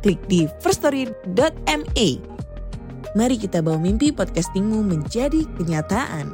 klik 0.00 0.20
di 0.26 0.48
firststory.me. 0.64 2.08
Mari 3.12 3.36
kita 3.36 3.60
bawa 3.60 3.76
mimpi 3.76 4.10
podcastingmu 4.10 4.80
menjadi 4.80 5.44
kenyataan. 5.60 6.32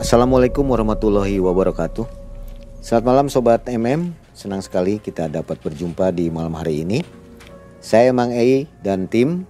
Assalamualaikum 0.00 0.64
warahmatullahi 0.68 1.40
wabarakatuh. 1.40 2.04
Selamat 2.80 3.04
malam 3.04 3.26
Sobat 3.28 3.64
MM, 3.68 4.16
senang 4.32 4.64
sekali 4.64 4.96
kita 4.96 5.28
dapat 5.28 5.60
berjumpa 5.60 6.12
di 6.12 6.32
malam 6.32 6.56
hari 6.56 6.84
ini. 6.84 7.04
Saya 7.80 8.12
Mang 8.12 8.32
Ei 8.32 8.68
dan 8.84 9.08
tim 9.08 9.44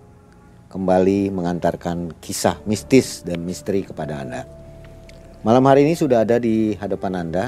kembali 0.71 1.35
mengantarkan 1.35 2.15
kisah 2.23 2.59
mistis 2.67 3.27
dan 3.27 3.43
misteri 3.43 3.83
kepada 3.83 4.23
Anda. 4.23 4.47
Malam 5.43 5.65
hari 5.67 5.87
ini 5.87 5.99
sudah 5.99 6.23
ada 6.23 6.37
di 6.39 6.77
hadapan 6.79 7.27
Anda 7.27 7.45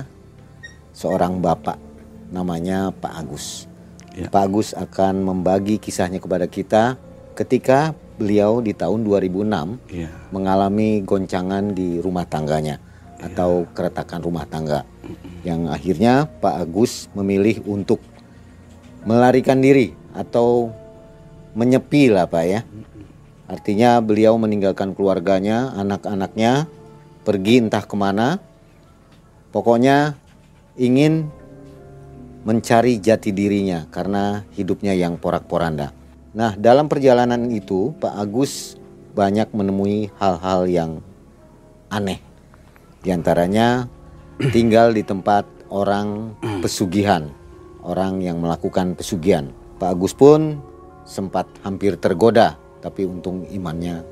seorang 0.96 1.38
bapak 1.38 1.91
namanya 2.32 2.90
Pak 2.96 3.12
Agus. 3.12 3.68
Ya. 4.16 4.32
Pak 4.32 4.42
Agus 4.48 4.72
akan 4.72 5.22
membagi 5.22 5.76
kisahnya 5.76 6.18
kepada 6.18 6.48
kita 6.48 6.96
ketika 7.36 7.92
beliau 8.16 8.60
di 8.60 8.76
tahun 8.76 9.04
2006 9.04 9.80
Iya. 9.88 10.08
mengalami 10.32 11.00
goncangan 11.00 11.72
di 11.72 12.00
rumah 12.00 12.28
tangganya 12.28 12.76
atau 13.22 13.64
keretakan 13.72 14.20
rumah 14.20 14.44
tangga 14.44 14.84
yang 15.46 15.70
akhirnya 15.70 16.26
Pak 16.40 16.66
Agus 16.66 17.08
memilih 17.14 17.62
untuk 17.64 18.02
melarikan 19.02 19.58
diri 19.62 19.94
atau 20.14 20.70
menyepi 21.56 22.12
lah 22.12 22.26
Pak 22.28 22.44
ya. 22.46 22.60
Artinya 23.50 24.00
beliau 24.00 24.40
meninggalkan 24.40 24.96
keluarganya, 24.96 25.76
anak-anaknya, 25.76 26.70
pergi 27.26 27.60
entah 27.60 27.84
ke 27.84 27.96
mana. 27.98 28.40
Pokoknya 29.52 30.16
ingin 30.80 31.28
mencari 32.42 32.98
jati 32.98 33.30
dirinya 33.30 33.86
karena 33.90 34.42
hidupnya 34.54 34.94
yang 34.94 35.18
porak-poranda. 35.18 35.94
Nah, 36.32 36.56
dalam 36.58 36.90
perjalanan 36.90 37.52
itu 37.52 37.94
Pak 38.02 38.14
Agus 38.18 38.74
banyak 39.12 39.52
menemui 39.52 40.10
hal-hal 40.18 40.66
yang 40.66 40.90
aneh. 41.92 42.18
Di 43.04 43.12
antaranya 43.12 43.86
tinggal 44.50 44.96
di 44.96 45.04
tempat 45.04 45.44
orang 45.68 46.34
pesugihan, 46.64 47.28
orang 47.84 48.24
yang 48.24 48.40
melakukan 48.40 48.96
pesugihan. 48.96 49.52
Pak 49.76 49.92
Agus 49.92 50.16
pun 50.16 50.58
sempat 51.04 51.46
hampir 51.62 52.00
tergoda, 52.00 52.56
tapi 52.80 53.04
untung 53.04 53.44
imannya 53.52 54.02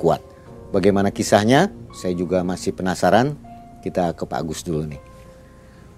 kuat. 0.00 0.24
Bagaimana 0.72 1.14
kisahnya? 1.14 1.70
Saya 1.94 2.16
juga 2.18 2.42
masih 2.42 2.74
penasaran. 2.74 3.38
Kita 3.84 4.10
ke 4.16 4.26
Pak 4.26 4.42
Agus 4.42 4.66
dulu 4.66 4.88
nih. 4.88 5.02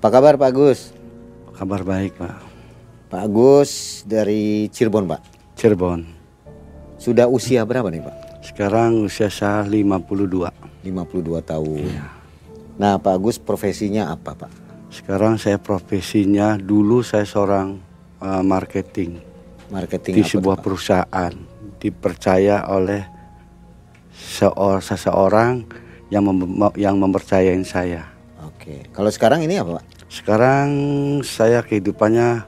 Apa 0.03 0.09
kabar 0.15 0.35
Pak 0.37 0.51
Agus? 0.53 0.98
Kabar 1.59 1.83
baik, 1.83 2.15
Pak. 2.15 2.39
Pak 3.11 3.21
Agus 3.27 4.03
dari 4.07 4.71
Cirebon, 4.71 5.11
Pak. 5.11 5.21
Cirebon. 5.59 6.07
Sudah 7.03 7.27
usia 7.27 7.67
berapa 7.67 7.91
nih, 7.91 7.99
Pak? 7.99 8.47
Sekarang 8.47 9.03
usia 9.11 9.27
saya 9.27 9.67
52. 9.67 10.55
52 10.87 11.43
tahun. 11.43 11.83
Nah, 12.79 13.03
Pak 13.03 13.11
Agus 13.11 13.43
profesinya 13.43 14.15
apa, 14.15 14.39
Pak? 14.39 14.51
Sekarang 14.95 15.35
saya 15.35 15.59
profesinya 15.59 16.55
dulu 16.55 17.03
saya 17.03 17.27
seorang 17.27 17.83
uh, 18.23 18.41
marketing 18.47 19.19
Marketing 19.69 20.15
di 20.15 20.23
apa 20.23 20.31
sebuah 20.31 20.55
tuh, 20.55 20.61
Pak? 20.63 20.65
perusahaan 20.65 21.33
dipercaya 21.83 22.71
oleh 22.71 23.03
seor- 24.15 24.81
seseorang 24.81 25.67
yang 26.09 26.23
mem- 26.23 26.79
yang 26.79 26.95
mempercayain 27.03 27.67
saya. 27.67 28.07
Oke. 28.47 28.87
Kalau 28.95 29.11
sekarang 29.11 29.43
ini 29.43 29.59
apa, 29.59 29.83
Pak? 29.83 29.98
Sekarang 30.09 30.69
saya 31.21 31.61
kehidupannya 31.61 32.43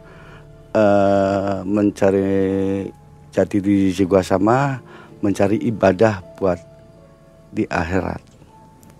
eh, 0.73 1.57
mencari 1.65 2.33
jati 3.31 3.59
diri 3.61 3.93
jiwa 3.93 4.25
sama, 4.25 4.81
mencari 5.21 5.61
ibadah 5.69 6.25
buat 6.41 6.59
di 7.53 7.69
akhirat, 7.69 8.21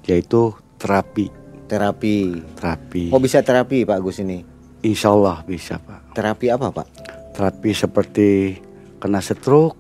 yaitu 0.07 0.55
terapi. 0.77 1.33
Terapi. 1.67 2.19
Terapi. 2.59 3.03
Oh, 3.15 3.23
bisa 3.23 3.41
terapi, 3.41 3.87
Pak 3.87 3.97
Agus 3.99 4.21
ini. 4.21 4.43
Insya 4.81 5.13
Allah 5.13 5.45
bisa 5.45 5.77
pak. 5.77 6.17
Terapi 6.17 6.49
apa, 6.49 6.73
Pak? 6.73 6.89
Terapi 7.37 7.71
seperti 7.77 8.57
kena 8.97 9.21
stroke, 9.21 9.77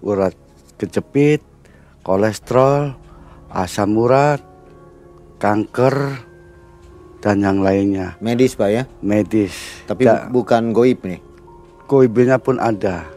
urat 0.00 0.32
kejepit, 0.80 1.44
kolesterol, 2.00 2.96
asam 3.52 3.92
urat, 4.00 4.40
kanker, 5.36 6.24
dan 7.24 7.40
yang 7.40 7.64
lainnya. 7.64 8.20
Medis, 8.20 8.52
Pak 8.52 8.68
ya. 8.68 8.84
Medis. 9.00 9.56
Tapi 9.88 10.04
Da- 10.04 10.28
bukan 10.28 10.76
goib 10.76 11.00
nih. 11.08 11.24
Koibnya 11.88 12.36
pun 12.36 12.60
ada. 12.60 13.08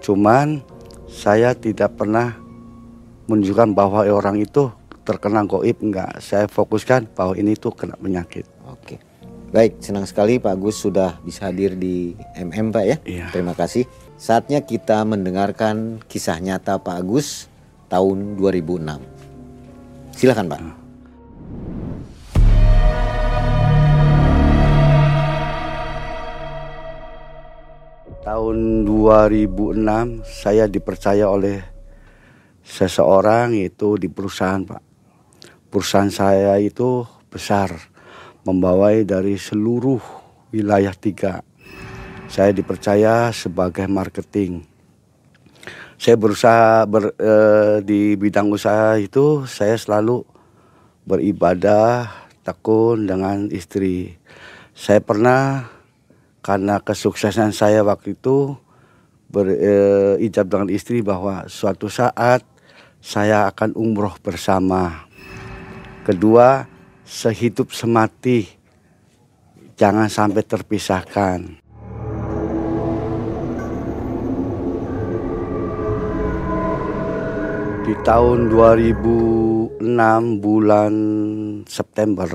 Cuman 0.00 0.64
saya 1.04 1.52
tidak 1.52 2.00
pernah 2.00 2.40
menunjukkan 3.28 3.76
bahwa 3.76 4.08
orang 4.08 4.40
itu 4.40 4.72
terkena 5.04 5.44
goib 5.44 5.84
enggak. 5.84 6.16
Saya 6.24 6.48
fokuskan 6.48 7.12
bahwa 7.12 7.36
ini 7.36 7.52
tuh 7.52 7.76
kena 7.76 7.92
penyakit. 8.00 8.48
Oke. 8.72 8.96
Baik, 9.52 9.84
senang 9.84 10.08
sekali 10.08 10.40
Pak 10.40 10.56
Agus 10.56 10.80
sudah 10.80 11.20
bisa 11.20 11.52
hadir 11.52 11.76
di 11.76 12.16
MM, 12.40 12.72
Pak 12.72 12.84
ya. 12.88 12.96
Iya. 13.04 13.26
Terima 13.36 13.52
kasih. 13.52 13.84
Saatnya 14.16 14.64
kita 14.64 15.04
mendengarkan 15.04 16.00
kisah 16.08 16.40
nyata 16.40 16.80
Pak 16.80 17.04
Agus 17.04 17.52
tahun 17.92 18.40
2006. 18.40 18.96
Silakan, 20.16 20.48
Pak. 20.48 20.60
Tahun 28.22 28.86
2006 28.86 30.22
saya 30.22 30.70
dipercaya 30.70 31.26
oleh 31.26 31.58
seseorang 32.62 33.50
itu 33.58 33.98
di 33.98 34.06
perusahaan, 34.06 34.62
Pak. 34.62 34.78
Perusahaan 35.66 36.06
saya 36.06 36.54
itu 36.62 37.02
besar, 37.26 37.74
membawai 38.46 39.02
dari 39.02 39.34
seluruh 39.34 39.98
wilayah 40.54 40.94
tiga. 40.94 41.42
Saya 42.30 42.54
dipercaya 42.54 43.34
sebagai 43.34 43.90
marketing. 43.90 44.70
Saya 45.98 46.14
berusaha 46.14 46.86
ber, 46.86 47.18
eh, 47.18 47.82
di 47.82 48.14
bidang 48.14 48.54
usaha 48.54 49.02
itu 49.02 49.50
saya 49.50 49.74
selalu 49.74 50.22
beribadah 51.10 52.06
tekun 52.46 53.02
dengan 53.02 53.50
istri. 53.50 54.14
Saya 54.78 55.02
pernah 55.02 55.66
karena 56.42 56.82
kesuksesan 56.82 57.54
saya 57.54 57.86
waktu 57.86 58.18
itu 58.18 58.58
berijab 59.30 60.50
dengan 60.50 60.68
istri 60.68 61.00
bahwa 61.00 61.46
suatu 61.46 61.86
saat 61.86 62.44
saya 63.00 63.48
akan 63.48 63.78
umroh 63.78 64.18
bersama. 64.20 65.06
Kedua, 66.02 66.66
sehidup 67.06 67.70
semati 67.70 68.44
jangan 69.78 70.10
sampai 70.10 70.42
terpisahkan. 70.42 71.62
Di 77.82 77.94
tahun 78.06 78.46
2006 78.50 79.82
bulan 80.38 80.94
September 81.66 82.30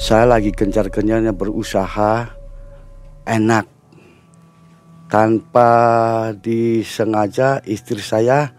saya 0.00 0.24
lagi 0.24 0.48
gencar-gencarnya 0.54 1.36
berusaha 1.36 2.39
enak 3.26 3.66
tanpa 5.10 5.70
disengaja 6.38 7.58
istri 7.66 7.98
saya 7.98 8.54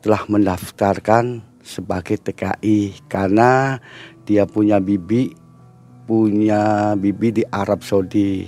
telah 0.00 0.24
mendaftarkan 0.30 1.42
sebagai 1.60 2.16
TKI 2.22 3.04
karena 3.10 3.82
dia 4.24 4.46
punya 4.46 4.78
bibi 4.80 5.34
punya 6.08 6.94
bibi 6.98 7.42
di 7.42 7.44
Arab 7.46 7.86
Saudi. 7.86 8.46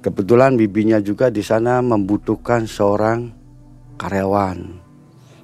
Kebetulan 0.00 0.56
bibinya 0.56 0.96
juga 0.98 1.28
di 1.28 1.44
sana 1.44 1.78
membutuhkan 1.84 2.64
seorang 2.64 3.30
karyawan. 4.00 4.58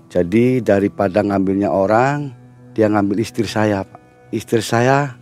Jadi 0.08 0.64
daripada 0.64 1.20
ngambilnya 1.20 1.68
orang, 1.68 2.32
dia 2.72 2.88
ngambil 2.88 3.20
istri 3.20 3.44
saya. 3.44 3.84
Istri 4.32 4.62
saya 4.64 5.12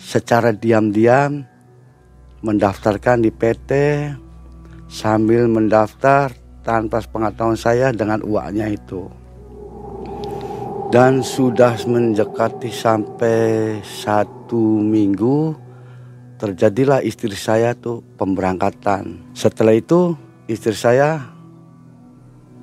secara 0.00 0.50
diam-diam 0.50 1.44
mendaftarkan 2.42 3.22
di 3.22 3.30
PT 3.30 3.70
sambil 4.90 5.46
mendaftar 5.46 6.34
tanpa 6.66 7.02
pengetahuan 7.06 7.58
saya 7.58 7.94
dengan 7.94 8.22
uangnya 8.22 8.70
itu. 8.70 9.06
Dan 10.92 11.24
sudah 11.24 11.72
mendekati 11.88 12.68
sampai 12.68 13.80
satu 13.80 14.82
minggu 14.84 15.56
terjadilah 16.36 17.00
istri 17.00 17.32
saya 17.32 17.72
tuh 17.72 18.04
pemberangkatan. 18.20 19.32
Setelah 19.32 19.72
itu 19.72 20.12
istri 20.44 20.76
saya 20.76 21.32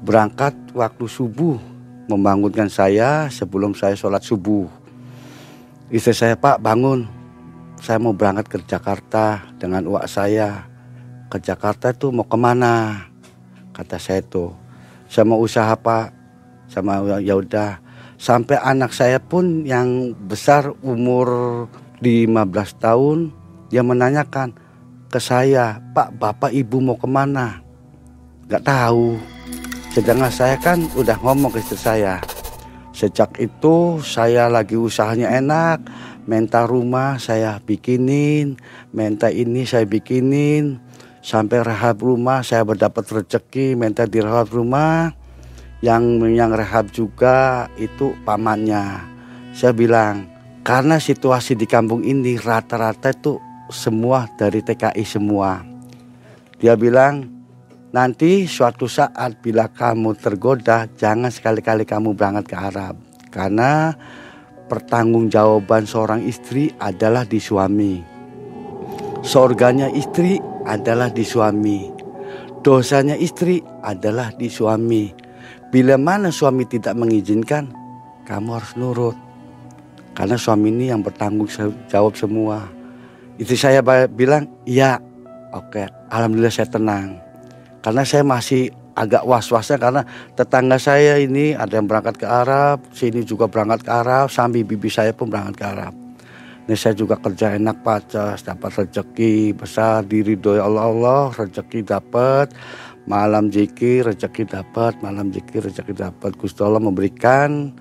berangkat 0.06 0.54
waktu 0.78 1.10
subuh 1.10 1.58
membangunkan 2.06 2.70
saya 2.70 3.26
sebelum 3.34 3.74
saya 3.74 3.98
sholat 3.98 4.22
subuh. 4.22 4.70
Istri 5.90 6.14
saya 6.14 6.36
Pak 6.38 6.62
bangun, 6.62 7.10
saya 7.80 7.98
mau 8.00 8.12
berangkat 8.12 8.46
ke 8.52 8.58
Jakarta 8.68 9.50
dengan 9.56 9.88
uang 9.88 10.06
saya. 10.06 10.68
Ke 11.32 11.40
Jakarta 11.40 11.96
itu 11.96 12.12
mau 12.12 12.28
ke 12.28 12.36
mana? 12.36 13.08
Kata 13.72 13.96
saya 13.96 14.20
tuh, 14.26 14.52
saya 15.08 15.24
mau 15.24 15.40
usaha 15.40 15.72
Pak. 15.74 16.12
Sama 16.70 17.02
ya 17.24 17.34
udah. 17.34 17.82
Sampai 18.20 18.60
anak 18.60 18.92
saya 18.92 19.18
pun 19.18 19.64
yang 19.64 20.12
besar 20.28 20.76
umur 20.84 21.66
15 22.04 22.28
tahun 22.78 23.18
dia 23.72 23.86
menanyakan 23.86 24.54
ke 25.10 25.18
saya, 25.18 25.82
Pak, 25.94 26.18
Bapak, 26.22 26.52
Ibu 26.54 26.78
mau 26.84 26.98
ke 26.98 27.10
mana? 27.10 27.62
Gak 28.50 28.66
tahu. 28.66 29.18
Sedangkan 29.94 30.30
saya 30.30 30.58
kan 30.62 30.86
udah 30.94 31.18
ngomong 31.22 31.50
ke 31.54 31.62
istri 31.62 31.78
saya. 31.78 32.22
Sejak 33.00 33.40
itu 33.40 34.04
saya 34.04 34.52
lagi 34.52 34.76
usahanya 34.76 35.32
enak, 35.32 35.88
minta 36.28 36.68
rumah 36.68 37.16
saya 37.16 37.56
bikinin, 37.64 38.60
minta 38.92 39.32
ini 39.32 39.64
saya 39.64 39.88
bikinin, 39.88 40.84
sampai 41.24 41.64
rehab 41.64 42.04
rumah 42.04 42.44
saya 42.44 42.68
berdapat 42.68 43.08
rezeki, 43.08 43.80
minta 43.80 44.04
direhab 44.04 44.52
rumah. 44.52 45.16
Yang 45.80 46.28
yang 46.36 46.52
rehab 46.52 46.92
juga 46.92 47.72
itu 47.80 48.12
pamannya. 48.28 49.00
Saya 49.56 49.72
bilang, 49.72 50.28
karena 50.68 51.00
situasi 51.00 51.56
di 51.56 51.64
kampung 51.64 52.04
ini 52.04 52.36
rata-rata 52.36 53.16
itu 53.16 53.40
semua 53.72 54.28
dari 54.36 54.60
TKI 54.60 55.08
semua. 55.08 55.64
Dia 56.60 56.76
bilang, 56.76 57.39
nanti 57.90 58.46
suatu 58.46 58.86
saat 58.86 59.42
bila 59.42 59.70
kamu 59.70 60.18
tergoda, 60.18 60.86
jangan 60.98 61.34
sekali-kali 61.34 61.86
kamu 61.86 62.14
berangkat 62.14 62.46
ke 62.50 62.56
Arab. 62.58 62.96
Karena 63.30 63.94
pertanggungjawaban 64.70 65.90
seorang 65.90 66.22
istri 66.26 66.70
adalah 66.78 67.26
di 67.26 67.42
suami. 67.42 68.02
Sorganya 69.26 69.90
istri 69.92 70.40
adalah 70.66 71.10
di 71.12 71.26
suami. 71.26 71.90
Dosanya 72.60 73.16
istri 73.16 73.62
adalah 73.84 74.34
di 74.36 74.48
suami. 74.52 75.12
Bila 75.70 75.96
mana 76.02 76.34
suami 76.34 76.66
tidak 76.66 76.98
mengizinkan, 76.98 77.70
kamu 78.26 78.50
harus 78.58 78.74
nurut. 78.78 79.18
Karena 80.18 80.36
suami 80.36 80.74
ini 80.74 80.92
yang 80.92 81.06
bertanggung 81.06 81.48
jawab 81.88 82.18
semua. 82.18 82.66
Itu 83.40 83.56
saya 83.56 83.80
bilang, 84.12 84.50
iya, 84.68 85.00
oke, 85.56 85.88
alhamdulillah 86.12 86.52
saya 86.52 86.68
tenang. 86.68 87.29
Karena 87.80 88.04
saya 88.04 88.24
masih 88.28 88.70
agak 89.00 89.24
was-wasnya 89.24 89.80
karena 89.80 90.02
tetangga 90.36 90.76
saya 90.76 91.16
ini 91.16 91.56
ada 91.56 91.80
yang 91.80 91.88
berangkat 91.88 92.20
ke 92.20 92.28
Arab, 92.28 92.84
sini 92.92 93.24
juga 93.24 93.48
berangkat 93.48 93.88
ke 93.88 93.92
Arab, 93.92 94.28
sambil 94.28 94.68
bibi 94.68 94.92
saya 94.92 95.16
pun 95.16 95.32
berangkat 95.32 95.56
ke 95.56 95.66
Arab. 95.66 95.94
Ini 96.68 96.76
saya 96.78 96.94
juga 96.94 97.18
kerja 97.18 97.56
enak 97.56 97.82
pacas, 97.82 98.46
dapat 98.46 98.70
rezeki 98.76 99.58
besar, 99.58 100.06
diri 100.06 100.38
doa 100.38 100.62
Allah 100.62 100.86
Allah, 100.86 101.24
rezeki 101.34 101.82
dapat, 101.82 102.54
malam 103.10 103.50
zikir, 103.50 104.06
rezeki 104.06 104.46
dapat, 104.46 104.94
malam 105.02 105.34
zikir, 105.34 105.66
rezeki 105.66 105.98
dapat. 105.98 106.38
Gusti 106.38 106.62
Allah 106.62 106.84
memberikan 106.84 107.74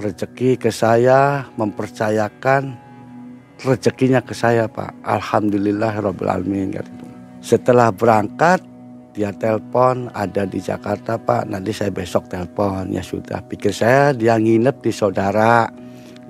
rezeki 0.00 0.58
ke 0.58 0.74
saya, 0.74 1.46
mempercayakan 1.54 2.74
rezekinya 3.62 4.18
ke 4.18 4.34
saya 4.34 4.66
Pak. 4.66 5.06
Alhamdulillah 5.06 6.02
Alamin. 6.02 6.74
Setelah 7.38 7.94
berangkat 7.94 8.71
dia 9.12 9.28
telepon 9.36 10.08
ada 10.16 10.48
di 10.48 10.56
Jakarta 10.56 11.20
Pak. 11.20 11.52
Nanti 11.52 11.76
saya 11.76 11.92
besok 11.92 12.32
telepon. 12.32 12.88
Ya 12.88 13.04
sudah. 13.04 13.44
Pikir 13.44 13.72
saya 13.72 14.16
dia 14.16 14.40
nginep 14.40 14.80
di 14.80 14.92
saudara. 14.92 15.68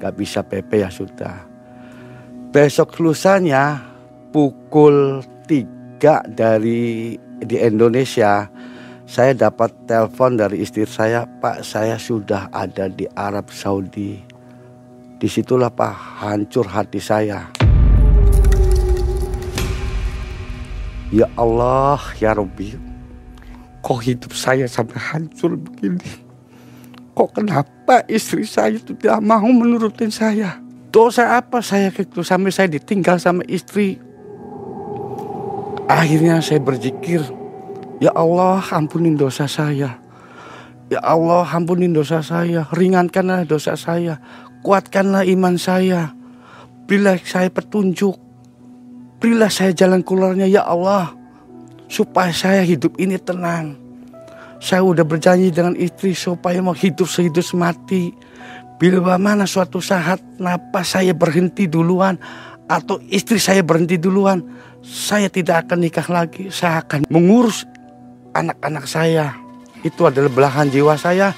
Gak 0.02 0.14
bisa 0.18 0.42
PP 0.42 0.70
ya 0.82 0.90
sudah. 0.90 1.46
Besok 2.50 2.98
lusanya 2.98 3.78
pukul 4.34 5.22
3 5.46 6.34
dari 6.34 7.14
di 7.42 7.56
Indonesia 7.58 8.50
saya 9.06 9.34
dapat 9.34 9.70
telepon 9.86 10.34
dari 10.34 10.62
istri 10.62 10.82
saya 10.88 11.22
Pak 11.26 11.62
saya 11.62 11.96
sudah 12.02 12.50
ada 12.50 12.90
di 12.90 13.06
Arab 13.14 13.54
Saudi. 13.54 14.18
Di 15.22 15.28
situlah 15.30 15.70
Pak 15.70 16.26
hancur 16.26 16.66
hati 16.66 16.98
saya. 16.98 17.61
Ya 21.12 21.28
Allah, 21.36 22.00
ya 22.16 22.32
Rabbi, 22.32 22.72
kok 23.84 24.00
hidup 24.00 24.32
saya 24.32 24.64
sampai 24.64 24.96
hancur 24.96 25.60
begini? 25.60 26.08
Kok 27.12 27.36
kenapa 27.36 28.00
istri 28.08 28.48
saya 28.48 28.80
itu 28.80 28.96
tidak 28.96 29.20
mau 29.20 29.44
menurutin 29.44 30.08
saya? 30.08 30.56
Dosa 30.88 31.36
apa 31.36 31.60
saya 31.60 31.92
gitu 31.92 32.24
sampai 32.24 32.48
saya 32.48 32.72
ditinggal 32.72 33.20
sama 33.20 33.44
istri? 33.44 34.00
Akhirnya 35.84 36.40
saya 36.40 36.64
berzikir, 36.64 37.20
Ya 38.00 38.10
Allah 38.16 38.64
ampunin 38.72 39.14
dosa 39.14 39.44
saya. 39.44 40.00
Ya 40.88 41.00
Allah 41.04 41.44
ampunin 41.44 41.92
dosa 41.92 42.24
saya, 42.24 42.64
ringankanlah 42.72 43.44
dosa 43.44 43.76
saya 43.76 44.16
kuatkanlah 44.62 45.26
iman 45.28 45.58
saya. 45.58 46.14
Berilah 46.86 47.18
saya 47.20 47.50
petunjuk. 47.50 48.16
Berilah 49.22 49.54
saya 49.54 49.70
jalan 49.70 50.02
keluarnya 50.02 50.50
ya 50.50 50.66
Allah. 50.66 51.14
Supaya 51.86 52.34
saya 52.34 52.66
hidup 52.66 52.98
ini 52.98 53.14
tenang. 53.22 53.78
Saya 54.58 54.82
udah 54.82 55.06
berjanji 55.06 55.54
dengan 55.54 55.78
istri 55.78 56.10
supaya 56.10 56.58
mau 56.58 56.74
hidup 56.74 57.06
sehidup 57.06 57.46
semati. 57.46 58.10
Bila 58.82 59.14
mana 59.22 59.46
suatu 59.46 59.78
saat 59.78 60.18
napas 60.42 60.98
saya 60.98 61.14
berhenti 61.14 61.70
duluan 61.70 62.18
atau 62.66 62.98
istri 63.14 63.38
saya 63.38 63.62
berhenti 63.62 63.94
duluan, 63.94 64.42
saya 64.82 65.30
tidak 65.30 65.70
akan 65.70 65.86
nikah 65.86 66.08
lagi. 66.10 66.50
Saya 66.50 66.82
akan 66.82 67.06
mengurus 67.06 67.62
anak-anak 68.34 68.90
saya. 68.90 69.38
Itu 69.86 70.10
adalah 70.10 70.34
belahan 70.34 70.66
jiwa 70.66 70.98
saya 70.98 71.30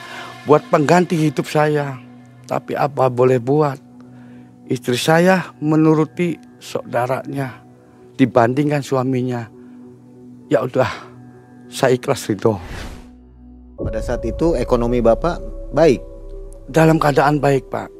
buat 0.48 0.64
pengganti 0.72 1.20
hidup 1.20 1.44
saya. 1.44 2.00
Tapi 2.48 2.80
apa 2.80 3.12
boleh 3.12 3.36
buat? 3.44 3.76
Istri 4.72 4.96
saya 4.96 5.52
menuruti 5.60 6.40
saudaranya 6.56 7.63
dibandingkan 8.14 8.82
suaminya. 8.82 9.48
Ya 10.50 10.62
udah, 10.62 10.90
saya 11.70 11.96
ikhlas 11.96 12.28
ridho. 12.30 12.60
Pada 13.74 13.98
saat 13.98 14.22
itu 14.22 14.54
ekonomi 14.54 15.02
Bapak 15.02 15.42
baik? 15.74 16.00
Dalam 16.70 16.96
keadaan 16.96 17.42
baik 17.42 17.68
Pak. 17.68 17.90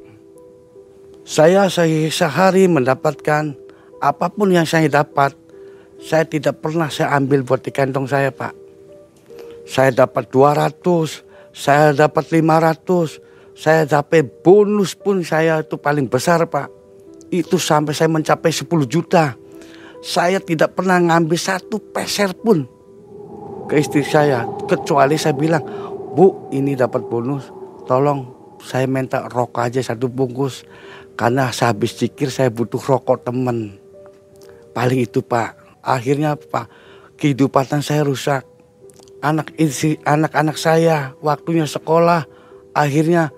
Saya 1.25 1.67
sehari 1.69 2.69
mendapatkan 2.69 3.57
apa 4.01 4.27
pun 4.29 4.53
yang 4.53 4.69
saya 4.69 4.87
dapat. 4.93 5.33
Saya 6.05 6.29
tidak 6.29 6.61
pernah 6.61 6.93
saya 6.93 7.17
ambil 7.17 7.41
buat 7.41 7.65
di 7.65 7.73
kantong 7.73 8.05
saya 8.05 8.29
Pak. 8.29 8.53
Saya 9.65 9.89
dapat 10.05 10.29
200, 10.29 11.25
saya 11.57 11.97
dapat 11.97 12.29
500, 12.29 13.57
saya 13.57 13.89
dapat 13.89 14.29
bonus 14.45 14.93
pun 14.93 15.25
saya 15.25 15.65
itu 15.65 15.81
paling 15.81 16.05
besar 16.05 16.45
Pak. 16.45 16.69
Itu 17.33 17.57
sampai 17.57 17.97
saya 17.97 18.13
mencapai 18.13 18.53
10 18.53 18.69
juta. 18.85 19.33
Saya 20.05 20.37
tidak 20.37 20.77
pernah 20.77 21.01
ngambil 21.01 21.41
satu 21.41 21.81
peser 21.81 22.37
pun 22.37 22.69
ke 23.65 23.81
istri 23.81 24.05
saya. 24.05 24.45
Kecuali 24.69 25.17
saya 25.17 25.33
bilang, 25.33 25.65
Bu 26.13 26.53
ini 26.53 26.77
dapat 26.77 27.09
bonus, 27.09 27.49
tolong 27.89 28.29
saya 28.61 28.85
minta 28.85 29.25
rokok 29.25 29.65
aja 29.65 29.81
satu 29.81 30.13
bungkus. 30.13 30.69
Karena 31.17 31.49
sehabis 31.49 31.97
cikir 31.97 32.29
saya 32.29 32.53
butuh 32.53 32.83
rokok 32.85 33.25
temen. 33.25 33.81
Paling 34.77 35.09
itu 35.09 35.25
Pak. 35.25 35.81
Akhirnya 35.81 36.37
Pak, 36.37 36.69
kehidupan 37.17 37.81
saya 37.81 38.05
rusak. 38.05 38.45
Anak 39.25 39.57
isi 39.57 39.97
anak-anak 40.05 40.61
saya 40.61 41.17
waktunya 41.25 41.65
sekolah 41.65 42.29
akhirnya 42.77 43.33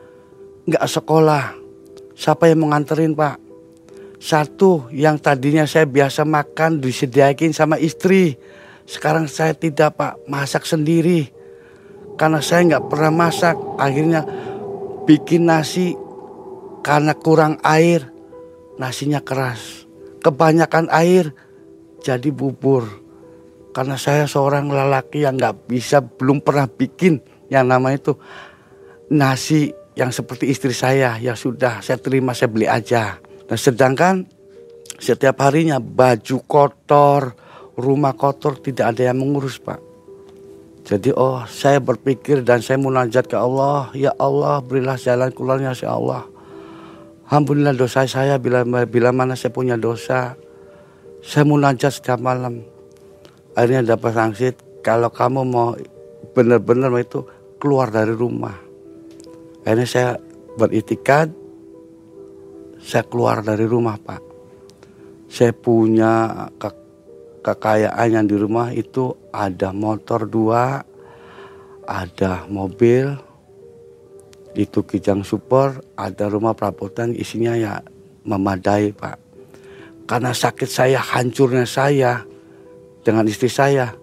nggak 0.67 0.83
sekolah. 0.89 1.55
Siapa 2.17 2.49
yang 2.51 2.67
menganterin 2.67 3.13
pak? 3.13 3.39
Satu 4.17 4.89
yang 4.93 5.21
tadinya 5.21 5.69
saya 5.69 5.85
biasa 5.85 6.25
makan 6.25 6.81
disediakin 6.81 7.53
sama 7.53 7.77
istri. 7.77 8.41
Sekarang 8.89 9.29
saya 9.29 9.53
tidak 9.53 9.99
pak, 9.99 10.23
masak 10.25 10.65
sendiri. 10.65 11.29
Karena 12.17 12.41
saya 12.41 12.65
nggak 12.65 12.87
pernah 12.89 13.13
masak, 13.13 13.57
akhirnya 13.77 14.25
bikin 15.05 15.45
nasi 15.45 15.93
karena 16.81 17.13
kurang 17.13 17.61
air, 17.61 18.09
nasinya 18.81 19.21
keras. 19.21 19.85
Kebanyakan 20.25 20.89
air, 20.89 21.37
jadi 22.01 22.33
bubur. 22.33 22.89
Karena 23.77 24.01
saya 24.01 24.25
seorang 24.25 24.73
lelaki 24.73 25.29
yang 25.29 25.37
nggak 25.37 25.69
bisa, 25.69 26.01
belum 26.01 26.41
pernah 26.41 26.65
bikin 26.65 27.21
yang 27.53 27.69
nama 27.69 27.93
itu 27.93 28.17
nasi 29.13 29.77
yang 29.93 30.09
seperti 30.09 30.49
istri 30.49 30.73
saya. 30.73 31.21
Ya 31.21 31.37
sudah, 31.37 31.85
saya 31.85 32.01
terima, 32.01 32.33
saya 32.33 32.49
beli 32.49 32.65
aja. 32.65 33.21
Nah 33.47 33.59
sedangkan 33.59 34.27
setiap 34.97 35.39
harinya 35.45 35.79
baju 35.79 36.37
kotor, 36.47 37.35
rumah 37.79 38.17
kotor 38.17 38.59
tidak 38.59 38.97
ada 38.97 39.13
yang 39.13 39.23
mengurus 39.23 39.61
pak. 39.61 39.79
Jadi 40.87 41.11
oh 41.15 41.43
saya 41.51 41.83
berpikir 41.83 42.47
dan 42.47 42.63
saya 42.63 42.79
munajat 42.79 43.27
ke 43.27 43.35
Allah. 43.35 43.91
Ya 43.95 44.15
Allah 44.19 44.63
berilah 44.63 44.95
jalan 44.99 45.35
keluarnya 45.35 45.75
ya 45.75 45.99
Allah. 45.99 46.23
Alhamdulillah 47.27 47.75
dosa 47.75 48.07
saya 48.07 48.39
bila 48.39 48.63
bila 48.87 49.11
mana 49.11 49.35
saya 49.35 49.51
punya 49.51 49.75
dosa. 49.75 50.39
Saya 51.27 51.43
munajat 51.43 51.99
setiap 51.99 52.23
malam 52.23 52.77
akhirnya 53.57 53.97
dapat 53.97 54.13
sanksi 54.13 54.53
kalau 54.85 55.09
kamu 55.09 55.41
mau 55.49 55.73
benar-benar 56.37 56.93
itu 57.01 57.25
keluar 57.57 57.89
dari 57.89 58.13
rumah 58.13 58.53
akhirnya 59.65 59.89
saya 59.89 60.11
beritikat 60.61 61.33
saya 62.87 63.03
keluar 63.03 63.43
dari 63.43 63.67
rumah 63.67 63.99
pak 63.99 64.23
saya 65.27 65.51
punya 65.51 66.47
ke 66.55 66.71
kekayaan 67.43 68.09
yang 68.15 68.27
di 68.31 68.39
rumah 68.39 68.71
itu 68.71 69.11
ada 69.35 69.75
motor 69.75 70.31
dua 70.31 70.87
ada 71.83 72.47
mobil 72.47 73.11
itu 74.55 74.87
kijang 74.87 75.27
super 75.27 75.83
ada 75.99 76.31
rumah 76.31 76.55
perabotan 76.55 77.11
isinya 77.11 77.59
ya 77.59 77.83
memadai 78.23 78.95
pak 78.95 79.19
karena 80.07 80.31
sakit 80.31 80.71
saya 80.71 81.03
hancurnya 81.03 81.67
saya 81.67 82.23
dengan 83.07 83.27
istri 83.31 83.47
saya. 83.47 83.95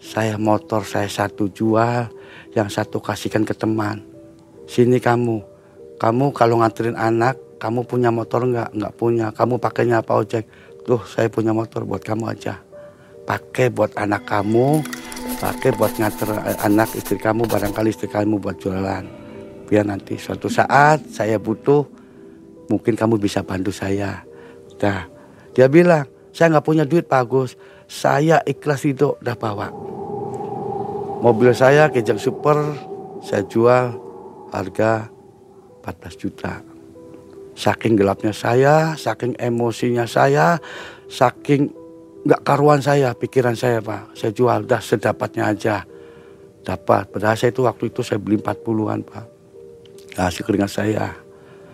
Saya 0.00 0.40
motor 0.40 0.88
saya 0.88 1.04
satu 1.04 1.52
jual, 1.52 2.08
yang 2.56 2.72
satu 2.72 2.96
kasihkan 2.96 3.44
ke 3.44 3.52
teman. 3.52 4.00
Sini 4.64 4.96
kamu, 4.96 5.44
kamu 6.00 6.32
kalau 6.32 6.64
nganterin 6.64 6.96
anak, 6.96 7.36
kamu 7.58 7.84
punya 7.84 8.08
motor 8.14 8.46
nggak? 8.46 8.70
Nggak 8.74 8.94
punya. 8.94 9.26
Kamu 9.34 9.58
pakainya 9.58 10.00
apa 10.00 10.14
ojek? 10.16 10.46
Tuh 10.86 11.02
saya 11.04 11.28
punya 11.28 11.52
motor 11.52 11.84
buat 11.84 12.00
kamu 12.00 12.30
aja. 12.30 12.56
Pakai 13.28 13.68
buat 13.68 13.92
anak 13.98 14.24
kamu, 14.24 14.80
pakai 15.36 15.76
buat 15.76 15.92
nganter 16.00 16.32
anak 16.64 16.96
istri 16.96 17.20
kamu, 17.20 17.44
barangkali 17.44 17.92
istri 17.92 18.08
kamu 18.08 18.40
buat 18.40 18.56
jualan. 18.56 19.04
Biar 19.68 19.84
nanti 19.84 20.16
suatu 20.16 20.48
saat 20.48 21.04
saya 21.12 21.36
butuh, 21.36 21.84
mungkin 22.72 22.96
kamu 22.96 23.20
bisa 23.20 23.44
bantu 23.44 23.68
saya. 23.68 24.24
Nah, 24.80 25.04
dia 25.52 25.68
bilang, 25.68 26.08
saya 26.32 26.56
nggak 26.56 26.64
punya 26.64 26.88
duit 26.88 27.04
Pak 27.04 27.20
Agus 27.20 27.58
saya 27.88 28.44
ikhlas 28.44 28.84
itu 28.84 29.16
udah 29.16 29.36
bawa. 29.36 29.68
Mobil 31.18 31.50
saya 31.56 31.88
kejang 31.90 32.20
super 32.20 32.60
saya 33.24 33.42
jual 33.48 33.96
harga 34.52 35.08
14 35.82 36.20
juta. 36.20 36.67
Saking 37.58 37.98
gelapnya 37.98 38.30
saya, 38.30 38.94
saking 38.94 39.34
emosinya 39.34 40.06
saya, 40.06 40.62
saking 41.10 41.74
nggak 42.22 42.46
karuan 42.46 42.78
saya, 42.78 43.10
pikiran 43.18 43.58
saya 43.58 43.82
pak. 43.82 44.14
Saya 44.14 44.30
jual 44.30 44.62
udah 44.62 44.78
sedapatnya 44.78 45.50
aja. 45.50 45.82
Dapat. 46.62 47.10
Padahal 47.10 47.34
saya 47.34 47.50
itu 47.50 47.66
waktu 47.66 47.90
itu 47.90 48.06
saya 48.06 48.22
beli 48.22 48.38
40-an 48.38 49.00
pak. 49.02 49.26
Hasil 50.14 50.46
keringat 50.46 50.70
saya. 50.70 51.18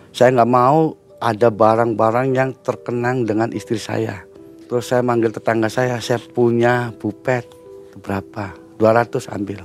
Saya 0.09 0.33
nggak 0.33 0.49
mau 0.49 0.97
ada 1.21 1.53
barang-barang 1.53 2.33
yang 2.33 2.49
terkenang 2.65 3.21
dengan 3.29 3.53
istri 3.53 3.77
saya. 3.77 4.25
Terus 4.65 4.89
saya 4.89 5.05
manggil 5.05 5.29
tetangga 5.29 5.69
saya, 5.69 6.01
saya 6.01 6.17
punya 6.17 6.89
bupet 6.97 7.45
berapa? 8.01 8.57
200 8.81 9.29
ambil. 9.37 9.61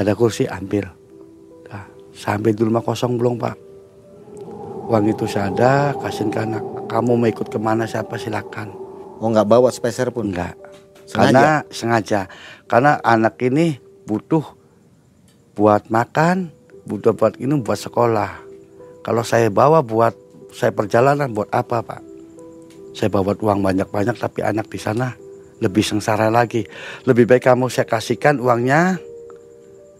Ada 0.00 0.16
kursi 0.16 0.48
ambil. 0.48 0.88
Nah, 1.68 1.84
sampai 2.16 2.56
di 2.56 2.62
rumah 2.64 2.80
kosong 2.80 3.20
belum 3.20 3.36
pak. 3.36 3.69
Uang 4.90 5.06
itu 5.06 5.22
saya 5.30 5.54
ada, 5.54 5.94
kasih 6.02 6.34
ke 6.34 6.42
anak. 6.42 6.66
Kamu 6.90 7.14
mau 7.14 7.30
ikut 7.30 7.46
ke 7.46 7.62
mana 7.62 7.86
siapa 7.86 8.18
silakan. 8.18 8.74
Oh 9.22 9.30
nggak 9.30 9.46
bawa 9.46 9.70
speser 9.70 10.10
pun? 10.10 10.34
Enggak. 10.34 10.58
Karena 11.14 11.62
sengaja. 11.70 12.26
Karena 12.66 12.98
anak 13.06 13.38
ini 13.38 13.78
butuh 14.02 14.42
buat 15.54 15.86
makan, 15.94 16.50
butuh 16.90 17.14
buat 17.14 17.38
ini 17.38 17.62
buat 17.62 17.78
sekolah. 17.78 18.42
Kalau 19.06 19.22
saya 19.22 19.46
bawa 19.46 19.78
buat 19.86 20.10
saya 20.50 20.74
perjalanan 20.74 21.30
buat 21.30 21.46
apa 21.54 21.86
pak? 21.86 22.02
Saya 22.90 23.14
bawa 23.14 23.38
uang 23.38 23.62
banyak-banyak 23.62 24.18
tapi 24.18 24.42
anak 24.42 24.66
di 24.66 24.82
sana 24.82 25.14
lebih 25.62 25.86
sengsara 25.86 26.34
lagi. 26.34 26.66
Lebih 27.06 27.30
baik 27.30 27.46
kamu 27.46 27.70
saya 27.70 27.86
kasihkan 27.86 28.42
uangnya 28.42 28.98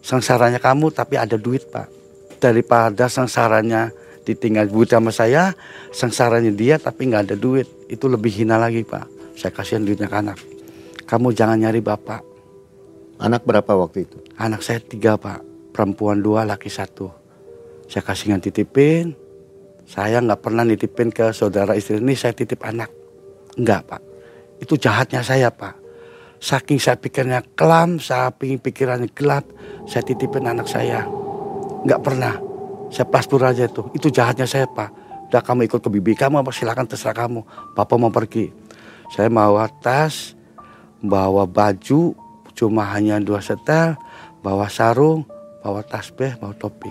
sengsaranya 0.02 0.58
kamu 0.58 0.90
tapi 0.90 1.14
ada 1.14 1.38
duit 1.38 1.70
pak. 1.70 1.86
Daripada 2.42 3.06
sengsaranya 3.06 3.94
ditinggal 4.34 4.70
duit 4.70 4.90
sama 4.90 5.10
saya, 5.10 5.52
sengsaranya 5.90 6.54
dia 6.54 6.78
tapi 6.78 7.10
nggak 7.10 7.22
ada 7.30 7.36
duit. 7.36 7.66
Itu 7.90 8.06
lebih 8.06 8.30
hina 8.30 8.56
lagi 8.56 8.86
pak. 8.86 9.34
Saya 9.34 9.50
kasihan 9.50 9.82
duitnya 9.82 10.06
ke 10.06 10.16
anak. 10.16 10.38
Kamu 11.06 11.34
jangan 11.34 11.58
nyari 11.58 11.82
bapak. 11.82 12.22
Anak 13.20 13.44
berapa 13.44 13.72
waktu 13.76 14.06
itu? 14.06 14.18
Anak 14.38 14.62
saya 14.62 14.78
tiga 14.78 15.18
pak. 15.18 15.42
Perempuan 15.70 16.22
dua, 16.22 16.46
laki 16.46 16.70
satu. 16.70 17.10
Saya 17.90 18.06
kasihkan 18.06 18.38
titipin, 18.38 19.18
saya 19.90 20.22
nggak 20.22 20.38
pernah 20.38 20.62
nitipin 20.62 21.10
ke 21.10 21.34
saudara 21.34 21.74
istri 21.74 21.98
ini 21.98 22.14
saya 22.14 22.30
titip 22.30 22.62
anak. 22.62 22.94
Enggak 23.58 23.90
pak. 23.90 24.02
Itu 24.62 24.78
jahatnya 24.78 25.26
saya 25.26 25.50
pak. 25.50 25.74
Saking 26.40 26.78
saya 26.78 26.96
pikirnya 26.96 27.42
kelam, 27.58 28.00
pikir 28.38 28.62
pikirannya 28.62 29.10
gelap, 29.12 29.44
saya 29.90 30.06
titipin 30.06 30.46
anak 30.46 30.70
saya. 30.70 31.04
Nggak 31.84 32.00
pernah. 32.00 32.49
Saya 32.90 33.06
pastur 33.06 33.40
aja 33.46 33.70
itu. 33.70 33.86
Itu 33.94 34.10
jahatnya 34.10 34.44
saya 34.44 34.66
pak. 34.66 34.90
Udah 35.30 35.42
kamu 35.46 35.70
ikut 35.70 35.78
ke 35.78 35.88
bibi 35.94 36.18
kamu 36.18 36.42
apa 36.42 36.50
silakan 36.50 36.90
terserah 36.90 37.14
kamu. 37.14 37.46
Papa 37.78 37.94
mau 37.94 38.10
pergi. 38.10 38.50
Saya 39.14 39.30
bawa 39.30 39.70
tas, 39.78 40.34
bawa 40.98 41.46
baju, 41.46 42.14
cuma 42.54 42.82
hanya 42.94 43.22
dua 43.22 43.38
setel, 43.38 43.94
bawa 44.42 44.66
sarung, 44.66 45.22
bawa 45.62 45.86
tasbih, 45.86 46.34
bawa 46.42 46.54
topi. 46.58 46.90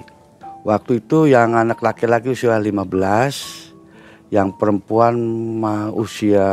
Waktu 0.63 1.03
itu 1.03 1.27
yang 1.27 1.55
anak 1.55 1.83
laki-laki 1.83 2.31
usia 2.31 2.55
15, 2.55 4.31
yang 4.31 4.55
perempuan 4.55 5.15
usia 5.95 6.47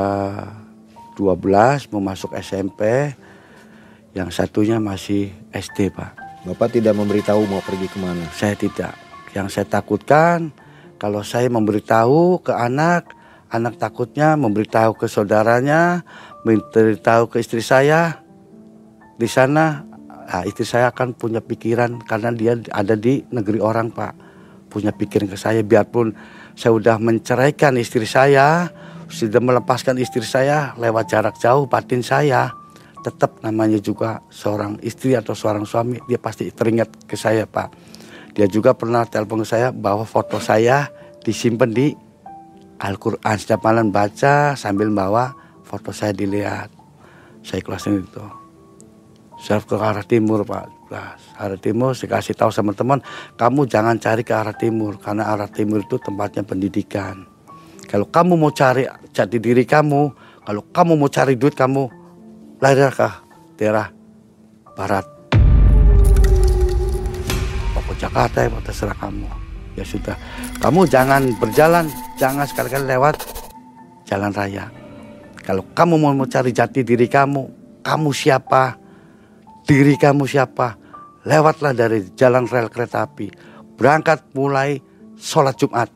12 1.15 1.91
mau 1.95 2.03
masuk 2.03 2.35
SMP, 2.39 3.15
yang 4.15 4.31
satunya 4.35 4.83
masih 4.83 5.31
SD 5.55 5.95
pak. 5.95 6.15
Bapak 6.47 6.79
tidak 6.79 6.95
memberitahu 6.95 7.47
mau 7.51 7.63
pergi 7.63 7.91
ke 7.91 7.99
mana? 7.99 8.27
Saya 8.35 8.55
tidak. 8.55 9.06
Yang 9.35 9.59
saya 9.59 9.67
takutkan 9.67 10.55
kalau 11.01 11.25
saya 11.27 11.49
memberitahu 11.49 12.45
ke 12.45 12.53
anak, 12.55 13.11
anak 13.51 13.81
takutnya 13.81 14.39
memberitahu 14.39 14.95
ke 14.95 15.09
saudaranya, 15.09 16.05
memberitahu 16.47 17.33
ke 17.33 17.43
istri 17.43 17.65
saya. 17.65 18.23
Di 19.17 19.25
sana 19.25 19.97
Nah, 20.27 20.43
istri 20.43 20.67
saya 20.67 20.91
akan 20.91 21.15
punya 21.15 21.39
pikiran 21.39 22.03
karena 22.03 22.35
dia 22.35 22.59
ada 22.75 22.99
di 22.99 23.23
negeri 23.31 23.63
orang 23.63 23.95
pak. 23.95 24.13
Punya 24.67 24.91
pikiran 24.91 25.31
ke 25.31 25.39
saya 25.39 25.63
biarpun 25.63 26.11
saya 26.59 26.75
sudah 26.75 26.99
menceraikan 26.99 27.79
istri 27.79 28.03
saya, 28.11 28.67
sudah 29.07 29.39
melepaskan 29.39 30.03
istri 30.03 30.27
saya 30.27 30.75
lewat 30.75 31.07
jarak 31.07 31.39
jauh 31.39 31.71
batin 31.71 32.03
saya. 32.03 32.51
Tetap 33.07 33.39
namanya 33.47 33.79
juga 33.79 34.19
seorang 34.35 34.83
istri 34.83 35.15
atau 35.15 35.31
seorang 35.31 35.63
suami 35.63 36.03
dia 36.11 36.19
pasti 36.19 36.51
teringat 36.51 37.07
ke 37.07 37.15
saya 37.15 37.47
pak. 37.47 37.86
Dia 38.37 38.45
juga 38.45 38.77
pernah 38.77 39.09
telepon 39.09 39.49
saya 39.49 39.73
bahwa 39.73 40.05
foto 40.05 40.37
saya 40.37 40.93
disimpan 41.25 41.73
di 41.73 41.97
Al-Quran. 42.77 43.37
Setiap 43.41 43.65
malam 43.65 43.89
baca 43.89 44.53
sambil 44.53 44.93
bawa 44.93 45.33
foto 45.65 45.89
saya 45.89 46.13
dilihat. 46.13 46.69
Saya 47.41 47.65
ikhlasin 47.65 48.05
itu. 48.05 48.21
Saya 49.41 49.65
ke 49.65 49.73
arah 49.81 50.05
timur 50.05 50.45
pak. 50.45 50.69
Arah 51.41 51.57
timur 51.57 51.97
saya 51.97 52.21
kasih 52.21 52.37
tahu 52.37 52.53
sama 52.53 52.77
teman 52.77 53.01
kamu 53.41 53.65
jangan 53.67 53.97
cari 53.97 54.23
ke 54.23 54.37
arah 54.37 54.55
timur 54.55 55.01
karena 55.01 55.33
arah 55.33 55.49
timur 55.49 55.81
itu 55.81 55.97
tempatnya 55.97 56.45
pendidikan. 56.45 57.25
Kalau 57.89 58.05
kamu 58.05 58.37
mau 58.37 58.53
cari 58.53 58.85
jati 59.17 59.41
diri 59.41 59.65
kamu 59.65 60.13
kalau 60.45 60.63
kamu 60.77 60.93
mau 61.01 61.09
cari 61.09 61.41
duit 61.41 61.57
kamu 61.57 61.89
lahir 62.61 62.93
ke 62.93 63.09
daerah 63.57 63.89
barat 64.77 65.16
Jakarta 67.97 68.45
ya 68.45 68.51
terserah 68.61 68.97
kamu 68.97 69.29
ya 69.77 69.85
sudah 69.85 70.17
kamu 70.61 70.89
jangan 70.89 71.23
berjalan 71.37 71.85
jangan 72.17 72.49
sekali-kali 72.49 72.97
lewat 72.97 73.21
jalan 74.09 74.33
raya 74.33 74.69
kalau 75.45 75.65
kamu 75.77 76.01
mau 76.01 76.29
cari 76.29 76.53
jati 76.53 76.85
diri 76.85 77.09
kamu 77.09 77.45
kamu 77.85 78.11
siapa 78.13 78.87
diri 79.67 79.99
kamu 79.99 80.25
siapa. 80.25 80.79
Lewatlah 81.27 81.75
dari 81.75 82.07
jalan 82.15 82.47
rel 82.47 82.71
kereta 82.71 83.03
api. 83.03 83.29
Berangkat 83.75 84.31
mulai 84.33 84.79
sholat 85.19 85.59
Jumat. 85.59 85.91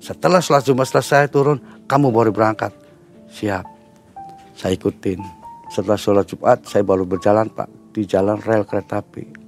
Setelah 0.00 0.40
sholat 0.40 0.64
Jumat 0.64 0.88
selesai 0.88 1.28
turun, 1.28 1.60
kamu 1.84 2.08
baru 2.08 2.32
berangkat. 2.32 2.72
Siap. 3.36 3.68
Saya 4.56 4.72
ikutin. 4.72 5.20
Setelah 5.68 6.00
sholat 6.00 6.24
Jumat 6.24 6.64
saya 6.64 6.82
baru 6.82 7.04
berjalan 7.04 7.52
pak 7.52 7.68
di 7.92 8.08
jalan 8.08 8.40
rel 8.40 8.64
kereta 8.64 9.04
api. 9.04 9.41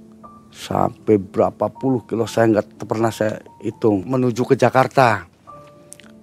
Sampai 0.55 1.19
berapa 1.19 1.67
puluh 1.67 2.07
kilo 2.07 2.23
saya 2.23 2.47
nggak 2.55 2.87
pernah 2.87 3.11
saya 3.11 3.43
hitung 3.59 4.07
menuju 4.07 4.47
ke 4.47 4.55
Jakarta. 4.55 5.27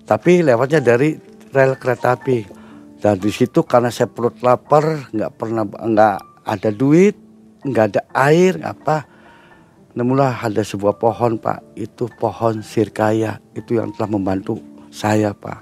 Tapi 0.09 0.41
lewatnya 0.41 0.81
dari 0.81 1.13
rel 1.53 1.77
kereta 1.77 2.17
api. 2.17 2.65
Dan 2.97 3.21
di 3.21 3.29
situ 3.29 3.61
karena 3.67 3.93
saya 3.93 4.09
perut 4.09 4.41
lapar, 4.41 5.13
nggak 5.13 5.33
pernah 5.37 5.69
nggak 5.69 6.17
ada 6.49 6.71
duit, 6.73 7.13
nggak 7.61 7.87
ada 7.93 8.03
air, 8.15 8.57
apa. 8.65 9.05
Nemulah 9.93 10.49
ada 10.49 10.65
sebuah 10.65 10.97
pohon 10.97 11.37
pak, 11.37 11.77
itu 11.77 12.09
pohon 12.17 12.65
sirkaya, 12.65 13.37
itu 13.53 13.77
yang 13.77 13.93
telah 13.93 14.17
membantu 14.17 14.57
saya 14.89 15.37
pak. 15.37 15.61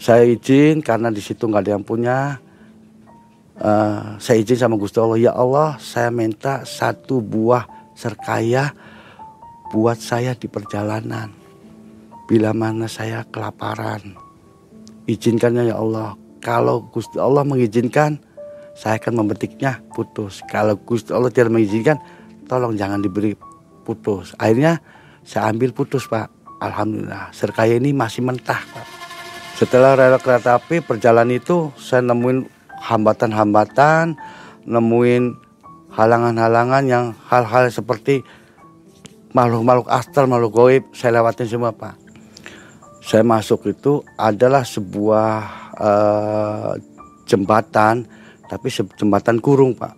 Saya 0.00 0.24
izin 0.24 0.80
karena 0.80 1.12
di 1.12 1.20
situ 1.20 1.44
nggak 1.44 1.62
ada 1.68 1.72
yang 1.76 1.84
punya. 1.84 2.40
Uh, 3.58 4.16
saya 4.16 4.40
izin 4.40 4.56
sama 4.56 4.80
Gusti 4.80 4.96
Allah, 4.96 5.20
ya 5.20 5.32
Allah, 5.36 5.76
saya 5.76 6.08
minta 6.08 6.64
satu 6.64 7.20
buah 7.20 7.81
serkaya 8.02 8.74
buat 9.70 10.02
saya 10.02 10.34
di 10.34 10.50
perjalanan. 10.50 11.30
Bila 12.26 12.50
mana 12.50 12.90
saya 12.90 13.22
kelaparan, 13.30 14.18
izinkannya 15.06 15.70
ya 15.70 15.78
Allah. 15.78 16.18
Kalau 16.42 16.90
Gusti 16.90 17.22
Allah 17.22 17.46
mengizinkan, 17.46 18.18
saya 18.74 18.98
akan 18.98 19.22
memetiknya 19.22 19.78
putus. 19.94 20.42
Kalau 20.50 20.74
Gusti 20.74 21.14
Allah 21.14 21.30
tidak 21.30 21.54
mengizinkan, 21.54 22.02
tolong 22.50 22.74
jangan 22.74 22.98
diberi 22.98 23.38
putus. 23.86 24.34
Akhirnya 24.42 24.82
saya 25.22 25.54
ambil 25.54 25.70
putus 25.70 26.10
Pak. 26.10 26.26
Alhamdulillah, 26.62 27.30
serkaya 27.34 27.78
ini 27.78 27.94
masih 27.94 28.26
mentah 28.26 28.58
Pak. 28.58 28.86
Setelah 29.58 29.94
rel 29.94 30.18
kereta 30.18 30.58
api 30.58 30.82
perjalanan 30.82 31.38
itu 31.38 31.70
saya 31.78 32.02
nemuin 32.06 32.46
hambatan-hambatan, 32.82 34.18
nemuin 34.66 35.41
halangan-halangan 35.92 36.84
yang 36.88 37.04
hal-hal 37.28 37.68
seperti 37.68 38.24
makhluk-makhluk 39.36 39.88
astral, 39.88 40.28
makhluk 40.28 40.52
goib 40.52 40.84
saya 40.96 41.20
lewatin 41.20 41.48
semua 41.48 41.72
Pak. 41.72 41.96
Saya 43.02 43.26
masuk 43.26 43.66
itu 43.68 44.00
adalah 44.14 44.62
sebuah 44.62 45.30
uh, 45.76 46.72
jembatan, 47.26 48.06
tapi 48.46 48.68
jembatan 48.72 49.42
kurung 49.42 49.76
Pak. 49.76 49.94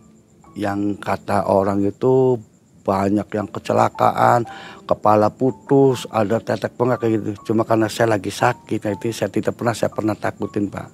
Yang 0.55 1.03
kata 1.03 1.51
orang 1.51 1.83
itu 1.83 2.39
banyak 2.85 3.29
yang 3.33 3.49
kecelakaan, 3.49 4.45
kepala 4.85 5.33
putus, 5.33 6.05
ada 6.13 6.37
tetek 6.39 6.77
bengkak 6.77 7.09
kayak 7.09 7.13
gitu. 7.17 7.31
Cuma 7.51 7.65
karena 7.65 7.89
saya 7.89 8.15
lagi 8.15 8.29
sakit, 8.29 8.79
nah 8.85 8.93
itu 8.93 9.09
saya 9.11 9.33
tidak 9.33 9.57
pernah 9.57 9.75
saya 9.75 9.91
pernah 9.91 10.15
takutin 10.15 10.69
pak. 10.69 10.93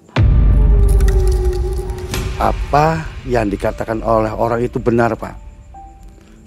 Apa 2.40 3.04
yang 3.28 3.52
dikatakan 3.52 4.00
oleh 4.00 4.32
orang 4.32 4.64
itu 4.64 4.80
benar 4.80 5.12
pak. 5.12 5.36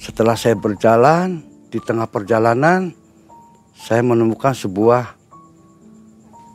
Setelah 0.01 0.33
saya 0.33 0.57
berjalan 0.57 1.45
di 1.69 1.77
tengah 1.77 2.09
perjalanan, 2.09 2.89
saya 3.77 4.01
menemukan 4.01 4.57
sebuah 4.57 5.13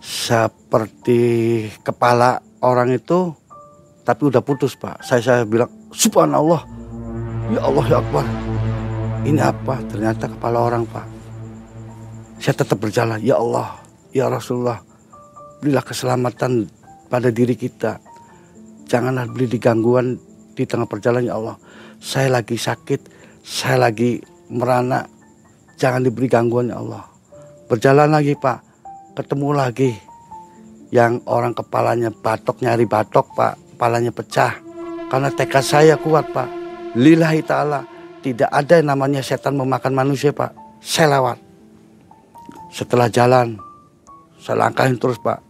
seperti 0.03 1.23
kepala 1.87 2.43
orang 2.59 2.99
itu, 2.99 3.31
tapi 4.03 4.27
udah 4.27 4.43
putus 4.43 4.75
pak. 4.75 5.07
Saya 5.07 5.23
saya 5.23 5.43
bilang 5.47 5.71
Subhanallah, 5.95 6.67
ya 7.55 7.61
Allah 7.63 7.85
ya 7.87 7.97
Akbar 8.03 8.27
ini 9.29 9.45
apa? 9.45 9.77
Ternyata 9.85 10.31
kepala 10.31 10.65
orang 10.65 10.89
pak. 10.89 11.07
Saya 12.41 12.55
tetap 12.55 12.79
berjalan. 12.81 13.19
Ya 13.21 13.37
Allah, 13.37 13.77
ya 14.15 14.31
Rasulullah, 14.31 14.81
berilah 15.61 15.85
keselamatan 15.85 16.71
pada 17.13 17.29
diri 17.29 17.53
kita. 17.53 18.01
Janganlah 18.89 19.29
beli 19.29 19.47
digangguan 19.53 20.17
di 20.57 20.65
tengah 20.65 20.89
perjalanan 20.89 21.29
ya 21.29 21.35
Allah. 21.37 21.57
Saya 22.01 22.41
lagi 22.41 22.57
sakit, 22.57 23.01
saya 23.45 23.77
lagi 23.77 24.19
merana. 24.49 25.05
Jangan 25.79 26.03
diberi 26.03 26.27
gangguan 26.27 26.73
ya 26.73 26.81
Allah. 26.81 27.05
Berjalan 27.69 28.09
lagi 28.11 28.33
pak, 28.35 28.65
ketemu 29.13 29.49
lagi 29.53 29.93
yang 30.89 31.21
orang 31.29 31.53
kepalanya 31.53 32.09
batok 32.09 32.65
nyari 32.65 32.89
batok 32.89 33.29
pak, 33.37 33.55
kepalanya 33.77 34.09
pecah. 34.09 34.57
Karena 35.13 35.29
tekad 35.33 35.65
saya 35.65 35.95
kuat 36.01 36.33
pak. 36.33 36.49
Lillahi 36.97 37.45
ta'ala 37.45 37.85
tidak 38.25 38.49
ada 38.49 38.81
yang 38.81 38.89
namanya 38.93 39.21
setan 39.21 39.55
memakan 39.55 39.93
manusia 39.93 40.33
pak. 40.33 40.57
Saya 40.81 41.21
lewat. 41.21 41.39
Setelah 42.73 43.09
jalan, 43.13 43.61
saya 44.41 44.65
langkahin 44.65 44.97
terus 44.97 45.21
pak. 45.21 45.48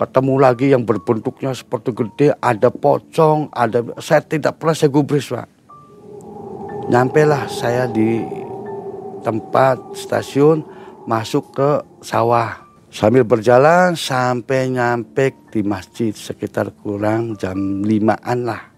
Ketemu 0.00 0.34
lagi 0.40 0.72
yang 0.72 0.88
berbentuknya 0.88 1.52
seperti 1.52 1.92
gede, 1.92 2.32
ada 2.40 2.72
pocong, 2.72 3.52
ada 3.52 3.84
saya 4.00 4.24
tidak 4.24 4.56
pernah 4.56 4.72
saya 4.72 4.88
gubris 4.88 5.28
pak. 5.28 5.44
Nyampe 6.88 7.28
lah 7.28 7.44
saya 7.52 7.84
di 7.84 8.24
tempat 9.20 9.76
stasiun 9.92 10.64
masuk 11.04 11.52
ke 11.52 11.70
sawah. 12.00 12.64
Sambil 12.88 13.28
berjalan 13.28 13.92
sampai 13.92 14.72
nyampe 14.72 15.36
di 15.52 15.60
masjid 15.60 16.16
sekitar 16.16 16.72
kurang 16.80 17.36
jam 17.36 17.84
limaan 17.84 18.48
lah 18.48 18.72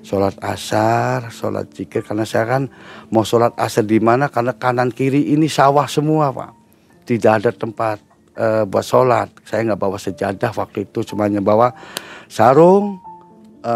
sholat 0.00 0.32
asar, 0.40 1.28
sholat 1.28 1.68
zikir 1.76 2.00
karena 2.00 2.24
saya 2.24 2.48
kan 2.48 2.72
mau 3.12 3.20
sholat 3.20 3.52
asar 3.60 3.84
di 3.84 4.00
mana 4.00 4.32
karena 4.32 4.56
kanan 4.56 4.88
kiri 4.88 5.36
ini 5.36 5.44
sawah 5.44 5.84
semua 5.84 6.32
pak, 6.32 6.56
tidak 7.04 7.44
ada 7.44 7.50
tempat 7.52 8.07
e, 8.38 8.62
buat 8.62 8.86
sholat. 8.86 9.34
Saya 9.42 9.66
nggak 9.66 9.80
bawa 9.82 9.98
sejadah 9.98 10.54
waktu 10.54 10.86
itu, 10.86 11.02
cuma 11.02 11.26
bawa 11.42 11.74
sarung, 12.30 13.02
e, 13.58 13.74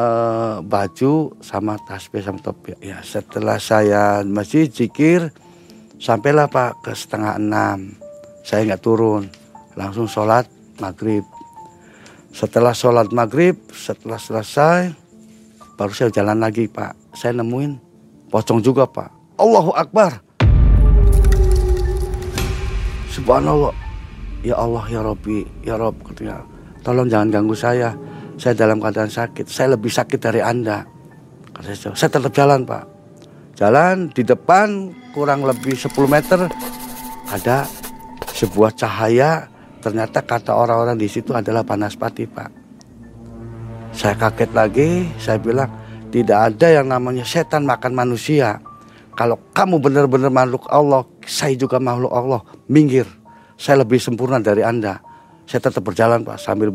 baju 0.62 1.34
sama 1.42 1.74
tasbih 1.82 2.22
sama 2.22 2.38
topi. 2.38 2.78
Ya 2.78 3.02
setelah 3.02 3.58
saya 3.58 4.22
masih 4.22 4.70
zikir, 4.70 5.34
sampailah 5.98 6.46
pak 6.46 6.78
ke 6.86 6.94
setengah 6.94 7.42
enam, 7.42 7.98
saya 8.46 8.70
nggak 8.70 8.82
turun, 8.86 9.26
langsung 9.74 10.06
sholat 10.06 10.46
maghrib. 10.78 11.26
Setelah 12.30 12.72
sholat 12.72 13.10
maghrib, 13.10 13.60
setelah 13.74 14.16
selesai, 14.16 15.02
baru 15.82 15.92
saya 15.98 16.14
jalan 16.14 16.38
lagi 16.38 16.70
pak 16.70 16.94
saya 17.10 17.42
nemuin 17.42 17.74
pocong 18.30 18.62
juga 18.62 18.86
pak 18.86 19.10
Allahu 19.34 19.74
Akbar 19.74 20.22
Subhanallah 23.10 23.81
Ya 24.42 24.58
Allah 24.58 24.82
ya 24.90 25.00
Robbi 25.06 25.46
ya 25.62 25.78
Rob 25.78 25.94
katanya 26.02 26.42
tolong 26.82 27.06
jangan 27.06 27.30
ganggu 27.30 27.54
saya. 27.54 27.94
Saya 28.36 28.58
dalam 28.58 28.82
keadaan 28.82 29.12
sakit. 29.12 29.46
Saya 29.46 29.78
lebih 29.78 29.92
sakit 29.92 30.18
dari 30.18 30.42
anda. 30.42 30.82
Saya, 31.62 31.94
saya 31.94 32.10
tetap 32.10 32.34
jalan 32.34 32.66
pak. 32.66 32.84
Jalan 33.54 34.10
di 34.10 34.26
depan 34.26 34.90
kurang 35.14 35.46
lebih 35.46 35.78
10 35.78 35.94
meter 36.10 36.50
ada 37.30 37.70
sebuah 38.34 38.74
cahaya. 38.74 39.46
Ternyata 39.78 40.26
kata 40.26 40.58
orang-orang 40.58 40.98
di 40.98 41.06
situ 41.06 41.30
adalah 41.30 41.62
panas 41.62 41.94
pati 41.94 42.26
pak. 42.26 42.50
Saya 43.94 44.18
kaget 44.18 44.50
lagi, 44.50 45.06
saya 45.22 45.38
bilang 45.38 45.70
tidak 46.10 46.50
ada 46.50 46.82
yang 46.82 46.90
namanya 46.90 47.22
setan 47.22 47.62
makan 47.62 47.94
manusia. 47.94 48.58
Kalau 49.12 49.38
kamu 49.52 49.78
benar-benar 49.78 50.32
makhluk 50.32 50.66
Allah, 50.72 51.04
saya 51.28 51.52
juga 51.54 51.76
makhluk 51.76 52.10
Allah. 52.10 52.40
Minggir, 52.66 53.04
saya 53.62 53.86
lebih 53.86 54.02
sempurna 54.02 54.42
dari 54.42 54.66
Anda. 54.66 54.98
Saya 55.46 55.70
tetap 55.70 55.86
berjalan 55.86 56.26
Pak 56.26 56.42
sambil 56.42 56.74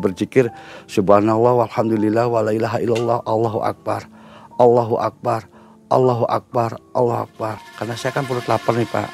berzikir 0.00 0.48
subhanallah 0.88 1.64
walhamdulillah 1.64 2.24
wala 2.24 2.56
ilaha 2.56 2.80
illallah 2.80 3.20
Allahu 3.28 3.60
akbar. 3.60 4.08
Allahu 4.56 4.96
akbar. 4.96 5.44
Allahu 5.92 6.24
akbar. 6.24 6.80
Allahu 6.96 7.28
akbar. 7.28 7.56
Karena 7.76 7.94
saya 8.00 8.16
kan 8.16 8.24
perut 8.24 8.48
lapar 8.48 8.72
nih 8.80 8.88
Pak. 8.88 9.08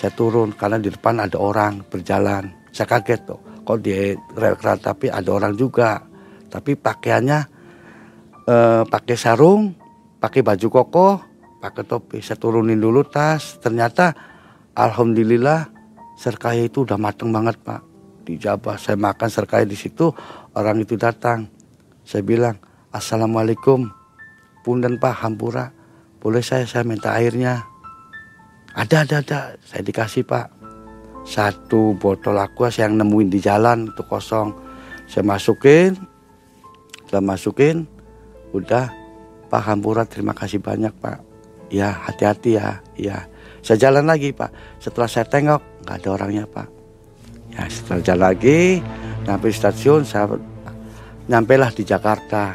Saya 0.00 0.12
turun 0.16 0.56
karena 0.56 0.80
di 0.80 0.88
depan 0.88 1.20
ada 1.20 1.36
orang 1.36 1.84
berjalan. 1.92 2.48
Saya 2.72 2.88
kaget 2.88 3.20
tuh 3.28 3.40
kok 3.64 3.80
di 3.80 4.12
rel 4.36 4.54
kereta 4.60 4.92
api 4.92 5.08
ada 5.08 5.30
orang 5.32 5.56
juga 5.56 6.04
tapi 6.52 6.76
pakaiannya 6.76 7.40
eh, 8.44 8.82
pakai 8.84 9.16
sarung 9.16 9.72
pakai 10.20 10.44
baju 10.44 10.68
koko 10.68 11.08
pakai 11.64 11.82
topi 11.88 12.20
saya 12.20 12.36
turunin 12.36 12.76
dulu 12.76 13.00
tas 13.08 13.56
ternyata 13.58 14.12
alhamdulillah 14.74 15.70
serkaya 16.18 16.66
itu 16.66 16.86
udah 16.86 16.98
mateng 16.98 17.30
banget 17.30 17.58
pak. 17.62 17.82
Dijabah 18.24 18.78
saya 18.78 18.98
makan 18.98 19.28
serkaya 19.30 19.66
di 19.66 19.78
situ 19.78 20.10
orang 20.54 20.82
itu 20.82 20.94
datang. 20.98 21.48
Saya 22.04 22.22
bilang 22.26 22.58
assalamualaikum 22.90 23.88
punten 24.66 24.98
pak 24.98 25.24
hampura. 25.24 25.70
Boleh 26.18 26.40
saya 26.40 26.64
saya 26.64 26.86
minta 26.86 27.14
airnya? 27.14 27.64
Ada 28.74 29.06
ada 29.06 29.16
ada. 29.22 29.40
Saya 29.62 29.82
dikasih 29.84 30.26
pak. 30.26 30.50
Satu 31.24 31.96
botol 31.96 32.36
aquas 32.36 32.76
yang 32.76 33.00
nemuin 33.00 33.28
di 33.32 33.40
jalan 33.40 33.88
itu 33.88 34.02
kosong. 34.04 34.52
Saya 35.08 35.24
masukin 35.24 35.96
setelah 37.04 37.36
masukin 37.38 37.86
udah. 38.50 39.04
Pak 39.44 39.70
Hampura 39.70 40.02
terima 40.02 40.34
kasih 40.34 40.58
banyak 40.58 40.90
Pak. 40.98 41.22
Ya 41.70 41.94
hati-hati 41.94 42.58
ya 42.58 42.82
ya 42.98 43.30
saya 43.64 43.88
jalan 43.88 44.04
lagi 44.04 44.36
Pak 44.36 44.78
setelah 44.78 45.08
saya 45.08 45.24
tengok 45.24 45.88
nggak 45.88 45.96
ada 46.04 46.08
orangnya 46.12 46.44
Pak 46.44 46.68
ya 47.56 47.64
setelah 47.72 48.02
jalan 48.04 48.24
lagi 48.36 48.60
sampai 49.24 49.50
stasiun 49.50 50.04
saya 50.04 50.36
Nyampailah 51.24 51.72
di 51.72 51.88
Jakarta. 51.88 52.52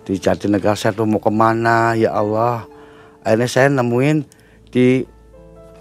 Di 0.00 0.16
Jatinegara 0.16 0.72
saya 0.72 0.96
tuh 0.96 1.04
mau 1.04 1.20
ke 1.20 1.28
mana 1.28 1.92
ya 1.92 2.16
Allah. 2.16 2.64
Akhirnya 3.20 3.48
saya 3.48 3.68
nemuin 3.68 4.24
di 4.72 5.04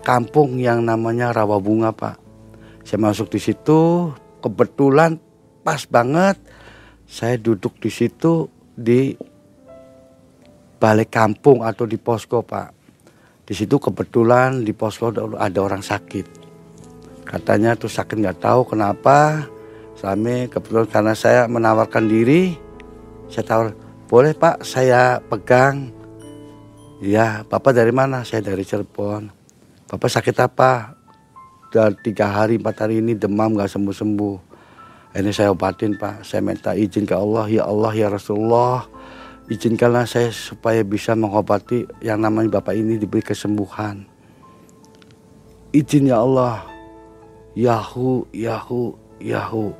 kampung 0.03 0.59
yang 0.59 0.83
namanya 0.83 1.31
Rawabunga 1.31 1.95
Pak. 1.95 2.19
Saya 2.83 2.99
masuk 2.99 3.31
di 3.31 3.39
situ 3.39 4.11
kebetulan 4.43 5.15
pas 5.63 5.87
banget 5.87 6.35
saya 7.07 7.39
duduk 7.39 7.79
di 7.79 7.87
situ 7.87 8.51
di 8.75 9.15
balik 10.79 11.15
kampung 11.15 11.63
atau 11.63 11.87
di 11.87 11.95
posko 11.95 12.43
Pak. 12.43 12.78
Di 13.49 13.57
situ 13.57 13.81
kebetulan 13.81 14.61
di 14.61 14.77
posko 14.77 15.09
ada 15.33 15.59
orang 15.65 15.81
sakit. 15.81 16.25
Katanya 17.25 17.73
tuh 17.73 17.89
sakit 17.89 18.21
nggak 18.21 18.45
tahu 18.45 18.61
kenapa. 18.77 19.49
Sami 19.97 20.45
kebetulan 20.53 20.85
karena 20.85 21.13
saya 21.17 21.49
menawarkan 21.49 22.05
diri, 22.05 22.53
saya 23.25 23.43
tawar, 23.49 23.73
boleh 24.05 24.37
Pak 24.37 24.61
saya 24.61 25.17
pegang. 25.17 25.89
Ya, 27.01 27.41
Bapak 27.49 27.73
dari 27.73 27.89
mana? 27.89 28.21
Saya 28.21 28.45
dari 28.45 28.61
Cirebon. 28.61 29.33
Bapak 29.89 30.13
sakit 30.13 30.37
apa? 30.45 30.93
Udah 31.73 31.89
tiga 32.05 32.29
hari, 32.29 32.61
empat 32.61 32.85
hari 32.85 33.01
ini 33.01 33.17
demam 33.17 33.57
nggak 33.57 33.73
sembuh-sembuh. 33.73 34.37
Ini 35.17 35.33
saya 35.33 35.57
obatin 35.57 35.97
Pak. 35.97 36.21
Saya 36.21 36.45
minta 36.45 36.77
izin 36.77 37.09
ke 37.09 37.17
Allah, 37.17 37.49
ya 37.49 37.65
Allah 37.65 37.97
ya 37.97 38.13
Rasulullah 38.13 38.85
izinkanlah 39.49 40.05
saya 40.05 40.29
supaya 40.29 40.85
bisa 40.85 41.17
mengobati 41.17 41.89
yang 42.05 42.21
namanya 42.21 42.61
Bapak 42.61 42.77
ini 42.77 43.01
diberi 43.01 43.25
kesembuhan. 43.25 44.05
Izin 45.73 46.09
ya 46.09 46.21
Allah. 46.21 46.65
Yahu, 47.57 48.29
Yahu, 48.31 48.93
Yahu. 49.19 49.73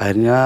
Akhirnya 0.00 0.40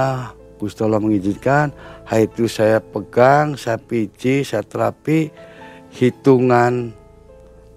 Gusti 0.59 0.83
Allah 0.83 1.03
mengizinkan. 1.03 1.71
Hari 2.07 2.31
itu 2.31 2.51
saya 2.51 2.83
pegang, 2.83 3.55
saya 3.55 3.79
pici, 3.79 4.43
saya 4.43 4.67
terapi. 4.67 5.31
Hitungan 5.93 6.95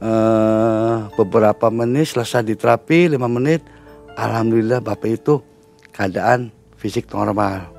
eh, 0.01 0.97
beberapa 1.13 1.67
menit 1.69 2.13
selesai 2.13 2.45
diterapi, 2.45 3.13
lima 3.13 3.30
menit. 3.30 3.65
Alhamdulillah 4.15 4.80
Bapak 4.82 5.10
itu 5.10 5.41
keadaan 5.93 6.54
fisik 6.80 7.10
normal. 7.12 7.69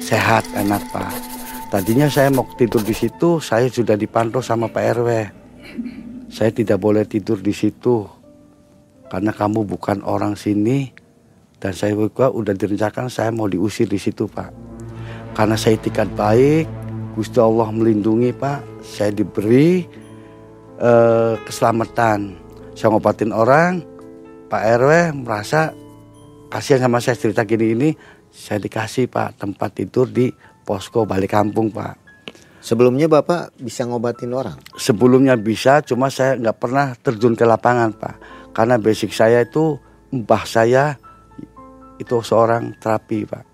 Sehat, 0.00 0.46
enak 0.56 0.82
Pak. 0.90 1.14
Tadinya 1.72 2.04
saya 2.12 2.28
mau 2.28 2.44
tidur 2.52 2.84
di 2.84 2.92
situ, 2.92 3.40
saya 3.40 3.64
sudah 3.64 3.96
dipantau 3.96 4.44
sama 4.44 4.68
Pak 4.68 4.84
RW. 4.92 5.08
Saya 6.28 6.52
tidak 6.52 6.76
boleh 6.76 7.08
tidur 7.08 7.40
di 7.40 7.56
situ 7.56 8.04
karena 9.08 9.32
kamu 9.32 9.64
bukan 9.64 10.04
orang 10.04 10.36
sini 10.36 10.92
dan 11.56 11.72
saya 11.72 11.96
juga 11.96 12.28
udah 12.28 12.52
direncanakan 12.52 13.08
saya 13.08 13.32
mau 13.32 13.48
diusir 13.48 13.88
di 13.88 13.96
situ 13.96 14.28
Pak. 14.28 14.52
Karena 15.32 15.56
saya 15.56 15.80
tiket 15.80 16.12
baik, 16.12 16.68
Gusti 17.16 17.40
Allah 17.40 17.72
melindungi 17.72 18.36
Pak, 18.36 18.84
saya 18.84 19.08
diberi 19.08 19.88
uh, 20.76 21.40
keselamatan. 21.40 22.36
Saya 22.76 22.92
ngobatin 22.92 23.32
orang, 23.32 23.80
Pak 24.52 24.62
RW 24.76 25.24
merasa 25.24 25.72
kasihan 26.52 26.84
sama 26.84 27.00
saya 27.00 27.16
cerita 27.16 27.48
gini 27.48 27.72
ini, 27.72 27.90
saya 28.28 28.60
dikasih 28.60 29.08
Pak 29.08 29.40
tempat 29.40 29.72
tidur 29.72 30.04
di 30.12 30.51
posko 30.62 31.04
balik 31.04 31.34
kampung 31.34 31.70
pak. 31.70 31.98
Sebelumnya 32.62 33.10
bapak 33.10 33.58
bisa 33.58 33.82
ngobatin 33.82 34.30
orang? 34.30 34.54
Sebelumnya 34.78 35.34
bisa, 35.34 35.82
cuma 35.82 36.06
saya 36.14 36.38
nggak 36.38 36.58
pernah 36.62 36.94
terjun 36.94 37.34
ke 37.34 37.42
lapangan 37.42 37.90
pak. 37.98 38.16
Karena 38.54 38.78
basic 38.78 39.10
saya 39.10 39.42
itu 39.42 39.74
mbah 40.14 40.46
saya 40.46 40.94
itu 41.98 42.22
seorang 42.22 42.78
terapi 42.78 43.26
pak. 43.26 43.44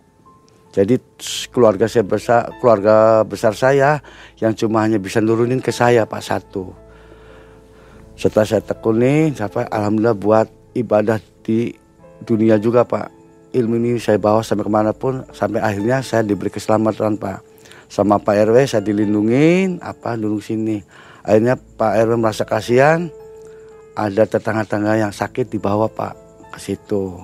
Jadi 0.76 1.00
keluarga 1.48 1.88
saya 1.88 2.04
besar, 2.04 2.52
keluarga 2.60 3.24
besar 3.24 3.56
saya 3.56 4.04
yang 4.36 4.52
cuma 4.52 4.84
hanya 4.84 5.00
bisa 5.00 5.24
nurunin 5.24 5.64
ke 5.64 5.72
saya 5.72 6.04
pak 6.04 6.20
satu. 6.20 6.68
Setelah 8.12 8.44
saya 8.44 8.60
tekuni, 8.60 9.32
sampai 9.32 9.64
alhamdulillah 9.72 10.18
buat 10.20 10.48
ibadah 10.76 11.16
di 11.40 11.72
dunia 12.28 12.60
juga 12.60 12.84
pak 12.84 13.17
ilmu 13.52 13.80
ini 13.80 13.90
saya 13.96 14.20
bawa 14.20 14.44
sampai 14.44 14.64
ke 14.66 14.72
mana 14.72 14.92
pun 14.92 15.24
sampai 15.32 15.64
akhirnya 15.64 16.04
saya 16.04 16.24
diberi 16.24 16.52
keselamatan 16.52 17.16
Pak. 17.16 17.38
Sama 17.88 18.20
Pak 18.20 18.52
RW 18.52 18.68
saya 18.68 18.84
dilindungin 18.84 19.80
apa 19.80 20.12
duduk 20.16 20.44
sini. 20.44 20.84
Akhirnya 21.24 21.56
Pak 21.56 21.92
RW 22.04 22.20
merasa 22.20 22.44
kasihan 22.44 23.08
ada 23.96 24.22
tetangga-tetangga 24.28 25.00
yang 25.00 25.12
sakit 25.12 25.48
dibawa 25.48 25.88
Pak 25.88 26.14
ke 26.52 26.58
situ. 26.60 27.16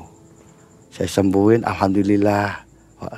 Saya 0.88 1.08
sembuhin 1.10 1.68
Alhamdulillah 1.68 2.64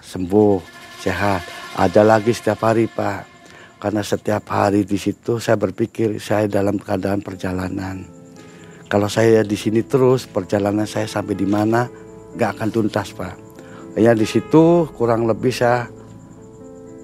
sembuh 0.02 0.58
sehat. 0.98 1.46
Ada 1.78 2.02
lagi 2.02 2.34
setiap 2.34 2.66
hari 2.66 2.90
Pak. 2.90 3.38
Karena 3.76 4.00
setiap 4.00 4.48
hari 4.50 4.88
di 4.88 4.96
situ 4.96 5.38
saya 5.38 5.60
berpikir 5.60 6.16
saya 6.18 6.48
dalam 6.48 6.80
keadaan 6.80 7.20
perjalanan. 7.20 8.08
Kalau 8.88 9.06
saya 9.06 9.44
di 9.44 9.54
sini 9.54 9.84
terus 9.84 10.24
perjalanan 10.24 10.88
saya 10.88 11.04
sampai 11.04 11.36
di 11.36 11.44
mana 11.44 11.86
nggak 12.36 12.60
akan 12.60 12.68
tuntas 12.68 13.16
pak. 13.16 13.34
Ya 13.96 14.12
di 14.12 14.28
situ 14.28 14.84
kurang 14.92 15.24
lebih 15.24 15.48
saya 15.48 15.88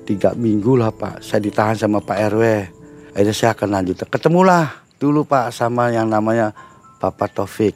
tiga 0.04 0.36
minggu 0.36 0.76
lah 0.76 0.92
pak. 0.92 1.24
Saya 1.24 1.40
ditahan 1.40 1.72
sama 1.72 2.04
Pak 2.04 2.18
RW. 2.36 2.44
Akhirnya 3.16 3.32
saya 3.32 3.50
akan 3.56 3.68
lanjut. 3.72 3.96
Ketemulah 4.12 4.84
dulu 5.00 5.24
pak 5.24 5.48
sama 5.56 5.88
yang 5.88 6.12
namanya 6.12 6.52
Bapak 7.00 7.32
Taufik. 7.32 7.72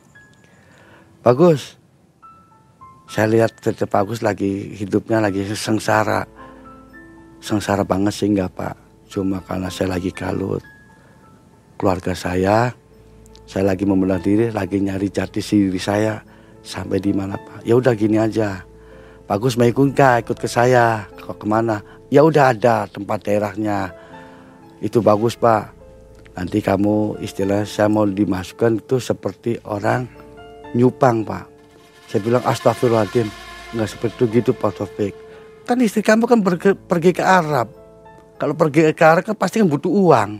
Bagus. 1.24 1.80
Saya 3.08 3.32
lihat 3.32 3.56
tetap 3.56 3.88
bagus 3.88 4.20
lagi 4.20 4.76
hidupnya 4.76 5.24
lagi 5.24 5.48
sengsara. 5.48 6.28
Sengsara 7.40 7.88
banget 7.88 8.12
sih 8.12 8.28
enggak 8.28 8.52
pak. 8.52 8.76
Cuma 9.08 9.40
karena 9.40 9.72
saya 9.72 9.96
lagi 9.96 10.12
kalut. 10.12 10.60
Keluarga 11.80 12.12
saya, 12.12 12.72
saya 13.48 13.64
lagi 13.64 13.84
membelah 13.88 14.20
diri, 14.20 14.52
lagi 14.52 14.80
nyari 14.80 15.08
jati 15.12 15.40
diri 15.40 15.80
saya 15.80 16.35
sampai 16.66 16.98
di 16.98 17.14
mana 17.14 17.38
Pak? 17.38 17.62
Ya 17.62 17.78
udah 17.78 17.94
gini 17.94 18.18
aja. 18.18 18.66
Bagus 19.30 19.54
mau 19.54 19.66
ikut 19.66 19.94
ikut 19.94 20.38
ke 20.38 20.48
saya 20.50 21.06
ke 21.14 21.30
ke 21.30 21.46
mana? 21.46 21.82
Ya 22.10 22.26
udah 22.26 22.50
ada 22.50 22.90
tempat 22.90 23.22
daerahnya. 23.22 23.94
Itu 24.82 25.02
bagus 25.02 25.38
Pak. 25.38 25.74
Nanti 26.36 26.60
kamu 26.60 27.22
istilah 27.24 27.64
saya 27.64 27.88
mau 27.88 28.04
dimasukkan 28.04 28.82
itu 28.84 29.00
seperti 29.00 29.56
orang 29.64 30.06
nyupang 30.76 31.24
Pak. 31.24 31.46
Saya 32.10 32.20
bilang 32.22 32.44
astagfirullahaladzim. 32.44 33.26
Nggak 33.74 33.88
seperti 33.90 34.14
itu 34.14 34.24
gitu 34.42 34.50
Pak 34.54 34.78
Taufik. 34.78 35.14
Kan 35.66 35.82
istri 35.82 36.06
kamu 36.06 36.30
kan 36.30 36.38
pergi, 36.46 36.78
pergi 36.78 37.10
ke 37.10 37.24
Arab. 37.26 37.66
Kalau 38.38 38.54
pergi 38.54 38.94
ke 38.94 39.02
Arab 39.02 39.26
kan 39.26 39.34
pasti 39.34 39.58
kan 39.58 39.66
butuh 39.66 39.90
uang. 39.90 40.30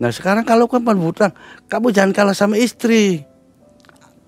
Nah 0.00 0.10
sekarang 0.12 0.48
kalau 0.48 0.64
kan 0.64 0.80
butuh 0.80 1.32
kamu 1.68 1.92
jangan 1.92 2.12
kalah 2.16 2.36
sama 2.36 2.56
istri 2.56 3.28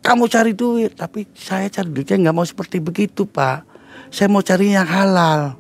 kamu 0.09 0.25
cari 0.25 0.57
duit 0.57 0.97
tapi 0.97 1.29
saya 1.37 1.69
cari 1.69 1.93
duitnya 1.93 2.17
nggak 2.17 2.37
mau 2.41 2.47
seperti 2.49 2.81
begitu 2.81 3.29
pak. 3.29 3.69
Saya 4.09 4.33
mau 4.33 4.41
cari 4.41 4.73
yang 4.73 4.89
halal. 4.89 5.53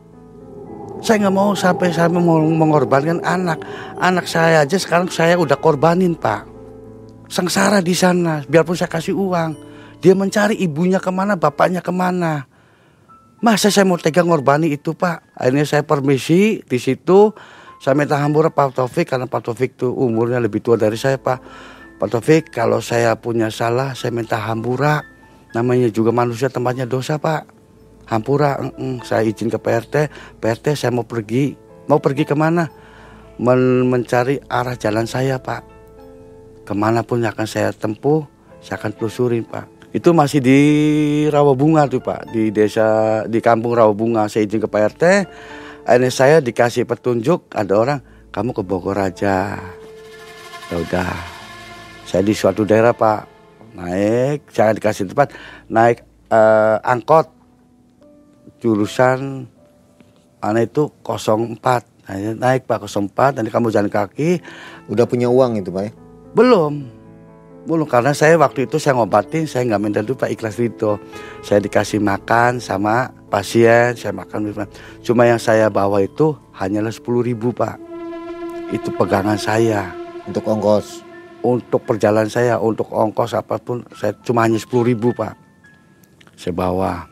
Saya 1.04 1.28
nggak 1.28 1.36
mau 1.36 1.52
sampai 1.52 1.92
saya 1.92 2.08
mau 2.08 2.40
mengorbankan 2.40 3.20
anak. 3.20 3.60
Anak 4.00 4.24
saya 4.24 4.64
aja 4.64 4.80
sekarang 4.80 5.12
saya 5.12 5.36
udah 5.36 5.60
korbanin 5.60 6.16
pak. 6.16 6.48
Sengsara 7.28 7.84
di 7.84 7.92
sana 7.92 8.40
biarpun 8.48 8.72
saya 8.72 8.88
kasih 8.88 9.12
uang. 9.12 9.52
Dia 10.00 10.16
mencari 10.16 10.56
ibunya 10.64 10.96
ke 10.96 11.12
mana 11.12 11.36
bapaknya 11.36 11.84
ke 11.84 11.92
mana. 11.92 12.48
Masa 13.44 13.68
saya 13.68 13.84
mau 13.84 14.00
tega 14.00 14.24
ngorbani 14.24 14.72
itu 14.72 14.96
pak? 14.96 15.28
Akhirnya 15.36 15.68
saya 15.68 15.84
permisi 15.84 16.64
di 16.64 16.78
situ. 16.80 17.36
Saya 17.84 17.94
minta 17.94 18.18
hampura 18.18 18.50
Pak 18.50 18.74
Taufik 18.74 19.06
karena 19.06 19.30
Pak 19.30 19.38
Taufik 19.38 19.78
tuh 19.78 19.94
umurnya 19.94 20.42
lebih 20.42 20.58
tua 20.58 20.74
dari 20.74 20.98
saya 20.98 21.14
pak 21.14 21.38
Pak 21.98 22.14
Taufik 22.14 22.54
kalau 22.54 22.78
saya 22.78 23.18
punya 23.18 23.50
salah 23.50 23.90
saya 23.98 24.14
minta 24.14 24.38
hampura. 24.38 25.02
Namanya 25.50 25.90
juga 25.90 26.14
manusia 26.14 26.46
tempatnya 26.46 26.86
dosa 26.86 27.18
Pak. 27.18 27.50
Hampura 28.06 28.54
mm, 28.62 29.02
saya 29.02 29.26
izin 29.26 29.50
ke 29.50 29.58
PRT 29.58 29.94
PRT 30.38 30.78
saya 30.78 30.94
mau 30.94 31.02
pergi. 31.02 31.58
Mau 31.90 31.98
pergi 31.98 32.22
ke 32.22 32.38
mana 32.38 32.70
Men 33.42 33.90
mencari 33.90 34.38
arah 34.46 34.78
jalan 34.78 35.10
saya 35.10 35.42
Pak. 35.42 35.62
Ke 36.62 36.72
mana 36.78 37.02
pun 37.02 37.18
yang 37.18 37.34
akan 37.34 37.50
saya 37.50 37.74
tempuh 37.74 38.30
saya 38.62 38.78
akan 38.78 38.94
telusurin 38.94 39.42
Pak. 39.42 39.90
Itu 39.90 40.14
masih 40.14 40.38
di 40.38 40.58
Rawabunga 41.26 41.90
tuh 41.90 41.98
Pak. 41.98 42.30
Di 42.30 42.54
desa 42.54 43.26
di 43.26 43.42
kampung 43.42 43.74
Rawabunga 43.74 44.30
saya 44.30 44.46
izin 44.46 44.62
ke 44.62 44.70
PRT 44.70 45.02
akhirnya 45.82 46.12
saya 46.14 46.38
dikasih 46.38 46.86
petunjuk 46.86 47.50
ada 47.58 47.74
orang 47.74 48.00
kamu 48.30 48.54
ke 48.54 48.62
Bogor 48.62 49.02
aja. 49.02 49.58
Ya 50.68 50.76
udah 50.78 51.37
saya 52.08 52.24
di 52.24 52.32
suatu 52.32 52.64
daerah 52.64 52.96
pak 52.96 53.28
naik 53.76 54.48
jangan 54.48 54.80
dikasih 54.80 55.12
tempat 55.12 55.36
naik 55.68 56.00
uh, 56.32 56.80
angkot 56.80 57.28
jurusan 58.64 59.44
mana 60.40 60.64
itu 60.64 60.88
04 61.04 61.60
nah, 61.60 62.16
naik 62.16 62.64
pak 62.64 62.88
04 62.88 63.36
nanti 63.36 63.52
kamu 63.52 63.68
jalan 63.68 63.92
kaki 63.92 64.40
udah 64.88 65.04
punya 65.04 65.28
uang 65.28 65.60
itu 65.60 65.68
pak 65.68 65.84
ya? 65.84 65.92
belum 66.32 66.72
belum 67.68 67.84
karena 67.84 68.16
saya 68.16 68.40
waktu 68.40 68.64
itu 68.64 68.80
saya 68.80 68.96
ngobatin 68.96 69.44
saya 69.44 69.68
nggak 69.68 69.82
minta 69.84 70.00
dulu 70.00 70.24
pak 70.24 70.32
ikhlas 70.32 70.56
itu 70.56 70.96
saya 71.44 71.60
dikasih 71.60 72.00
makan 72.00 72.64
sama 72.64 73.12
pasien, 73.28 73.92
saya 73.94 74.16
makan. 74.16 74.56
Cuma 75.04 75.28
yang 75.28 75.38
saya 75.38 75.68
bawa 75.68 76.00
itu 76.02 76.34
hanyalah 76.56 76.90
sepuluh 76.90 77.20
ribu 77.20 77.52
pak. 77.52 77.76
Itu 78.72 78.90
pegangan 78.96 79.36
saya. 79.36 79.92
Untuk 80.24 80.44
ongkos. 80.44 81.07
Untuk 81.38 81.86
perjalanan 81.86 82.28
saya, 82.28 82.58
untuk 82.58 82.90
ongkos 82.90 83.38
apa 83.38 83.62
pun, 83.62 83.86
saya 83.94 84.14
cuma 84.26 84.42
hanya 84.44 84.58
sepuluh 84.58 84.90
ribu 84.90 85.14
pak. 85.14 85.38
Saya 86.34 86.54
bawa. 86.54 87.06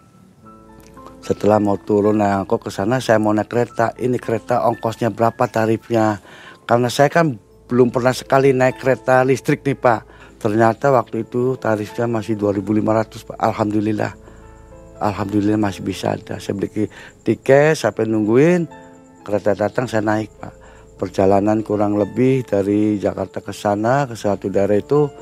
Setelah 1.22 1.58
mau 1.58 1.74
turun 1.74 2.22
naik 2.22 2.46
angkot 2.46 2.66
ke 2.66 2.70
sana, 2.70 3.02
saya 3.02 3.18
mau 3.18 3.34
naik 3.34 3.50
kereta. 3.50 3.90
Ini 3.98 4.18
kereta 4.18 4.62
ongkosnya 4.66 5.10
berapa 5.10 5.50
tarifnya? 5.50 6.22
Karena 6.66 6.86
saya 6.86 7.10
kan 7.10 7.38
belum 7.66 7.90
pernah 7.90 8.14
sekali 8.14 8.54
naik 8.54 8.78
kereta 8.78 9.26
listrik 9.26 9.66
nih 9.66 9.74
pak. 9.74 10.06
Ternyata 10.38 10.94
waktu 10.94 11.26
itu 11.26 11.58
tarifnya 11.58 12.06
masih 12.06 12.38
2.500 12.38 13.26
pak. 13.26 13.38
Alhamdulillah 13.42 14.12
Alhamdulillah 15.00 15.60
masih 15.60 15.84
bisa 15.84 16.16
ada. 16.16 16.40
Saya 16.40 16.56
beli 16.56 16.88
tiket 17.20 17.76
sampai 17.76 18.08
nungguin 18.08 18.64
kereta 19.26 19.52
datang 19.52 19.84
saya 19.90 20.00
naik 20.04 20.32
pak. 20.40 20.65
Perjalanan 20.96 21.60
kurang 21.60 22.00
lebih 22.00 22.48
dari 22.48 22.96
Jakarta 22.96 23.44
ke 23.44 23.52
sana 23.52 24.08
ke 24.08 24.16
suatu 24.16 24.48
daerah 24.48 24.80
itu 24.80 25.12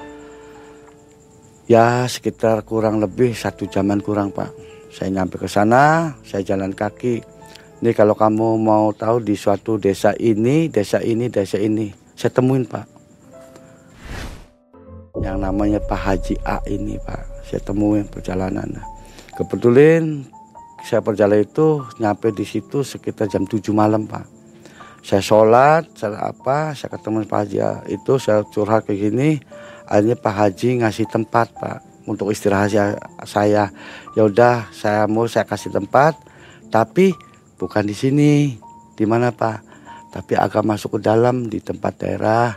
ya 1.67 2.07
sekitar 2.07 2.63
kurang 2.63 3.03
lebih 3.03 3.35
satu 3.35 3.67
jaman 3.67 3.99
kurang 3.99 4.31
pak. 4.31 4.55
Saya 4.95 5.11
nyampe 5.11 5.43
ke 5.43 5.51
sana, 5.51 6.15
saya 6.23 6.47
jalan 6.47 6.71
kaki. 6.71 7.27
Ini 7.83 7.91
kalau 7.91 8.15
kamu 8.15 8.63
mau 8.63 8.95
tahu 8.95 9.19
di 9.19 9.35
suatu 9.35 9.75
desa 9.75 10.15
ini, 10.15 10.71
desa 10.71 11.03
ini, 11.03 11.27
desa 11.27 11.59
ini, 11.59 11.91
saya 12.15 12.31
temuin 12.31 12.63
pak. 12.63 12.87
Yang 15.19 15.39
namanya 15.43 15.79
Pak 15.83 16.01
Haji 16.01 16.35
A 16.47 16.63
ini 16.71 16.99
pak, 17.03 17.23
saya 17.47 17.63
temuin 17.63 18.07
perjalanan. 18.07 18.67
Kebetulan 19.35 20.23
saya 20.87 21.03
perjalanan 21.03 21.43
itu 21.43 21.83
nyampe 21.99 22.31
di 22.31 22.47
situ 22.47 22.87
sekitar 22.87 23.27
jam 23.27 23.47
7 23.47 23.75
malam 23.75 24.07
pak. 24.07 24.34
Saya 25.05 25.21
sholat, 25.21 25.85
saya 25.93 26.17
apa, 26.33 26.73
saya 26.73 26.97
ketemu 26.97 27.29
Pak 27.29 27.41
Haji 27.45 27.59
itu 27.93 28.17
saya 28.17 28.41
curhat 28.49 28.89
kayak 28.89 29.13
gini. 29.13 29.37
Akhirnya 29.85 30.17
Pak 30.17 30.33
Haji 30.33 30.81
ngasih 30.81 31.05
tempat 31.13 31.53
pak 31.61 31.85
untuk 32.09 32.33
istirahat 32.33 32.73
saya. 33.29 33.69
Ya 34.17 34.23
udah, 34.25 34.73
saya 34.73 35.05
mau 35.05 35.29
saya 35.29 35.45
kasih 35.45 35.77
tempat, 35.77 36.17
tapi 36.73 37.13
bukan 37.61 37.85
di 37.85 37.93
sini. 37.93 38.57
Di 38.97 39.05
mana 39.05 39.29
pak? 39.29 39.61
Tapi 40.09 40.41
agak 40.41 40.65
masuk 40.65 40.97
ke 40.97 41.01
dalam 41.05 41.53
di 41.53 41.61
tempat 41.61 42.01
daerah 42.01 42.57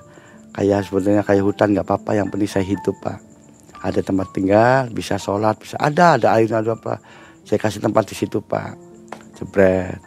kayak 0.55 0.87
sebenarnya 0.87 1.27
kayak 1.27 1.43
hutan 1.43 1.73
nggak 1.75 1.83
apa-apa 1.83 2.15
yang 2.15 2.29
penting 2.29 2.49
saya 2.49 2.65
hidup 2.65 2.93
pak 3.01 3.17
ada 3.81 4.01
tempat 4.01 4.27
tinggal, 4.33 4.89
bisa 4.89 5.21
sholat, 5.21 5.57
bisa 5.61 5.77
ada, 5.77 6.17
ada 6.17 6.33
air, 6.37 6.49
ada 6.49 6.73
apa. 6.73 6.97
Saya 7.45 7.61
kasih 7.61 7.79
tempat 7.79 8.09
di 8.09 8.15
situ 8.17 8.41
pak, 8.41 8.75
jebret. 9.37 10.01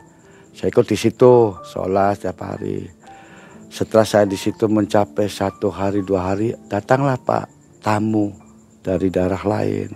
Saya 0.55 0.69
ikut 0.69 0.87
di 0.87 0.97
situ, 0.99 1.55
sholat 1.65 2.19
setiap 2.19 2.45
hari. 2.45 2.87
Setelah 3.71 4.07
saya 4.07 4.27
di 4.27 4.35
situ 4.35 4.67
mencapai 4.67 5.31
satu 5.31 5.71
hari 5.71 6.03
dua 6.03 6.35
hari, 6.35 6.55
datanglah 6.67 7.15
pak 7.23 7.47
tamu 7.81 8.35
dari 8.83 9.09
daerah 9.09 9.41
lain. 9.47 9.95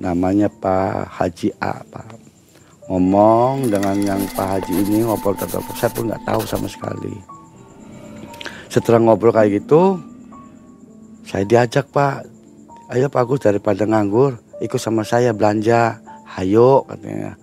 Namanya 0.00 0.48
Pak 0.48 1.12
Haji 1.12 1.52
A 1.60 1.80
pak. 1.84 2.16
Ngomong 2.88 3.68
dengan 3.68 3.96
yang 4.00 4.22
Pak 4.32 4.48
Haji 4.58 4.72
ini 4.82 5.04
ngobrol 5.04 5.36
tetap 5.36 5.62
saya 5.76 5.92
pun 5.92 6.08
nggak 6.08 6.24
tahu 6.24 6.42
sama 6.48 6.66
sekali. 6.66 7.12
Setelah 8.72 9.00
ngobrol 9.00 9.30
kayak 9.30 9.62
gitu, 9.62 10.00
saya 11.30 11.46
diajak 11.46 11.86
Pak 11.94 12.26
ayo 12.90 13.06
Pak 13.06 13.22
Agus 13.22 13.46
daripada 13.46 13.86
nganggur 13.86 14.42
ikut 14.58 14.82
sama 14.82 15.06
saya 15.06 15.30
belanja 15.30 16.02
ayo 16.42 16.82
katanya 16.90 17.38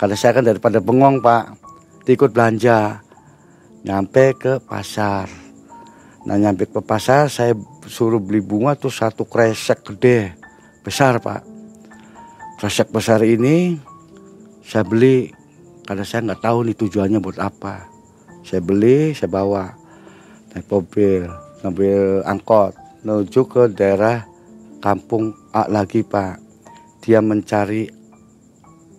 karena 0.00 0.16
saya 0.16 0.40
kan 0.40 0.44
daripada 0.48 0.80
bengong 0.80 1.20
Pak 1.20 1.65
ikut 2.14 2.30
belanja. 2.30 3.02
Nyampe 3.82 4.38
ke 4.38 4.52
pasar. 4.62 5.26
Nah 6.26 6.38
nyampe 6.38 6.66
ke 6.66 6.82
pasar 6.82 7.30
saya 7.30 7.54
suruh 7.86 8.18
beli 8.18 8.42
bunga 8.42 8.78
tuh 8.78 8.90
satu 8.90 9.26
kresek 9.26 9.82
gede. 9.82 10.34
Besar 10.86 11.18
Pak. 11.18 11.42
Kresek 12.62 12.90
besar 12.94 13.22
ini 13.26 13.78
saya 14.66 14.82
beli 14.82 15.30
karena 15.86 16.02
saya 16.02 16.26
nggak 16.26 16.42
tahu 16.42 16.66
nih 16.66 16.76
tujuannya 16.78 17.18
buat 17.22 17.38
apa. 17.38 17.86
Saya 18.42 18.58
beli 18.58 19.14
saya 19.14 19.30
bawa 19.30 19.70
naik 20.50 20.66
mobil 20.66 21.30
mobil 21.62 22.26
angkot 22.26 22.74
menuju 23.06 23.46
ke 23.46 23.62
daerah 23.70 24.26
kampung 24.82 25.30
A 25.54 25.70
lagi 25.70 26.02
Pak. 26.02 26.42
Dia 27.06 27.22
mencari 27.22 27.86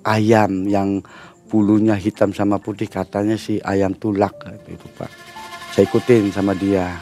ayam 0.07 0.63
yang 0.63 1.03
bulunya 1.47 1.95
hitam 1.95 2.35
sama 2.35 2.59
putih 2.59 2.91
katanya 2.91 3.39
si 3.39 3.57
ayam 3.63 3.95
tulak 3.95 4.35
itu 4.67 4.87
Pak. 4.99 5.11
Saya 5.73 5.87
ikutin 5.87 6.29
sama 6.31 6.53
dia. 6.53 6.99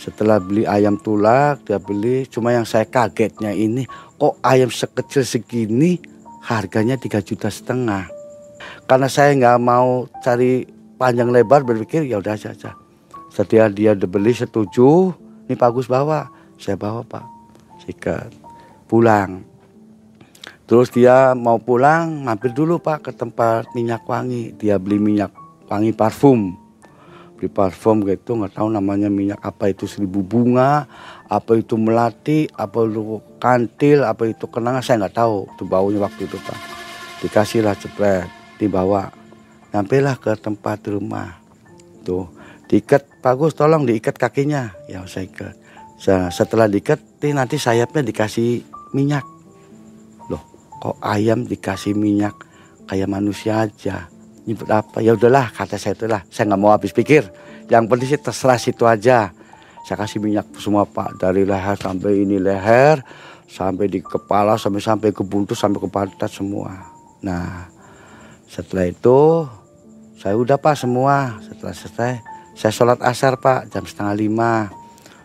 Setelah 0.00 0.42
beli 0.42 0.66
ayam 0.66 0.98
tulak, 0.98 1.62
dia 1.62 1.78
beli. 1.78 2.26
Cuma 2.26 2.50
yang 2.50 2.66
saya 2.66 2.88
kagetnya 2.90 3.54
ini, 3.54 3.86
kok 4.18 4.34
ayam 4.42 4.66
sekecil 4.66 5.22
segini 5.22 6.02
harganya 6.42 6.98
tiga 6.98 7.22
juta 7.22 7.46
setengah. 7.46 8.10
Karena 8.90 9.06
saya 9.06 9.30
nggak 9.38 9.58
mau 9.62 10.10
cari 10.22 10.66
panjang 10.98 11.30
lebar 11.30 11.62
berpikir 11.62 12.02
ya 12.02 12.18
udah 12.18 12.34
saja. 12.34 12.74
Setelah 13.30 13.70
dia 13.70 13.94
beli 13.94 14.34
setuju, 14.34 15.14
ini 15.46 15.54
bagus 15.54 15.86
bawa, 15.86 16.26
saya 16.58 16.74
bawa 16.78 17.02
pak 17.06 17.32
sikat 17.82 18.30
pulang 18.86 19.42
terus 20.72 20.88
dia 20.88 21.36
mau 21.36 21.60
pulang 21.60 22.24
mampir 22.24 22.56
dulu 22.56 22.80
pak 22.80 23.04
ke 23.04 23.12
tempat 23.12 23.68
minyak 23.76 24.08
wangi. 24.08 24.56
Dia 24.56 24.80
beli 24.80 24.96
minyak 24.96 25.28
wangi 25.68 25.92
parfum. 25.92 26.56
Beli 27.36 27.52
parfum 27.52 28.00
gitu 28.08 28.40
nggak 28.40 28.56
tahu 28.56 28.72
namanya 28.72 29.12
minyak 29.12 29.36
apa 29.44 29.68
itu 29.68 29.84
seribu 29.84 30.24
bunga 30.24 30.88
apa 31.28 31.60
itu 31.60 31.76
melati 31.76 32.48
apa 32.56 32.88
itu 32.88 33.20
kantil 33.36 34.08
apa 34.08 34.32
itu 34.32 34.48
kenanga 34.48 34.80
saya 34.80 35.04
nggak 35.04 35.20
tahu. 35.20 35.44
Itu 35.52 35.68
baunya 35.68 36.00
waktu 36.00 36.24
itu 36.24 36.40
pak. 36.40 36.56
Dikasihlah 37.20 37.76
cepet 37.76 38.24
dibawa. 38.56 39.12
Lah 39.76 40.16
ke 40.16 40.32
tempat 40.40 40.88
rumah. 40.88 41.36
Tuh 42.00 42.32
diikat 42.72 43.20
bagus 43.20 43.52
tolong 43.52 43.84
diikat 43.84 44.16
kakinya. 44.16 44.72
Ya 44.88 45.04
saya 45.04 45.28
ikat. 45.28 45.52
Setelah 46.32 46.64
diikat 46.64 47.20
nanti 47.28 47.60
sayapnya 47.60 48.00
dikasih 48.00 48.64
minyak. 48.96 49.31
Kok 50.82 50.98
ayam 50.98 51.46
dikasih 51.46 51.94
minyak 51.94 52.34
kayak 52.90 53.06
manusia 53.06 53.62
aja? 53.62 54.10
Ini 54.42 54.58
apa? 54.66 54.98
Ya 54.98 55.14
udahlah, 55.14 55.54
kata 55.54 55.78
saya 55.78 55.94
itulah. 55.94 56.26
Saya 56.26 56.50
nggak 56.50 56.58
mau 56.58 56.74
habis 56.74 56.90
pikir. 56.90 57.22
Yang 57.70 57.84
penting 57.86 58.08
sih 58.10 58.18
terserah 58.18 58.58
situ 58.58 58.82
aja. 58.82 59.30
Saya 59.86 59.96
kasih 60.02 60.18
minyak 60.18 60.50
semua 60.58 60.82
pak 60.82 61.22
dari 61.22 61.46
leher 61.46 61.78
sampai 61.78 62.26
ini 62.26 62.42
leher, 62.42 62.98
sampai 63.46 63.86
di 63.86 64.02
kepala, 64.02 64.58
sampai 64.58 64.82
sampai 64.82 65.14
ke 65.14 65.22
buntu, 65.22 65.54
sampai 65.54 65.78
ke 65.78 65.86
pantat 65.86 66.30
semua. 66.30 66.74
Nah, 67.22 67.70
setelah 68.50 68.90
itu 68.90 69.46
saya 70.18 70.34
udah 70.34 70.58
pak 70.58 70.74
semua. 70.74 71.38
Setelah 71.46 71.74
selesai, 71.78 72.12
saya 72.58 72.72
sholat 72.74 72.98
asar 73.06 73.38
pak 73.38 73.70
jam 73.70 73.86
setengah 73.86 74.14
lima 74.18 74.82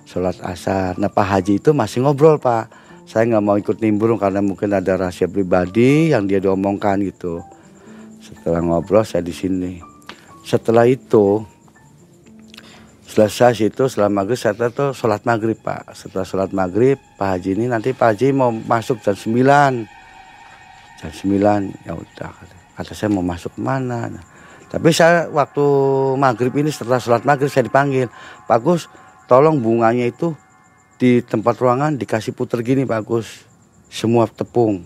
sholat 0.07 0.39
asar. 0.39 0.95
Nah 0.95 1.11
Pak 1.11 1.27
Haji 1.27 1.59
itu 1.59 1.75
masih 1.75 2.01
ngobrol 2.01 2.39
Pak. 2.39 2.86
Saya 3.07 3.23
nggak 3.31 3.43
mau 3.43 3.55
ikut 3.55 3.79
nimbrung 3.79 4.19
karena 4.19 4.43
mungkin 4.43 4.75
ada 4.75 4.99
rahasia 4.99 5.31
pribadi 5.31 6.11
yang 6.11 6.27
dia 6.27 6.43
diomongkan 6.43 6.99
gitu. 7.07 7.39
Setelah 8.19 8.59
ngobrol 8.59 9.07
saya 9.07 9.23
di 9.23 9.31
sini. 9.31 9.79
Setelah 10.43 10.83
itu 10.83 11.39
selesai 13.07 13.71
itu 13.71 13.87
setelah 13.87 14.11
maghrib 14.11 14.35
saya 14.35 14.67
tuh 14.67 14.91
sholat 14.91 15.23
maghrib 15.23 15.55
Pak. 15.55 15.95
Setelah 15.95 16.27
sholat 16.27 16.51
maghrib 16.51 16.99
Pak 17.15 17.39
Haji 17.39 17.55
ini 17.55 17.65
nanti 17.71 17.95
Pak 17.95 18.11
Haji 18.11 18.35
mau 18.35 18.51
masuk 18.51 18.99
jam 18.99 19.15
9 19.15 19.97
jam 20.97 21.11
9 21.13 21.85
ya 21.85 21.93
udah 21.93 22.29
kata 22.77 22.93
saya 22.93 23.09
mau 23.13 23.25
masuk 23.25 23.53
mana 23.57 24.09
nah, 24.09 24.23
tapi 24.67 24.89
saya 24.89 25.29
waktu 25.29 25.65
maghrib 26.17 26.53
ini 26.57 26.73
setelah 26.73 26.97
sholat 26.97 27.23
maghrib 27.23 27.49
saya 27.53 27.69
dipanggil 27.69 28.09
Pak 28.49 28.59
Gus 28.65 28.89
tolong 29.29 29.61
bunganya 29.61 30.09
itu 30.09 30.33
di 30.97 31.21
tempat 31.21 31.61
ruangan 31.61 31.93
dikasih 31.93 32.33
puter 32.33 32.65
gini 32.65 32.81
Pak 32.81 33.01
Gus 33.05 33.45
semua 33.87 34.25
tepung. 34.25 34.81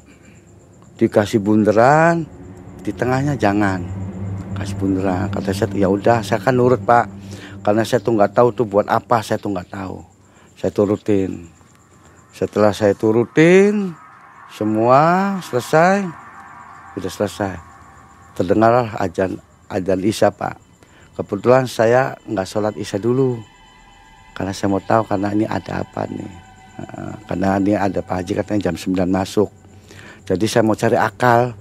Dikasih 0.99 1.39
bunderan 1.39 2.27
di 2.83 2.91
tengahnya 2.91 3.39
jangan. 3.39 3.81
Kasih 4.53 4.75
bunderan 4.77 5.31
kata 5.31 5.55
saya 5.55 5.71
ya 5.73 5.87
udah 5.87 6.19
saya 6.21 6.43
kan 6.43 6.59
nurut 6.59 6.83
Pak. 6.83 7.07
Karena 7.63 7.87
saya 7.87 8.03
tuh 8.03 8.19
nggak 8.19 8.35
tahu 8.35 8.47
tuh 8.51 8.67
buat 8.67 8.91
apa 8.91 9.23
saya 9.23 9.39
tuh 9.39 9.55
nggak 9.55 9.71
tahu. 9.71 10.03
Saya 10.59 10.69
turutin. 10.75 11.47
Setelah 12.35 12.75
saya 12.75 12.91
turutin 12.91 13.95
semua 14.51 15.39
selesai. 15.47 16.05
Sudah 16.93 17.11
selesai. 17.11 17.55
Terdengarlah 18.35 18.99
ajan 18.99 19.39
ajan 19.71 19.99
isya 20.03 20.29
Pak. 20.35 20.59
Kebetulan 21.15 21.71
saya 21.71 22.19
nggak 22.27 22.47
sholat 22.47 22.75
isya 22.75 22.99
dulu 22.99 23.50
karena 24.41 24.57
saya 24.57 24.73
mau 24.73 24.81
tahu 24.81 25.05
karena 25.05 25.29
ini 25.37 25.45
ada 25.45 25.85
apa 25.85 26.09
nih. 26.09 26.33
Karena 27.29 27.61
ini 27.61 27.77
ada 27.77 28.01
Pak 28.01 28.25
Haji 28.25 28.33
katanya 28.41 28.73
jam 28.73 28.75
9 28.75 29.05
masuk. 29.05 29.53
Jadi 30.25 30.49
saya 30.49 30.65
mau 30.65 30.73
cari 30.73 30.97
akal. 30.97 31.53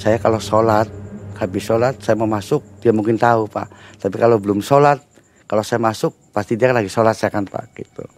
Saya 0.00 0.16
kalau 0.16 0.40
sholat 0.40 0.88
habis 1.36 1.68
sholat 1.68 2.00
saya 2.00 2.16
mau 2.16 2.24
masuk 2.24 2.64
dia 2.80 2.96
mungkin 2.96 3.20
tahu 3.20 3.44
pak. 3.52 3.68
Tapi 4.00 4.16
kalau 4.16 4.40
belum 4.40 4.64
sholat 4.64 4.96
kalau 5.44 5.60
saya 5.60 5.76
masuk 5.76 6.16
pasti 6.32 6.56
dia 6.56 6.72
lagi 6.72 6.88
sholat 6.88 7.12
saya 7.12 7.28
kan 7.28 7.44
pak 7.44 7.76
gitu. 7.76 8.08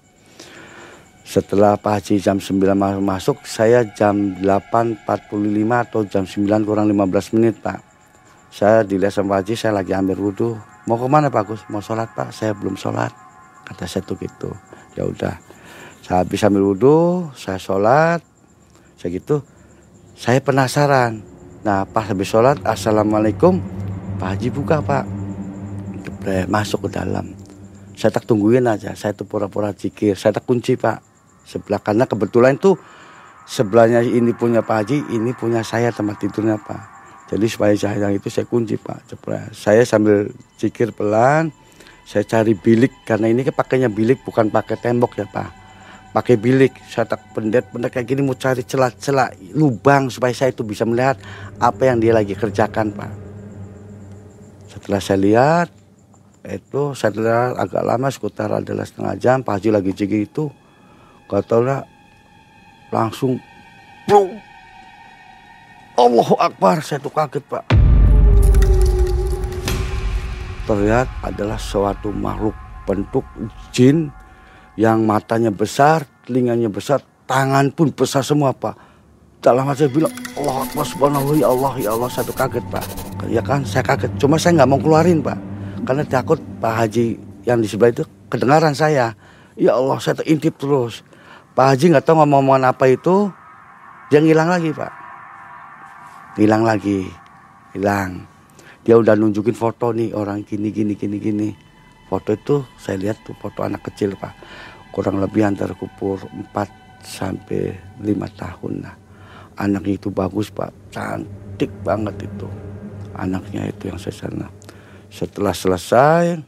Setelah 1.26 1.76
Pak 1.76 1.92
Haji 1.98 2.22
jam 2.22 2.38
9 2.38 2.54
masuk 3.02 3.44
saya 3.44 3.82
jam 3.84 4.38
8.45 4.40 5.02
atau 5.74 6.00
jam 6.06 6.24
9 6.24 6.64
kurang 6.64 6.86
15 6.86 7.34
menit 7.34 7.58
pak. 7.58 7.82
Saya 8.54 8.86
dilihat 8.86 9.12
sama 9.12 9.36
Pak 9.36 9.38
Haji 9.42 9.54
saya 9.58 9.74
lagi 9.76 9.92
ambil 9.92 10.22
wudhu. 10.22 10.56
Mau 10.86 10.96
ke 10.96 11.04
mana 11.04 11.28
Pak 11.28 11.42
Gus? 11.50 11.60
Mau 11.68 11.84
sholat 11.84 12.14
Pak? 12.16 12.32
Saya 12.32 12.56
belum 12.56 12.80
sholat 12.80 13.27
kata 13.68 13.84
saya 13.84 14.02
tuh 14.02 14.16
gitu. 14.16 14.50
Ya 14.96 15.04
udah 15.04 15.36
saya 16.02 16.24
habis 16.24 16.40
ambil 16.40 16.72
wudhu 16.72 17.28
saya 17.36 17.60
sholat. 17.60 18.24
Saya 18.96 19.14
gitu 19.14 19.44
saya 20.18 20.42
penasaran. 20.42 21.22
Nah 21.62 21.84
pas 21.84 22.08
habis 22.08 22.26
sholat 22.32 22.58
assalamualaikum. 22.64 23.60
Pak 24.18 24.34
Haji 24.34 24.48
buka 24.50 24.82
Pak. 24.82 25.04
Jepret, 26.02 26.50
masuk 26.50 26.88
ke 26.88 26.98
dalam. 26.98 27.36
Saya 27.94 28.10
tak 28.10 28.26
tungguin 28.26 28.66
aja 28.66 28.96
saya 28.96 29.14
tuh 29.14 29.28
pura-pura 29.28 29.70
zikir. 29.76 30.18
Saya 30.18 30.34
tak 30.40 30.48
kunci 30.48 30.74
Pak. 30.74 31.04
Sebelah 31.46 31.78
karena 31.78 32.08
kebetulan 32.08 32.58
tuh 32.58 32.80
sebelahnya 33.46 34.02
ini 34.02 34.34
punya 34.34 34.64
Pak 34.64 34.76
Haji 34.82 34.98
ini 35.14 35.30
punya 35.36 35.62
saya 35.62 35.94
tempat 35.94 36.18
tidurnya 36.18 36.58
Pak. 36.58 36.98
Jadi 37.28 37.44
supaya 37.44 37.76
yang 37.76 38.16
itu 38.16 38.32
saya 38.32 38.48
kunci 38.48 38.80
Pak. 38.80 39.12
Jepret. 39.12 39.52
saya 39.52 39.84
sambil 39.84 40.32
zikir 40.56 40.90
pelan 40.96 41.52
saya 42.08 42.24
cari 42.24 42.56
bilik 42.56 43.04
karena 43.04 43.28
ini 43.28 43.44
kan 43.44 43.52
pakainya 43.52 43.92
bilik 43.92 44.24
bukan 44.24 44.48
pakai 44.48 44.80
tembok 44.80 45.20
ya 45.20 45.28
Pak. 45.28 45.50
Pakai 46.08 46.40
bilik 46.40 46.72
saya 46.88 47.04
tak 47.04 47.20
pendet-pendet 47.36 47.92
kayak 47.92 48.08
gini 48.08 48.24
mau 48.24 48.32
cari 48.32 48.64
celah-celah 48.64 49.52
lubang 49.52 50.08
supaya 50.08 50.32
saya 50.32 50.56
itu 50.56 50.64
bisa 50.64 50.88
melihat 50.88 51.20
apa 51.60 51.84
yang 51.84 52.00
dia 52.00 52.16
lagi 52.16 52.32
kerjakan 52.32 52.96
pak. 52.96 53.12
Setelah 54.72 55.04
saya 55.04 55.20
lihat 55.20 55.68
itu 56.48 56.96
lihat 56.96 57.60
agak 57.60 57.84
lama 57.84 58.08
sekitar 58.08 58.56
adalah 58.56 58.88
setengah 58.88 59.14
jam 59.20 59.44
Pak 59.44 59.60
Haji 59.60 59.68
lagi 59.68 59.92
cigi 59.92 60.24
itu 60.24 60.48
kata 61.28 61.84
langsung 62.88 63.36
bro 64.08 64.32
Allahu 65.92 66.40
Akbar 66.40 66.80
saya 66.80 67.04
tuh 67.04 67.12
kaget 67.12 67.44
pak 67.44 67.77
terlihat 70.68 71.08
adalah 71.24 71.56
suatu 71.56 72.12
makhluk 72.12 72.52
bentuk 72.84 73.24
jin 73.72 74.12
yang 74.76 75.08
matanya 75.08 75.48
besar, 75.48 76.04
telinganya 76.28 76.68
besar, 76.68 77.00
tangan 77.24 77.72
pun 77.72 77.88
besar 77.88 78.20
semua 78.20 78.52
Pak. 78.52 78.76
Dalam 79.40 79.64
hati 79.64 79.86
saya 79.86 79.90
bilang, 79.90 80.12
Allah 80.36 80.66
Akbar 80.66 80.84
subhanahu 80.84 81.38
ya 81.38 81.48
Allah, 81.48 81.72
ya 81.80 81.90
Allah, 81.96 82.10
satu 82.12 82.36
kaget 82.36 82.64
Pak. 82.68 82.84
Ya 83.32 83.40
kan, 83.40 83.64
saya 83.64 83.86
kaget. 83.86 84.12
Cuma 84.20 84.36
saya 84.36 84.60
nggak 84.60 84.70
mau 84.70 84.80
keluarin 84.82 85.24
Pak. 85.24 85.38
Karena 85.88 86.02
takut 86.04 86.42
Pak 86.58 86.74
Haji 86.84 87.16
yang 87.48 87.62
di 87.62 87.70
sebelah 87.70 87.94
itu 87.94 88.04
kedengaran 88.28 88.74
saya. 88.74 89.14
Ya 89.54 89.72
Allah, 89.78 89.98
saya 90.02 90.20
terintip 90.20 90.58
terus. 90.58 91.06
Pak 91.54 91.74
Haji 91.74 91.96
nggak 91.96 92.04
tahu 92.04 92.22
ngomong-ngomongan 92.22 92.70
apa 92.70 92.90
itu, 92.90 93.30
dia 94.10 94.20
ngilang 94.20 94.50
lagi 94.50 94.70
Pak. 94.74 94.92
Hilang 96.38 96.62
lagi, 96.62 97.06
hilang. 97.74 98.37
Dia 98.88 98.96
udah 98.96 99.12
nunjukin 99.20 99.52
foto 99.52 99.92
nih 99.92 100.16
orang 100.16 100.48
gini, 100.48 100.72
gini, 100.72 100.96
gini, 100.96 101.20
gini. 101.20 101.48
Foto 102.08 102.32
itu 102.32 102.64
saya 102.80 102.96
lihat 102.96 103.20
tuh 103.20 103.36
foto 103.36 103.60
anak 103.60 103.84
kecil 103.84 104.16
Pak 104.16 104.32
kurang 104.98 105.20
lebih 105.22 105.46
antara 105.46 105.78
kupur 105.78 106.18
4 106.26 107.04
sampai 107.04 107.76
5 108.02 108.10
tahun 108.34 108.72
lah. 108.82 108.96
Anaknya 109.58 109.94
itu 109.94 110.10
bagus 110.10 110.50
pak, 110.50 110.70
cantik 110.94 111.70
banget 111.82 112.26
itu. 112.26 112.50
Anaknya 113.14 113.70
itu 113.70 113.90
yang 113.90 113.98
saya 113.98 114.26
sana. 114.26 114.46
Setelah 115.10 115.50
selesai, 115.50 116.38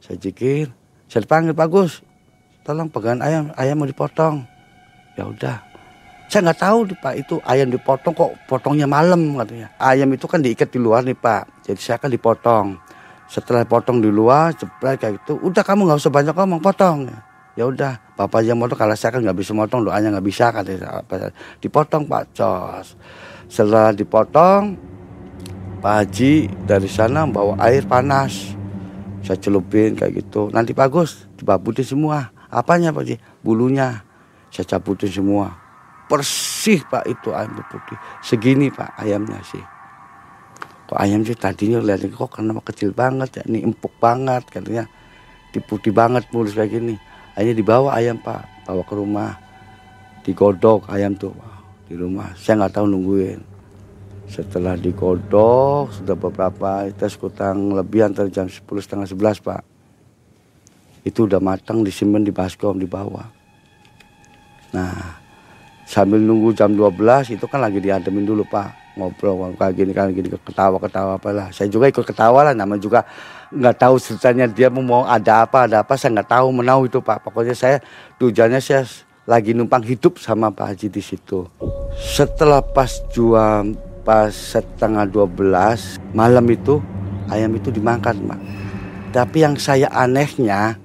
saya 0.00 0.16
jikir, 0.16 0.72
saya 1.08 1.24
dipanggil 1.24 1.52
bagus. 1.52 2.00
Tolong 2.64 2.88
pegangan 2.88 3.24
ayam, 3.24 3.44
ayam 3.56 3.76
mau 3.80 3.88
dipotong. 3.88 4.44
Ya 5.16 5.28
udah, 5.28 5.64
saya 6.26 6.50
nggak 6.50 6.58
tahu 6.58 6.78
nih 6.90 6.98
pak 6.98 7.14
itu 7.22 7.34
ayam 7.46 7.70
dipotong 7.70 8.10
kok 8.10 8.34
potongnya 8.50 8.90
malam 8.90 9.38
katanya. 9.38 9.70
Ayam 9.78 10.10
itu 10.10 10.26
kan 10.26 10.42
diikat 10.42 10.74
di 10.74 10.82
luar 10.82 11.06
nih 11.06 11.14
pak, 11.14 11.46
jadi 11.62 11.78
saya 11.78 11.98
kan 12.02 12.10
dipotong. 12.10 12.82
Setelah 13.26 13.66
potong 13.66 13.98
di 13.98 14.10
luar, 14.10 14.54
cepat 14.54 15.02
kayak 15.02 15.22
gitu, 15.22 15.38
udah 15.42 15.62
kamu 15.62 15.86
nggak 15.86 15.98
usah 15.98 16.14
banyak 16.14 16.34
ngomong, 16.34 16.62
potong. 16.62 17.10
Ya 17.56 17.64
udah 17.66 17.98
bapak 18.18 18.44
aja 18.44 18.52
motong 18.52 18.76
kalau 18.76 18.94
saya 18.98 19.16
kan 19.16 19.22
nggak 19.22 19.38
bisa 19.38 19.54
motong 19.54 19.86
doanya 19.86 20.18
nggak 20.18 20.26
bisa 20.26 20.50
katanya. 20.50 21.00
Dipotong 21.62 22.04
pak 22.04 22.34
cos 22.34 22.98
setelah 23.46 23.94
dipotong 23.94 24.76
Pak 25.76 25.94
Haji 26.02 26.50
dari 26.66 26.90
sana 26.90 27.24
bawa 27.24 27.56
air 27.62 27.86
panas. 27.86 28.52
Saya 29.22 29.38
celupin 29.38 29.94
kayak 29.94 30.24
gitu. 30.24 30.50
Nanti 30.50 30.74
Pak 30.74 30.88
Gus 30.90 31.28
dibabutin 31.38 31.86
semua. 31.86 32.32
Apanya 32.50 32.90
Pak 32.90 33.02
Haji? 33.06 33.16
Bulunya. 33.44 34.02
Saya 34.50 34.76
cabutin 34.76 35.12
semua 35.12 35.65
bersih 36.06 36.82
Pak 36.86 37.04
itu 37.06 37.30
ayam 37.34 37.58
putih. 37.66 37.98
Segini 38.22 38.70
Pak 38.70 38.98
ayamnya 38.98 39.38
sih. 39.46 39.62
Kok 40.86 40.98
ayam 40.98 41.26
sih 41.26 41.34
tadinya 41.34 41.82
lihat 41.82 42.06
kok 42.06 42.30
karena 42.30 42.54
kecil 42.62 42.94
banget 42.94 43.42
ya. 43.42 43.44
Ini 43.50 43.66
empuk 43.66 43.90
banget 43.98 44.46
katanya. 44.46 44.86
Diputih 45.50 45.90
banget 45.90 46.30
mulus 46.30 46.54
kayak 46.54 46.78
gini. 46.78 46.94
Akhirnya 47.34 47.56
dibawa 47.58 47.98
ayam 47.98 48.16
pak 48.22 48.46
bawa 48.64 48.82
ke 48.86 48.94
rumah. 48.94 49.32
Digodok 50.22 50.86
ayam 50.86 51.18
tuh 51.18 51.34
di 51.90 51.98
rumah. 51.98 52.30
Saya 52.38 52.62
nggak 52.62 52.74
tahu 52.78 52.86
nungguin. 52.86 53.40
Setelah 54.30 54.78
digodok 54.78 55.90
sudah 55.90 56.14
beberapa 56.14 56.86
itu 56.86 57.06
sekutang 57.10 57.74
lebih 57.74 58.06
antara 58.06 58.30
jam 58.30 58.46
10 58.46 58.62
setengah 58.62 59.06
11 59.10 59.42
pak. 59.42 59.62
Itu 61.02 61.26
udah 61.26 61.42
matang 61.42 61.82
disimpan 61.82 62.22
di 62.22 62.30
baskom 62.30 62.78
di 62.78 62.86
bawah 62.86 63.36
nah 64.74 65.22
sambil 65.86 66.18
nunggu 66.18 66.50
jam 66.50 66.74
12 66.74 67.38
itu 67.38 67.46
kan 67.46 67.62
lagi 67.62 67.78
diademin 67.78 68.26
dulu 68.26 68.42
pak. 68.42 68.74
Ngobrol 68.96 69.52
kayak 69.60 69.76
gini 69.76 69.92
kan 69.92 70.08
gini 70.08 70.26
ketawa 70.32 70.80
ketawa 70.80 71.20
apalah. 71.20 71.52
Saya 71.52 71.70
juga 71.70 71.86
ikut 71.86 72.02
ketawa 72.02 72.50
lah 72.50 72.54
namanya 72.56 72.82
juga 72.82 73.00
nggak 73.54 73.76
tahu 73.76 73.94
ceritanya 74.00 74.50
dia 74.50 74.72
mau 74.72 75.04
ada 75.06 75.44
apa 75.44 75.68
ada 75.68 75.84
apa 75.84 75.94
saya 75.94 76.18
nggak 76.18 76.32
tahu 76.32 76.46
menau 76.50 76.82
itu 76.82 76.98
pak. 76.98 77.22
Pokoknya 77.22 77.54
saya 77.54 77.78
tujuannya 78.18 78.58
saya 78.58 78.82
lagi 79.28 79.52
numpang 79.52 79.84
hidup 79.84 80.16
sama 80.22 80.54
Pak 80.54 80.74
Haji 80.74 80.88
di 80.88 81.02
situ. 81.04 81.44
Setelah 81.98 82.64
pas 82.64 82.88
jual 83.12 83.76
pas 84.06 84.30
setengah 84.30 85.02
12 85.10 85.98
malam 86.14 86.46
itu 86.46 86.78
ayam 87.28 87.52
itu 87.52 87.68
dimakan 87.68 88.16
pak. 88.32 88.40
Tapi 89.12 89.44
yang 89.44 89.54
saya 89.60 89.92
anehnya 89.92 90.78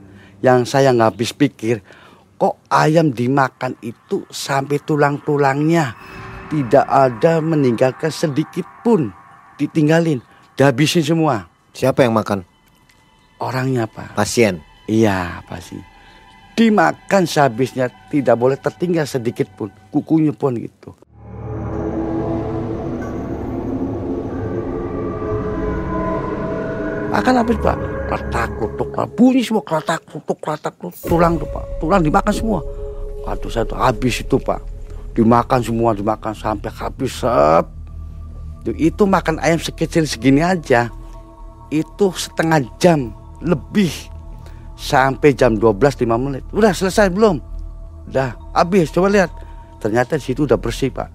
yang 0.43 0.65
saya 0.65 0.91
nggak 0.91 1.15
habis 1.15 1.31
pikir 1.31 1.79
kok 2.41 2.57
ayam 2.73 3.13
dimakan 3.13 3.77
itu 3.85 4.25
sampai 4.33 4.81
tulang-tulangnya? 4.81 5.93
Tidak 6.49 6.89
ada 6.89 7.37
meninggalkan 7.37 8.09
sedikit 8.09 8.65
pun 8.81 9.13
ditinggalin. 9.61 10.25
Dihabisin 10.57 11.05
semua. 11.05 11.45
Siapa 11.77 12.01
yang 12.01 12.17
makan? 12.17 12.41
Orangnya 13.37 13.85
pak 13.85 14.17
pasien. 14.17 14.57
Iya 14.89 15.45
pasti 15.45 15.77
dimakan 16.57 17.23
sehabisnya 17.25 17.89
tidak 18.09 18.35
boleh 18.37 18.57
tertinggal 18.57 19.05
sedikit 19.05 19.49
pun. 19.53 19.69
Kukunya 19.93 20.33
pun 20.35 20.57
gitu. 20.57 20.97
Akan 27.11 27.37
habis 27.37 27.59
pak 27.59 27.90
kelatak 28.11 28.49
kutuk 28.59 28.89
bunyi 29.15 29.39
semua 29.39 29.63
kelatak 29.63 30.03
kutuk 30.03 30.37
kelatak 30.43 30.73
kutuk 30.75 30.99
tulang 31.07 31.39
tuh 31.39 31.47
pak 31.47 31.63
tulang 31.79 32.03
dimakan 32.03 32.33
semua 32.35 32.59
aduh 33.23 33.47
saya 33.47 33.63
tuh 33.63 33.79
habis 33.79 34.19
itu 34.19 34.35
pak 34.35 34.59
dimakan 35.15 35.63
semua 35.63 35.95
dimakan 35.95 36.35
sampai 36.35 36.67
habis 36.75 37.23
sep 37.23 37.65
itu 38.75 39.07
makan 39.07 39.39
ayam 39.39 39.63
sekecil 39.63 40.03
segini 40.03 40.43
aja 40.43 40.91
itu 41.71 42.11
setengah 42.11 42.59
jam 42.83 43.15
lebih 43.39 43.89
sampai 44.81 45.37
jam 45.37 45.53
12 45.53 45.77
5 45.77 46.17
menit. 46.17 46.43
Udah 46.49 46.73
selesai 46.73 47.13
belum? 47.13 47.37
Udah 48.09 48.33
habis. 48.57 48.89
Coba 48.89 49.13
lihat. 49.13 49.29
Ternyata 49.77 50.17
di 50.17 50.25
situ 50.25 50.45
udah 50.45 50.57
bersih, 50.57 50.89
Pak. 50.89 51.09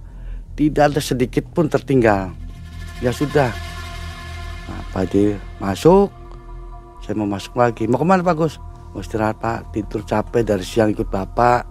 Tidak 0.55 0.91
ada 0.91 0.99
sedikit 1.03 1.47
pun 1.51 1.67
tertinggal. 1.67 2.31
Ya 3.03 3.11
sudah. 3.11 3.51
Nah, 4.67 4.83
Pak 4.95 5.11
masuk. 5.59 6.11
Saya 7.07 7.15
mau 7.15 7.31
masuk 7.31 7.55
lagi. 7.55 7.87
Mau 7.87 8.03
ke 8.03 8.07
mana 8.07 8.27
Pak 8.27 8.35
Gus? 8.35 8.59
Mau 8.91 8.99
istirahat 8.99 9.39
Pak. 9.39 9.71
Tidur 9.71 10.03
capek 10.03 10.43
dari 10.43 10.67
siang 10.67 10.91
ikut 10.91 11.07
Bapak. 11.07 11.63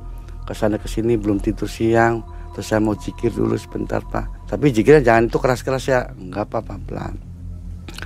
Ke 0.47 0.55
sana 0.55 0.79
ke 0.79 0.87
sini 0.87 1.19
belum 1.19 1.43
tidur 1.43 1.67
siang. 1.67 2.23
Terus 2.55 2.71
saya 2.71 2.79
mau 2.79 2.95
zikir 2.95 3.35
dulu 3.35 3.59
sebentar 3.59 3.99
Pak. 3.99 4.47
Tapi 4.47 4.71
zikirnya 4.71 5.03
jangan 5.03 5.27
itu 5.27 5.37
keras-keras 5.43 5.83
ya. 5.91 6.07
Enggak 6.15 6.47
apa-apa 6.47 6.79
pelan. 6.87 7.19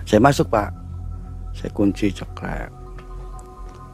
Saya 0.09 0.17
masuk 0.17 0.49
Pak 0.49 0.89
saya 1.59 1.75
kunci 1.75 2.07
cekrek 2.15 2.71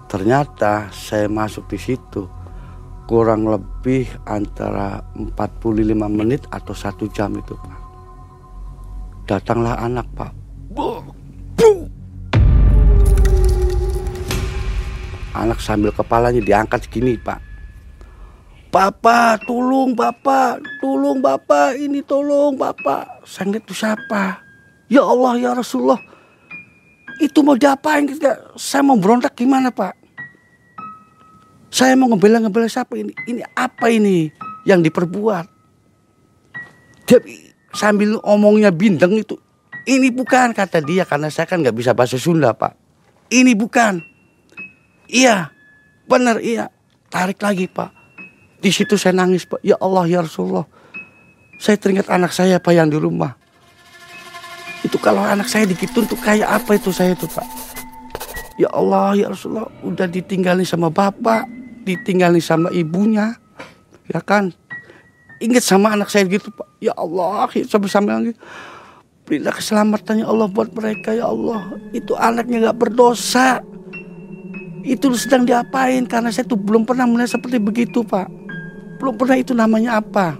ternyata 0.05 0.93
saya 0.93 1.25
masuk 1.25 1.65
di 1.65 1.81
situ 1.81 2.29
kurang 3.09 3.49
lebih 3.49 4.05
antara 4.29 5.01
45 5.17 5.97
menit 6.13 6.45
atau 6.53 6.77
satu 6.77 7.09
jam 7.09 7.33
itu 7.33 7.57
Pak 7.57 7.81
Datanglah 9.25 9.81
anak 9.81 10.05
pak. 10.13 10.29
Bu, 10.69 11.01
Anak 15.35 15.59
sambil 15.59 15.91
kepalanya 15.91 16.39
diangkat 16.39 16.87
segini 16.87 17.19
pak. 17.19 17.43
Bapak, 18.71 19.43
tolong 19.47 19.95
bapak, 19.95 20.63
tolong 20.79 21.19
bapak, 21.19 21.75
ini 21.79 22.03
tolong 22.03 22.55
bapak. 22.55 23.23
Saya 23.27 23.55
itu 23.55 23.71
siapa? 23.71 24.39
Ya 24.91 25.03
Allah 25.03 25.39
ya 25.39 25.51
Rasulullah. 25.55 25.99
Itu 27.19 27.43
mau 27.43 27.55
diapain 27.55 28.07
kita? 28.07 28.55
Saya 28.59 28.83
mau 28.83 28.99
berontak 28.99 29.35
gimana 29.35 29.71
pak? 29.71 29.95
Saya 31.71 31.95
mau 31.99 32.07
ngebela-ngebela 32.11 32.71
siapa 32.71 32.95
ini? 32.95 33.11
Ini 33.27 33.43
apa 33.55 33.91
ini 33.91 34.31
yang 34.63 34.79
diperbuat? 34.83 35.45
Dia 37.07 37.19
sambil 37.75 38.19
omongnya 38.23 38.71
bindeng 38.71 39.19
itu. 39.19 39.35
Ini 39.83 40.09
bukan 40.15 40.55
kata 40.55 40.81
dia 40.81 41.03
karena 41.03 41.27
saya 41.27 41.45
kan 41.45 41.59
nggak 41.61 41.75
bisa 41.75 41.91
bahasa 41.91 42.15
Sunda 42.15 42.55
pak. 42.55 42.75
Ini 43.31 43.51
bukan. 43.55 44.14
Iya, 45.09 45.53
benar 46.09 46.41
iya. 46.41 46.69
Tarik 47.09 47.39
lagi 47.41 47.69
pak. 47.69 47.93
Di 48.59 48.73
situ 48.73 48.97
saya 48.97 49.13
nangis 49.13 49.45
pak. 49.45 49.61
Ya 49.61 49.77
Allah 49.77 50.09
ya 50.09 50.19
Rasulullah. 50.25 50.65
Saya 51.61 51.79
teringat 51.79 52.09
anak 52.11 52.33
saya 52.33 52.57
pak 52.57 52.73
yang 52.73 52.89
di 52.89 52.97
rumah. 52.97 53.37
Itu 54.81 54.97
kalau 55.01 55.21
anak 55.21 55.49
saya 55.49 55.65
dikitun 55.69 56.05
tuh 56.09 56.19
kayak 56.19 56.49
apa 56.49 56.77
itu 56.77 56.89
saya 56.89 57.13
itu 57.13 57.29
pak. 57.29 57.45
Ya 58.57 58.69
Allah 58.73 59.15
ya 59.15 59.27
Rasulullah. 59.29 59.69
Udah 59.85 60.09
ditinggalin 60.09 60.65
sama 60.65 60.89
bapak. 60.89 61.45
Ditinggalin 61.85 62.41
sama 62.41 62.73
ibunya. 62.73 63.37
Ya 64.09 64.19
kan. 64.19 64.51
Ingat 65.39 65.63
sama 65.63 65.93
anak 65.93 66.09
saya 66.09 66.25
gitu 66.25 66.49
pak. 66.49 66.67
Ya 66.81 66.91
Allah. 66.97 67.47
Ya, 67.53 67.63
sampai-sampai 67.69 68.13
lagi. 68.13 68.33
Berilah 69.25 69.53
keselamatannya 69.57 70.25
Allah 70.25 70.47
buat 70.49 70.69
mereka 70.73 71.13
ya 71.13 71.29
Allah. 71.29 71.73
Itu 71.93 72.13
anaknya 72.13 72.69
gak 72.69 72.77
berdosa 72.77 73.61
itu 74.85 75.09
sedang 75.17 75.43
diapain? 75.49 76.05
Karena 76.05 76.29
saya 76.29 76.45
tuh 76.45 76.55
belum 76.55 76.85
pernah 76.85 77.09
melihat 77.09 77.35
seperti 77.35 77.57
begitu 77.57 78.05
pak. 78.05 78.29
Belum 79.01 79.17
pernah 79.17 79.35
itu 79.35 79.57
namanya 79.57 79.97
apa. 79.97 80.37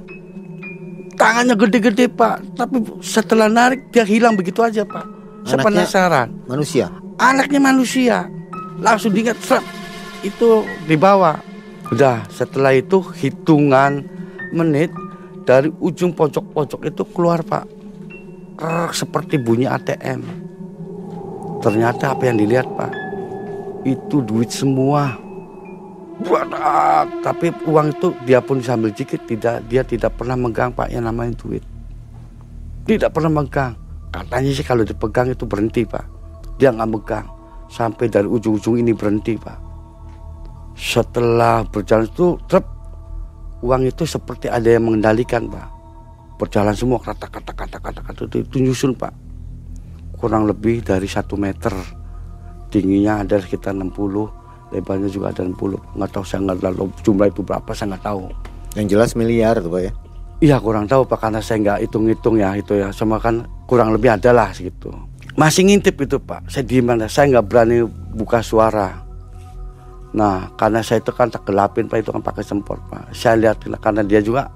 Tangannya 1.17 1.57
gede-gede 1.57 2.05
pak. 2.13 2.45
Tapi 2.53 3.01
setelah 3.01 3.49
narik 3.49 3.89
dia 3.89 4.05
hilang 4.05 4.37
begitu 4.37 4.61
aja 4.61 4.85
pak. 4.85 5.03
Saya 5.45 5.61
Anaknya 5.61 5.65
penasaran. 5.65 6.27
Manusia. 6.45 6.87
anaknya 7.15 7.59
manusia. 7.63 8.17
Langsung 8.75 9.15
diingat 9.15 9.39
"Frap," 9.39 9.63
itu 10.19 10.67
dibawa. 10.83 11.39
Udah 11.89 12.27
setelah 12.27 12.75
itu 12.75 12.99
hitungan 13.15 14.03
menit 14.51 14.91
dari 15.47 15.71
ujung 15.79 16.11
pojok-pojok 16.11 16.81
itu 16.83 17.03
keluar 17.15 17.39
pak. 17.41 17.63
Seperti 18.91 19.35
bunyi 19.39 19.67
ATM 19.67 20.45
ternyata 21.65 22.13
apa 22.13 22.29
yang 22.29 22.37
dilihat 22.37 22.67
pak 22.77 23.04
itu 23.85 24.25
duit 24.25 24.49
semua. 24.49 25.13
Wadah, 26.25 27.05
tapi 27.21 27.53
uang 27.69 27.93
itu 27.93 28.07
dia 28.25 28.41
pun 28.41 28.57
sambil 28.63 28.89
cikit 28.89 29.29
tidak 29.29 29.61
dia 29.69 29.85
tidak 29.85 30.15
pernah 30.17 30.33
megang 30.33 30.73
pak 30.73 30.89
yang 30.89 31.05
namanya 31.05 31.37
duit. 31.37 31.61
Tidak 32.87 33.13
pernah 33.13 33.43
megang. 33.43 33.77
Katanya 34.09 34.51
sih 34.55 34.65
kalau 34.65 34.81
dipegang 34.81 35.29
itu 35.29 35.45
berhenti 35.45 35.85
pak. 35.85 36.07
Dia 36.57 36.71
nggak 36.71 36.89
megang. 36.89 37.27
Sampai 37.67 38.07
dari 38.07 38.25
ujung-ujung 38.25 38.79
ini 38.79 38.95
berhenti 38.95 39.35
pak. 39.35 39.59
Setelah 40.73 41.67
berjalan 41.67 42.07
itu 42.07 42.39
trep 42.47 42.63
uang 43.59 43.83
itu 43.83 44.07
seperti 44.07 44.47
ada 44.47 44.71
yang 44.71 44.87
mengendalikan 44.87 45.51
pak. 45.51 45.67
Berjalan 46.39 46.73
semua 46.73 47.03
kata 47.03 47.27
kata 47.27 47.51
kata 47.51 47.77
kata 47.79 48.01
kata 48.01 48.21
itu, 48.31 48.37
itu 48.39 48.55
nyusun 48.63 48.95
pak. 48.95 49.11
Kurang 50.15 50.47
lebih 50.47 50.79
dari 50.79 51.11
satu 51.11 51.35
meter 51.35 52.04
tingginya 52.75 53.23
ada 53.23 53.39
sekitar 53.39 53.71
60 53.71 53.95
lebarnya 54.75 55.07
juga 55.07 55.31
ada 55.31 55.47
60 55.47 55.95
nggak 55.95 56.11
tahu 56.11 56.23
saya 56.27 56.43
nggak 56.51 56.59
lalu 56.59 56.91
jumlah 56.99 57.31
itu 57.31 57.39
berapa 57.39 57.71
saya 57.71 57.95
nggak 57.95 58.03
tahu 58.03 58.27
Yang 58.75 58.87
jelas 58.91 59.11
miliar 59.15 59.55
tuh 59.63 59.71
Pak 59.71 59.81
ya. 59.87 59.91
Iya 60.43 60.59
kurang 60.59 60.83
tahu 60.83 61.07
pak 61.07 61.23
karena 61.23 61.39
saya 61.39 61.63
nggak 61.63 61.87
hitung-hitung 61.87 62.35
ya 62.35 62.51
itu 62.59 62.75
ya 62.75 62.91
sama 62.91 63.15
kan 63.23 63.47
kurang 63.71 63.95
lebih 63.95 64.19
ada 64.19 64.35
lah 64.35 64.51
segitu. 64.51 64.91
Masih 65.39 65.63
ngintip 65.63 65.95
itu 66.03 66.19
pak. 66.19 66.51
Saya 66.51 66.67
di 66.67 66.83
mana? 66.83 67.07
Saya 67.07 67.39
nggak 67.39 67.45
berani 67.47 67.87
buka 67.87 68.43
suara. 68.43 68.99
Nah 70.11 70.51
karena 70.59 70.83
saya 70.83 70.99
itu 70.99 71.15
kan 71.15 71.31
tak 71.31 71.47
gelapin 71.47 71.87
pak 71.87 72.03
itu 72.03 72.11
kan 72.11 72.19
pakai 72.19 72.43
sempor 72.43 72.83
pak. 72.91 73.15
Saya 73.15 73.47
lihat 73.47 73.63
karena 73.79 74.03
dia 74.03 74.19
juga 74.19 74.51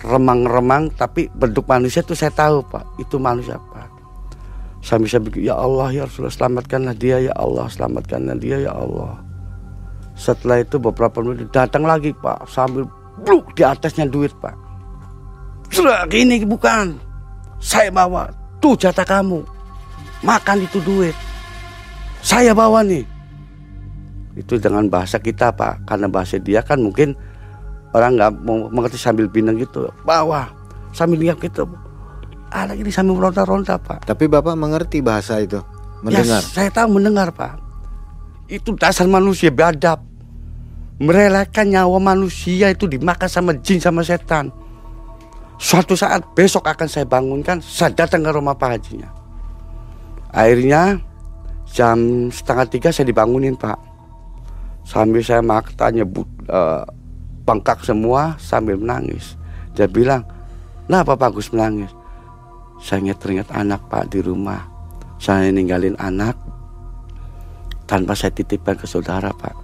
remang-remang 0.00 0.88
tapi 0.96 1.28
bentuk 1.28 1.68
manusia 1.68 2.00
itu 2.00 2.16
saya 2.16 2.32
tahu 2.32 2.64
pak 2.64 2.96
itu 2.96 3.20
manusia 3.20 3.60
pak. 3.60 3.95
Saya 4.84 5.02
bisa 5.02 5.18
bikin 5.18 5.50
ya 5.50 5.56
Allah 5.56 5.90
ya 5.90 6.02
Rasulullah 6.06 6.34
selamatkanlah 6.34 6.94
dia 6.94 7.16
ya 7.18 7.34
Allah 7.34 7.66
selamatkanlah 7.66 8.36
dia 8.38 8.56
ya 8.64 8.72
Allah. 8.76 9.18
Setelah 10.16 10.64
itu 10.64 10.80
beberapa 10.80 11.20
menit 11.20 11.52
datang 11.52 11.84
lagi 11.84 12.14
pak 12.16 12.48
sambil 12.48 12.88
bluk 13.24 13.52
di 13.56 13.62
atasnya 13.64 14.08
duit 14.08 14.32
pak. 14.40 14.56
Sudah 15.72 16.06
gini 16.06 16.40
bukan. 16.46 16.96
Saya 17.58 17.90
bawa. 17.90 18.30
Tuh 18.62 18.76
jatah 18.78 19.04
kamu. 19.04 19.42
Makan 20.24 20.64
itu 20.64 20.78
duit. 20.84 21.16
Saya 22.24 22.56
bawa 22.56 22.80
nih. 22.86 23.04
Itu 24.36 24.60
dengan 24.60 24.88
bahasa 24.88 25.20
kita 25.20 25.52
pak. 25.52 25.84
Karena 25.88 26.06
bahasa 26.08 26.40
dia 26.40 26.60
kan 26.62 26.80
mungkin 26.80 27.16
orang 27.92 28.16
nggak 28.16 28.32
mengerti 28.72 28.96
sambil 29.00 29.26
bindeng 29.28 29.60
gitu. 29.60 29.88
Bawa. 30.04 30.48
Sambil 30.96 31.20
lihat 31.28 31.40
gitu. 31.42 31.66
Anak 32.50 32.78
ini 32.78 32.90
sambil 32.94 33.18
meronta-ronta 33.18 33.76
pak. 33.78 34.06
Tapi 34.06 34.30
Bapak 34.30 34.54
mengerti 34.54 35.02
bahasa 35.02 35.42
itu. 35.42 35.58
Mendengar. 36.04 36.40
Ya, 36.40 36.46
saya 36.46 36.70
tahu 36.70 37.00
mendengar 37.00 37.34
pak. 37.34 37.58
Itu 38.46 38.78
dasar 38.78 39.10
manusia 39.10 39.50
biadab. 39.50 39.98
Merelakan 40.96 41.66
nyawa 41.76 41.98
manusia 42.00 42.72
itu 42.72 42.88
dimakan 42.88 43.28
sama 43.28 43.52
jin 43.60 43.82
sama 43.82 44.00
setan. 44.00 44.48
Suatu 45.60 45.92
saat 45.96 46.24
besok 46.36 46.68
akan 46.68 46.88
saya 46.88 47.04
bangunkan, 47.08 47.60
saya 47.64 47.92
datang 47.92 48.24
ke 48.24 48.30
rumah 48.32 48.56
Pak 48.56 48.70
Hajinya. 48.76 49.08
Akhirnya 50.32 51.00
jam 51.68 52.28
setengah 52.28 52.66
tiga 52.68 52.88
saya 52.92 53.08
dibangunin 53.08 53.56
Pak. 53.56 53.76
Sambil 54.86 55.24
saya 55.24 55.42
makanya 55.42 56.06
uh, 56.48 56.84
bengkak 57.44 57.82
semua 57.82 58.38
sambil 58.38 58.78
menangis. 58.78 59.34
Dia 59.76 59.90
bilang, 59.90 60.24
nah 60.86 61.04
Pak 61.04 61.18
Bagus 61.20 61.52
menangis. 61.52 61.90
Saya 62.80 63.12
teringat 63.16 63.50
anak 63.52 63.88
Pak 63.88 64.12
di 64.12 64.20
rumah. 64.20 64.68
Saya 65.16 65.48
ninggalin 65.48 65.96
anak 65.96 66.36
tanpa 67.88 68.12
saya 68.12 68.34
titipkan 68.34 68.76
ke 68.76 68.84
saudara 68.84 69.32
Pak. 69.32 69.54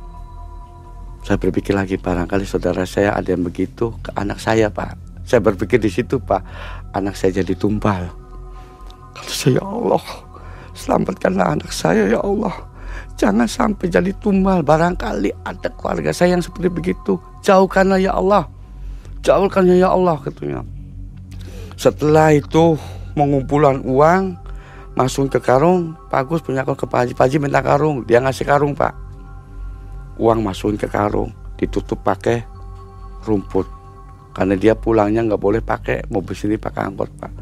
Saya 1.23 1.39
berpikir 1.39 1.77
lagi 1.77 2.01
barangkali 2.01 2.43
saudara 2.43 2.83
saya 2.83 3.15
ada 3.15 3.31
yang 3.31 3.47
begitu 3.47 3.95
ke 4.03 4.11
anak 4.19 4.43
saya 4.43 4.73
Pak. 4.73 4.99
Saya 5.23 5.39
berpikir 5.39 5.79
di 5.79 5.87
situ 5.87 6.19
Pak, 6.19 6.43
anak 6.99 7.15
saya 7.15 7.43
jadi 7.43 7.55
tumpal. 7.55 8.11
Kata 9.15 9.31
saya 9.31 9.61
ya 9.61 9.65
Allah, 9.65 10.05
selamatkanlah 10.75 11.47
anak 11.55 11.71
saya 11.71 12.11
ya 12.11 12.19
Allah. 12.19 12.55
Jangan 13.15 13.47
sampai 13.47 13.87
jadi 13.87 14.11
tumbal. 14.19 14.67
Barangkali 14.67 15.31
ada 15.47 15.69
keluarga 15.79 16.11
saya 16.11 16.35
yang 16.35 16.43
seperti 16.43 16.69
begitu. 16.73 17.21
Jauhkanlah 17.47 18.03
ya 18.03 18.19
Allah. 18.19 18.51
Jauhkanlah 19.23 19.79
ya 19.79 19.95
Allah 19.95 20.19
katanya. 20.19 20.67
Setelah 21.79 22.35
itu 22.35 22.75
mengumpulan 23.19 23.83
uang, 23.85 24.37
masuk 24.95 25.33
ke 25.33 25.41
karung. 25.41 25.97
Pak 26.09 26.29
Gus 26.29 26.41
punya 26.45 26.63
karung 26.67 26.81
ke 26.81 26.87
Pak 26.89 26.99
Haji. 27.07 27.13
Pak 27.17 27.25
Haji 27.29 27.37
minta 27.39 27.61
karung. 27.61 28.05
Dia 28.05 28.21
ngasih 28.21 28.45
karung 28.45 28.73
Pak. 28.73 28.95
Uang 30.21 30.45
masukin 30.45 30.77
ke 30.77 30.89
karung. 30.89 31.33
Ditutup 31.57 32.03
pakai 32.03 32.43
rumput 33.23 33.83
karena 34.33 34.57
dia 34.57 34.73
pulangnya 34.73 35.23
nggak 35.23 35.41
boleh 35.41 35.61
pakai 35.61 36.09
mobil 36.09 36.33
sendiri 36.33 36.59
pakai 36.59 36.89
angkot 36.89 37.11
pak 37.21 37.33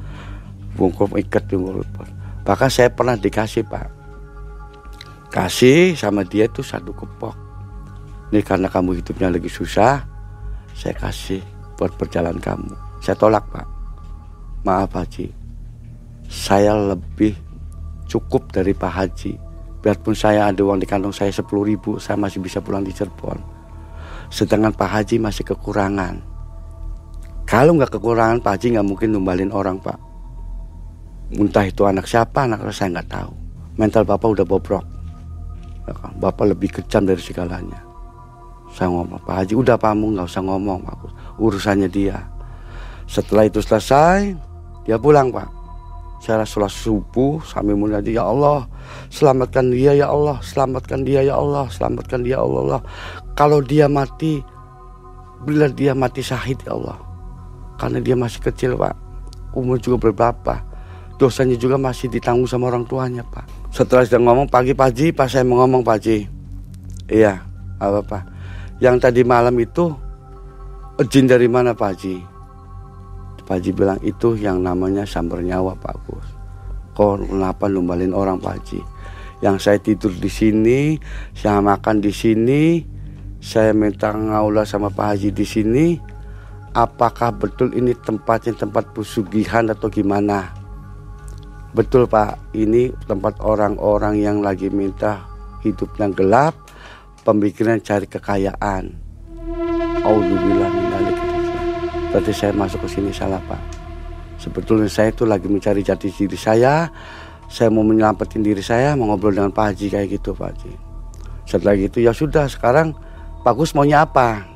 bungkus 0.74 1.10
ikat 1.22 1.46
bungkus 1.46 1.86
bahkan 2.42 2.70
saya 2.70 2.90
pernah 2.90 3.14
dikasih 3.14 3.62
pak 3.66 3.88
kasih 5.30 5.94
sama 5.94 6.26
dia 6.26 6.50
itu 6.50 6.66
satu 6.66 6.90
kepok 6.90 7.34
ini 8.34 8.42
karena 8.42 8.66
kamu 8.66 8.98
hidupnya 9.02 9.30
lagi 9.30 9.46
susah 9.46 10.02
saya 10.74 10.94
kasih 10.98 11.42
buat 11.78 11.94
perjalanan 11.94 12.42
kamu 12.42 12.74
saya 12.98 13.14
tolak 13.14 13.46
pak 13.54 13.66
maaf 14.66 14.90
haji 14.90 15.30
saya 16.30 16.78
lebih 16.78 17.34
cukup 18.06 18.54
dari 18.54 18.70
Pak 18.70 18.92
Haji 18.94 19.32
biarpun 19.82 20.14
saya 20.14 20.46
ada 20.46 20.62
uang 20.62 20.78
di 20.78 20.86
kantong 20.86 21.10
saya 21.10 21.34
sepuluh 21.34 21.66
ribu 21.66 21.98
saya 21.98 22.14
masih 22.14 22.38
bisa 22.38 22.62
pulang 22.62 22.86
di 22.86 22.94
Cirebon 22.94 23.42
sedangkan 24.30 24.70
Pak 24.70 24.90
Haji 24.94 25.18
masih 25.18 25.42
kekurangan 25.42 26.30
kalau 27.50 27.74
nggak 27.74 27.98
kekurangan 27.98 28.38
Pak 28.38 28.62
Haji 28.62 28.78
nggak 28.78 28.86
mungkin 28.86 29.10
numbalin 29.10 29.50
orang 29.50 29.82
Pak. 29.82 29.98
Entah 31.34 31.66
itu 31.66 31.82
anak 31.82 32.06
siapa, 32.06 32.46
anak 32.46 32.62
saya 32.70 32.94
nggak 32.94 33.10
tahu. 33.10 33.34
Mental 33.74 34.06
Bapak 34.06 34.38
udah 34.38 34.46
bobrok. 34.46 34.86
Ya 35.82 35.90
kan? 35.98 36.14
Bapak 36.22 36.54
lebih 36.54 36.70
kejam 36.78 37.02
dari 37.02 37.18
segalanya. 37.18 37.82
Saya 38.70 38.94
ngomong, 38.94 39.18
Pak 39.26 39.34
Haji 39.34 39.58
udah 39.58 39.74
Pak 39.74 39.98
nggak 39.98 40.30
usah 40.30 40.46
ngomong 40.46 40.78
Pak. 40.86 40.96
Urusannya 41.42 41.90
dia. 41.90 42.22
Setelah 43.10 43.50
itu 43.50 43.58
selesai, 43.58 44.30
dia 44.86 44.94
pulang 44.94 45.34
Pak. 45.34 45.50
Saya 46.20 46.44
sholat 46.44 46.68
subuh 46.68 47.40
sambil 47.48 47.80
munajat 47.80 48.12
ya 48.12 48.28
Allah 48.28 48.68
selamatkan 49.08 49.72
dia 49.72 49.96
ya 49.96 50.12
Allah 50.12 50.36
selamatkan 50.44 51.00
dia 51.00 51.24
ya 51.24 51.40
Allah 51.40 51.64
selamatkan 51.72 52.20
dia 52.20 52.36
ya 52.36 52.44
Allah 52.44 52.84
kalau 53.32 53.64
dia 53.64 53.88
mati 53.88 54.44
bila 55.48 55.72
dia 55.72 55.96
mati 55.96 56.20
syahid 56.20 56.60
ya 56.68 56.76
Allah. 56.76 57.00
Karena 57.80 57.98
dia 58.04 58.12
masih 58.12 58.44
kecil 58.44 58.76
pak. 58.76 58.92
Umur 59.56 59.80
juga 59.80 60.12
berapa? 60.12 60.60
Dosanya 61.16 61.56
juga 61.56 61.80
masih 61.80 62.12
ditanggung 62.12 62.44
sama 62.44 62.68
orang 62.68 62.84
tuanya 62.84 63.24
pak. 63.24 63.48
Setelah 63.72 64.04
sudah 64.04 64.20
ngomong 64.20 64.52
pagi 64.52 64.76
pagi 64.76 65.16
pas 65.16 65.32
saya 65.32 65.40
mau 65.48 65.64
ngomong 65.64 65.80
pagi 65.80 66.40
iya 67.10 67.42
apa 67.82 68.00
pak 68.06 68.22
yang 68.78 68.96
tadi 69.02 69.26
malam 69.26 69.58
itu 69.58 69.92
jin 71.10 71.26
dari 71.26 71.50
mana 71.50 71.74
Pak 71.74 71.90
Haji? 71.96 72.29
Pak 73.50 73.58
Haji 73.58 73.70
bilang 73.74 73.98
itu 74.06 74.38
yang 74.38 74.62
namanya 74.62 75.02
sambar 75.02 75.42
nyawa 75.42 75.74
Pak 75.74 76.06
Gus. 76.06 76.22
Kok 76.94 77.34
kenapa 77.34 77.66
numbalin 77.66 78.14
orang 78.14 78.38
Pak 78.38 78.62
Haji? 78.62 78.78
Yang 79.42 79.56
saya 79.58 79.78
tidur 79.82 80.14
di 80.14 80.30
sini, 80.30 80.94
saya 81.34 81.58
makan 81.58 81.98
di 81.98 82.14
sini, 82.14 82.86
saya 83.42 83.74
minta 83.74 84.14
ngaula 84.14 84.62
sama 84.62 84.94
Pak 84.94 85.02
Haji 85.02 85.34
di 85.34 85.42
sini. 85.42 85.98
Apakah 86.78 87.34
betul 87.34 87.74
ini 87.74 87.90
tempatnya 87.98 88.54
tempat 88.54 88.94
pesugihan 88.94 89.66
atau 89.66 89.90
gimana? 89.90 90.54
Betul 91.74 92.06
Pak, 92.06 92.54
ini 92.54 92.94
tempat 93.10 93.42
orang-orang 93.42 94.22
yang 94.22 94.46
lagi 94.46 94.70
minta 94.70 95.26
hidup 95.66 95.90
yang 95.98 96.14
gelap, 96.14 96.54
pemikiran 97.26 97.82
cari 97.82 98.06
kekayaan. 98.06 98.94
Alhamdulillah 100.06 100.79
Berarti 102.10 102.34
saya 102.34 102.50
masuk 102.50 102.82
ke 102.84 102.88
sini 102.90 103.14
salah 103.14 103.38
Pak. 103.46 103.62
Sebetulnya 104.40 104.90
saya 104.90 105.14
itu 105.14 105.22
lagi 105.22 105.46
mencari 105.46 105.86
jati 105.86 106.10
diri 106.10 106.34
saya. 106.34 106.90
Saya 107.50 107.70
mau 107.70 107.82
menyelamatin 107.82 108.42
diri 108.46 108.62
saya, 108.62 108.94
mau 108.94 109.10
ngobrol 109.10 109.34
dengan 109.34 109.50
Pak 109.50 109.74
Haji 109.74 109.86
kayak 109.90 110.08
gitu 110.18 110.34
Pak 110.34 110.54
Haji. 110.54 110.72
Setelah 111.46 111.74
gitu 111.74 111.98
ya 111.98 112.14
sudah 112.14 112.46
sekarang 112.46 112.94
Pak 113.42 113.54
Gus 113.58 113.74
maunya 113.74 114.06
apa? 114.06 114.46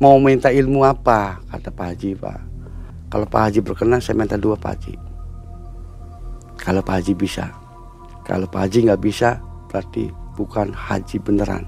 Mau 0.00 0.16
minta 0.16 0.48
ilmu 0.48 0.88
apa? 0.88 1.40
Kata 1.52 1.68
Pak 1.68 1.86
Haji 1.92 2.16
Pak. 2.16 2.40
Kalau 3.12 3.26
Pak 3.28 3.40
Haji 3.48 3.58
berkenan 3.60 4.00
saya 4.00 4.16
minta 4.16 4.40
dua 4.40 4.56
Pak 4.56 4.72
Haji. 4.72 4.94
Kalau 6.56 6.80
Pak 6.80 6.94
Haji 7.00 7.12
bisa. 7.12 7.46
Kalau 8.24 8.48
Pak 8.48 8.60
Haji 8.66 8.88
nggak 8.88 9.02
bisa 9.04 9.36
berarti 9.68 10.08
bukan 10.36 10.72
haji 10.72 11.16
beneran. 11.20 11.64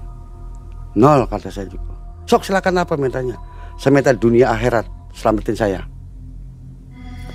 Nol 0.97 1.25
kata 1.29 1.49
saya 1.53 1.69
juga. 1.69 1.93
Sok 2.25 2.45
silakan 2.45 2.81
apa 2.81 2.97
mintanya? 2.97 3.37
Saya 3.75 3.91
minta 3.91 4.15
dunia 4.15 4.55
akhirat 4.55 4.87
selamatin 5.11 5.55
saya. 5.55 5.81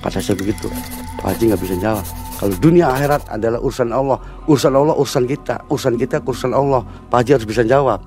Kata 0.01 0.20
saya 0.20 0.36
begitu. 0.36 0.72
Pak 1.20 1.36
Haji 1.36 1.53
nggak 1.53 1.61
bisa 1.61 1.76
jawab. 1.76 2.07
Kalau 2.41 2.57
dunia 2.57 2.88
akhirat 2.88 3.28
adalah 3.28 3.61
urusan 3.61 3.93
Allah, 3.93 4.16
urusan 4.49 4.72
Allah 4.72 4.97
urusan 4.97 5.28
kita, 5.28 5.61
urusan 5.68 6.01
kita 6.01 6.24
urusan 6.24 6.57
Allah. 6.57 6.80
Pak 7.12 7.20
Haji 7.20 7.30
harus 7.36 7.49
bisa 7.49 7.62
jawab. 7.68 8.01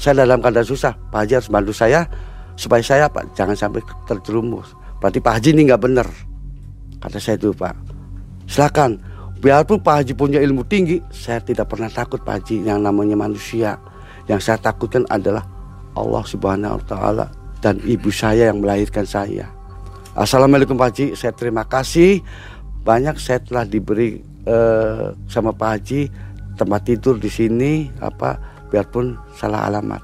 Saya 0.00 0.24
dalam 0.24 0.40
keadaan 0.40 0.64
susah, 0.64 0.96
Pak 1.12 1.18
Haji 1.20 1.32
harus 1.36 1.50
bantu 1.52 1.72
saya 1.76 2.08
supaya 2.56 2.80
saya 2.80 3.12
Pak 3.12 3.36
jangan 3.36 3.52
sampai 3.52 3.84
terjerumus. 4.08 4.72
Berarti 5.04 5.20
Pak 5.20 5.32
Haji 5.36 5.48
ini 5.52 5.62
nggak 5.68 5.82
benar. 5.84 6.08
Kata 7.04 7.20
saya 7.20 7.36
itu 7.36 7.52
Pak. 7.52 7.76
Silakan. 8.48 8.96
Biarpun 9.38 9.78
Pak 9.78 10.02
Haji 10.02 10.12
punya 10.18 10.42
ilmu 10.42 10.66
tinggi, 10.66 10.98
saya 11.14 11.38
tidak 11.38 11.70
pernah 11.70 11.86
takut 11.86 12.18
Pak 12.24 12.42
Haji 12.42 12.66
yang 12.66 12.82
namanya 12.82 13.14
manusia. 13.14 13.78
Yang 14.26 14.50
saya 14.50 14.58
takutkan 14.58 15.06
adalah 15.06 15.46
Allah 15.94 16.24
Subhanahu 16.26 16.74
wa 16.74 16.84
taala 16.88 17.37
dan 17.58 17.82
ibu 17.82 18.10
saya 18.10 18.50
yang 18.50 18.62
melahirkan 18.62 19.04
saya. 19.06 19.50
Assalamualaikum 20.18 20.74
Pak 20.74 20.88
Haji, 20.90 21.06
saya 21.14 21.30
terima 21.30 21.62
kasih 21.62 22.22
banyak 22.82 23.18
saya 23.22 23.38
telah 23.42 23.62
diberi 23.66 24.18
uh, 24.46 25.14
sama 25.30 25.54
Pak 25.54 25.70
Haji 25.78 26.00
tempat 26.58 26.80
tidur 26.82 27.22
di 27.22 27.30
sini 27.30 27.86
apa 28.02 28.38
biarpun 28.72 29.14
salah 29.38 29.70
alamat. 29.70 30.02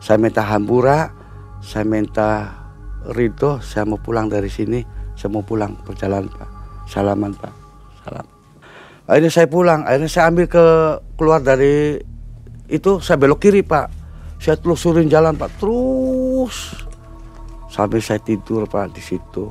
Saya 0.00 0.16
minta 0.16 0.40
hambura, 0.40 1.12
saya 1.60 1.84
minta 1.84 2.56
ridho, 3.12 3.60
saya 3.60 3.84
mau 3.84 4.00
pulang 4.00 4.32
dari 4.32 4.48
sini, 4.48 4.80
saya 5.12 5.28
mau 5.28 5.44
pulang 5.44 5.76
perjalanan 5.84 6.32
Pak. 6.32 6.48
Salaman 6.88 7.36
Pak, 7.36 7.54
salam. 8.02 8.26
Akhirnya 9.04 9.30
saya 9.30 9.46
pulang, 9.46 9.84
akhirnya 9.84 10.10
saya 10.10 10.24
ambil 10.32 10.46
ke 10.48 10.64
keluar 11.20 11.44
dari 11.44 12.00
itu 12.70 12.98
saya 13.04 13.20
belok 13.20 13.44
kiri 13.44 13.60
Pak. 13.60 13.86
Saya 14.40 14.56
telusurin 14.56 15.12
jalan 15.12 15.36
Pak, 15.36 15.60
terus 15.60 16.88
sampai 17.70 18.02
saya 18.02 18.18
tidur 18.18 18.66
pak 18.66 18.90
di 18.90 18.98
situ. 18.98 19.46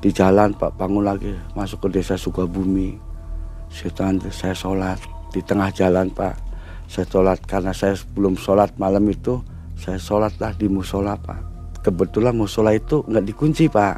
Di 0.00 0.12
jalan 0.12 0.52
pak 0.52 0.76
bangun 0.76 1.04
lagi 1.04 1.32
masuk 1.56 1.88
ke 1.88 2.00
desa 2.00 2.20
Sukabumi. 2.20 3.00
Saya, 3.72 4.12
saya 4.28 4.54
sholat 4.54 5.00
di 5.32 5.40
tengah 5.40 5.72
jalan 5.72 6.12
pak. 6.12 6.36
Saya 6.84 7.08
sholat 7.08 7.40
karena 7.48 7.72
saya 7.72 7.96
belum 8.12 8.36
sholat 8.36 8.76
malam 8.76 9.08
itu 9.08 9.40
saya 9.80 9.96
sholatlah 9.96 10.52
di 10.60 10.68
musola 10.68 11.16
pak. 11.16 11.40
Kebetulan 11.80 12.36
musola 12.36 12.76
itu 12.76 13.00
nggak 13.08 13.24
dikunci 13.24 13.72
pak. 13.72 13.96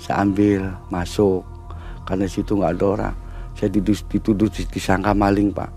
Saya 0.00 0.24
ambil 0.24 0.72
masuk. 0.88 1.44
Karena 2.08 2.24
situ 2.24 2.56
nggak 2.56 2.72
ada 2.80 2.86
orang. 2.88 3.16
Saya 3.52 3.68
dituduh 3.74 4.48
disangka 4.48 5.12
maling 5.12 5.52
pak. 5.52 5.68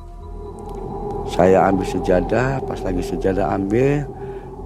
Saya 1.27 1.67
ambil 1.67 1.87
sejadah 1.87 2.63
pas 2.63 2.79
lagi 2.83 3.03
sejadah 3.03 3.55
ambil 3.55 4.03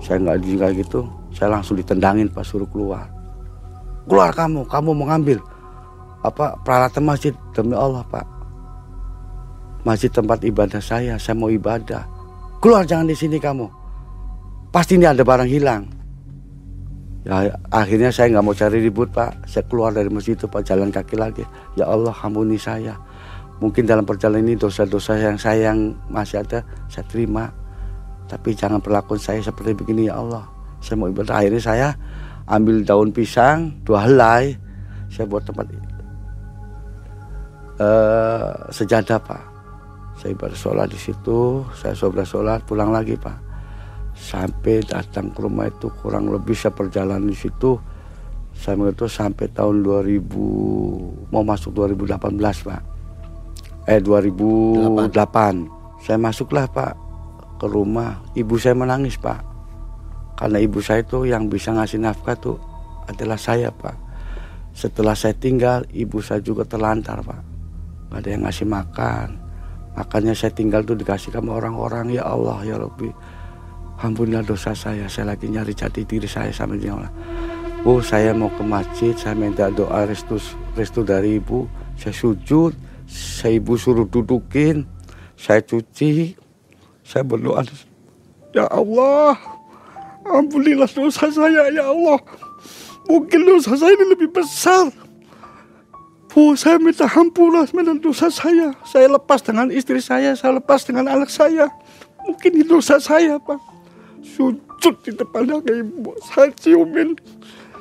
saya 0.01 0.17
nggak 0.21 0.37
kayak 0.43 0.73
gitu 0.85 1.05
saya 1.35 1.51
langsung 1.51 1.75
ditendangin 1.75 2.31
pas 2.31 2.47
suruh 2.47 2.65
keluar. 2.71 3.11
Keluar 4.07 4.31
kamu 4.31 4.63
kamu 4.71 4.89
mau 4.95 5.11
ngambil 5.11 5.43
apa 6.23 6.55
peralatan 6.63 7.03
masjid? 7.03 7.35
Demi 7.51 7.75
Allah 7.75 8.01
pak. 8.07 8.23
Masjid 9.83 10.09
tempat 10.09 10.41
ibadah 10.47 10.79
saya 10.79 11.19
saya 11.19 11.35
mau 11.35 11.51
ibadah. 11.51 12.07
Keluar 12.63 12.87
jangan 12.87 13.11
di 13.11 13.13
sini 13.19 13.35
kamu. 13.37 13.67
Pasti 14.71 14.95
ini 14.95 15.05
ada 15.05 15.21
barang 15.21 15.51
hilang. 15.51 15.83
Ya 17.27 17.51
akhirnya 17.69 18.15
saya 18.15 18.31
nggak 18.31 18.45
mau 18.45 18.55
cari 18.55 18.79
ribut 18.79 19.11
pak. 19.11 19.35
Saya 19.43 19.67
keluar 19.67 19.91
dari 19.91 20.07
masjid 20.07 20.39
itu 20.39 20.47
pak 20.47 20.63
jalan 20.63 20.87
kaki 20.87 21.19
lagi. 21.19 21.43
Ya 21.75 21.85
Allah 21.91 22.15
ampuni 22.15 22.55
saya. 22.55 22.95
Mungkin 23.59 23.83
dalam 23.83 24.07
perjalanan 24.07 24.51
ini 24.51 24.55
dosa-dosa 24.55 25.19
yang 25.19 25.35
saya 25.35 25.75
yang 25.75 25.99
masih 26.07 26.47
ada 26.47 26.63
saya 26.87 27.03
terima. 27.11 27.51
Tapi 28.25 28.55
jangan 28.55 28.79
perlakuan 28.79 29.19
saya 29.19 29.43
seperti 29.43 29.77
begini 29.77 30.09
ya 30.09 30.17
Allah 30.17 30.54
saya 30.85 31.01
mau 31.01 31.09
ibadah 31.09 31.41
akhirnya 31.41 31.61
saya 31.65 31.89
ambil 32.45 32.85
daun 32.85 33.09
pisang 33.09 33.73
dua 33.81 34.05
helai 34.05 34.53
saya 35.09 35.25
buat 35.25 35.41
tempat 35.41 35.65
uh, 37.81 38.69
sejadah 38.69 39.17
pak. 39.17 39.43
Saya 40.21 40.31
ibadah 40.31 40.53
sholat 40.53 40.87
di 40.93 40.99
situ 40.99 41.65
saya 41.73 41.97
sholat 41.97 42.27
sholat 42.27 42.59
pulang 42.69 42.93
lagi 42.93 43.17
pak. 43.17 43.41
Sampai 44.13 44.85
datang 44.85 45.33
ke 45.33 45.43
rumah 45.43 45.67
itu 45.67 45.91
kurang 45.99 46.31
lebih 46.31 46.53
saya 46.55 46.71
perjalanan 46.71 47.27
di 47.27 47.35
situ 47.35 47.75
saya 48.55 48.79
mengerti 48.79 49.11
sampai 49.11 49.51
tahun 49.51 49.83
2000 49.83 51.33
mau 51.33 51.43
masuk 51.43 51.75
2018 51.75 52.39
pak. 52.39 52.81
Eh 53.89 53.99
2008 53.99 55.11
8. 55.11 56.05
saya 56.05 56.17
masuklah 56.21 56.69
pak 56.69 56.93
ke 57.57 57.65
rumah. 57.67 58.23
Ibu 58.37 58.55
saya 58.55 58.77
menangis 58.77 59.19
pak 59.19 59.54
karena 60.35 60.59
ibu 60.59 60.83
saya 60.83 61.03
itu 61.03 61.23
yang 61.23 61.47
bisa 61.47 61.71
ngasih 61.71 61.99
nafkah 62.03 62.35
tuh 62.35 62.59
adalah 63.07 63.39
saya 63.39 63.71
pak. 63.71 63.95
Setelah 64.75 65.15
saya 65.15 65.31
tinggal, 65.31 65.87
ibu 65.95 66.19
saya 66.19 66.43
juga 66.43 66.67
terlantar 66.67 67.23
pak. 67.23 67.39
Gak 68.11 68.19
ada 68.19 68.29
yang 68.29 68.43
ngasih 68.43 68.67
makan. 68.67 69.27
Makanya 69.95 70.35
saya 70.35 70.51
tinggal 70.51 70.83
tuh 70.83 70.99
dikasih 70.99 71.31
sama 71.31 71.55
orang-orang 71.55 72.11
ya 72.11 72.27
Allah 72.27 72.59
ya 72.67 72.75
Rabbi. 72.75 73.07
Ampunilah 74.03 74.43
dosa 74.43 74.75
saya. 74.75 75.07
Saya 75.07 75.31
lagi 75.31 75.47
nyari 75.47 75.71
jati 75.71 76.03
diri 76.03 76.27
saya 76.27 76.51
sama 76.51 76.75
dia. 76.75 76.91
Bu, 77.87 78.03
saya 78.03 78.35
mau 78.35 78.51
ke 78.51 78.59
masjid. 78.59 79.15
Saya 79.15 79.39
minta 79.39 79.71
doa 79.71 80.03
restu, 80.03 80.35
restu 80.75 81.07
dari 81.07 81.39
ibu. 81.39 81.63
Saya 81.95 82.11
sujud. 82.11 82.75
Saya 83.07 83.55
ibu 83.55 83.79
suruh 83.79 84.03
dudukin. 84.03 84.83
Saya 85.39 85.63
cuci. 85.63 86.35
Saya 87.07 87.23
berdoa. 87.23 87.63
Ya 88.51 88.67
Allah, 88.67 89.39
Ampunilah 90.25 90.89
dosa 90.89 91.29
saya 91.29 91.69
ya 91.69 91.85
Allah. 91.85 92.17
Mungkin 93.05 93.45
dosa 93.45 93.77
saya 93.77 93.93
ini 93.93 94.05
lebih 94.09 94.33
besar. 94.33 94.89
Oh, 96.35 96.51
saya 96.57 96.81
minta 96.81 97.07
ampunlah 97.07 97.69
dengan 97.69 97.95
dosa 98.01 98.27
saya. 98.27 98.73
Saya 98.83 99.07
lepas 99.07 99.39
dengan 99.39 99.71
istri 99.71 100.01
saya, 100.03 100.35
saya 100.35 100.59
lepas 100.59 100.83
dengan 100.83 101.07
anak 101.07 101.31
saya. 101.31 101.71
Mungkin 102.25 102.59
itu 102.59 102.75
dosa 102.75 102.99
saya, 102.99 103.39
Pak. 103.39 103.55
Sujud 104.25 104.95
di 105.05 105.15
depan 105.15 105.47
ibu, 105.63 106.11
saya 106.33 106.51
ciumin. 106.57 107.15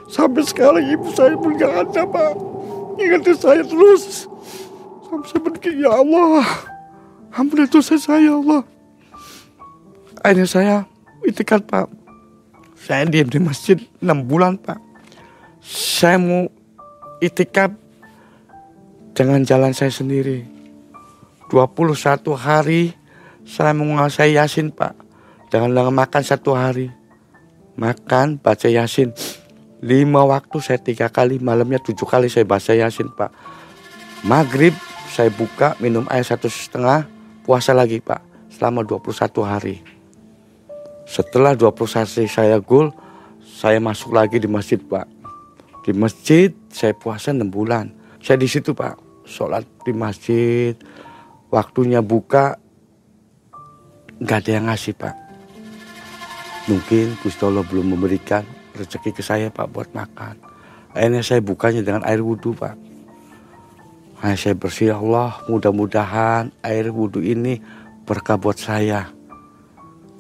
Sampai 0.07 0.47
sekarang 0.47 0.87
ibu 0.87 1.09
saya 1.17 1.35
pun 1.35 1.57
gak 1.59 1.73
ada, 1.89 2.07
Pak. 2.07 2.33
Ingatin 3.01 3.35
saya 3.35 3.67
terus. 3.67 4.31
Sampai 5.09 5.27
saya 5.33 5.41
berpikir, 5.43 5.75
ya 5.81 5.91
Allah. 5.91 6.47
Ampunilah 7.35 7.67
dosa 7.67 7.99
saya, 7.99 8.23
ya 8.23 8.39
Allah. 8.39 8.63
Akhirnya 10.23 10.47
saya 10.47 10.77
itikat, 11.27 11.67
Pak 11.67 12.04
saya 12.85 13.09
diam 13.09 13.33
di 13.33 13.41
masjid 13.41 13.81
6 14.05 14.29
bulan 14.29 14.61
Pak. 14.61 14.77
Saya 15.65 16.21
mau 16.21 16.53
itikaf 17.17 17.73
dengan 19.17 19.41
jalan 19.41 19.73
saya 19.73 19.89
sendiri. 19.89 20.45
21 21.49 21.97
hari 22.37 22.93
saya 23.49 23.73
menguasai 23.73 24.37
Yasin 24.37 24.69
Pak. 24.69 25.01
Dengan 25.49 25.89
makan 25.97 26.23
satu 26.29 26.53
hari. 26.53 26.93
Makan, 27.81 28.37
baca 28.37 28.69
Yasin. 28.69 29.17
Lima 29.81 30.21
waktu 30.29 30.61
saya 30.61 30.77
tiga 30.77 31.09
kali, 31.09 31.41
malamnya 31.41 31.81
tujuh 31.81 32.05
kali 32.05 32.29
saya 32.29 32.45
baca 32.45 32.77
Yasin 32.77 33.09
Pak. 33.17 33.33
Maghrib 34.29 34.77
saya 35.09 35.33
buka, 35.33 35.73
minum 35.81 36.05
air 36.13 36.25
satu 36.27 36.53
setengah, 36.53 37.09
puasa 37.49 37.73
lagi 37.73 38.05
Pak. 38.05 38.21
Selama 38.53 38.85
21 38.85 39.41
hari. 39.41 39.94
Setelah 41.05 41.53
21 41.53 42.01
hari 42.01 42.29
saya 42.29 42.57
gul, 42.61 42.89
saya 43.45 43.77
masuk 43.77 44.17
lagi 44.17 44.41
di 44.41 44.49
masjid 44.49 44.81
Pak. 44.81 45.05
Di 45.85 45.93
masjid 45.93 46.49
saya 46.73 46.97
puasa 46.97 47.31
6 47.31 47.45
bulan. 47.53 47.93
Saya 48.25 48.41
di 48.41 48.49
situ 48.49 48.73
Pak, 48.73 49.25
sholat 49.29 49.69
di 49.85 49.93
masjid. 49.93 50.73
Waktunya 51.53 52.01
buka, 52.01 52.57
nggak 54.17 54.39
ada 54.43 54.51
yang 54.51 54.67
ngasih 54.73 54.97
Pak. 54.97 55.15
Mungkin 56.73 57.21
Gusti 57.21 57.45
Allah 57.45 57.63
belum 57.69 57.95
memberikan 57.95 58.43
rezeki 58.73 59.13
ke 59.13 59.23
saya 59.23 59.53
Pak 59.53 59.69
buat 59.71 59.93
makan. 59.93 60.41
Akhirnya 60.97 61.23
saya 61.23 61.45
bukanya 61.45 61.85
dengan 61.85 62.03
air 62.09 62.25
wudhu 62.25 62.57
Pak. 62.57 62.75
Nah, 64.25 64.35
saya 64.41 64.57
bersih 64.57 64.97
Allah, 64.97 65.37
mudah-mudahan 65.53 66.49
air 66.65 66.89
wudhu 66.89 67.21
ini 67.21 67.61
berkah 68.09 68.41
buat 68.41 68.57
saya 68.57 69.14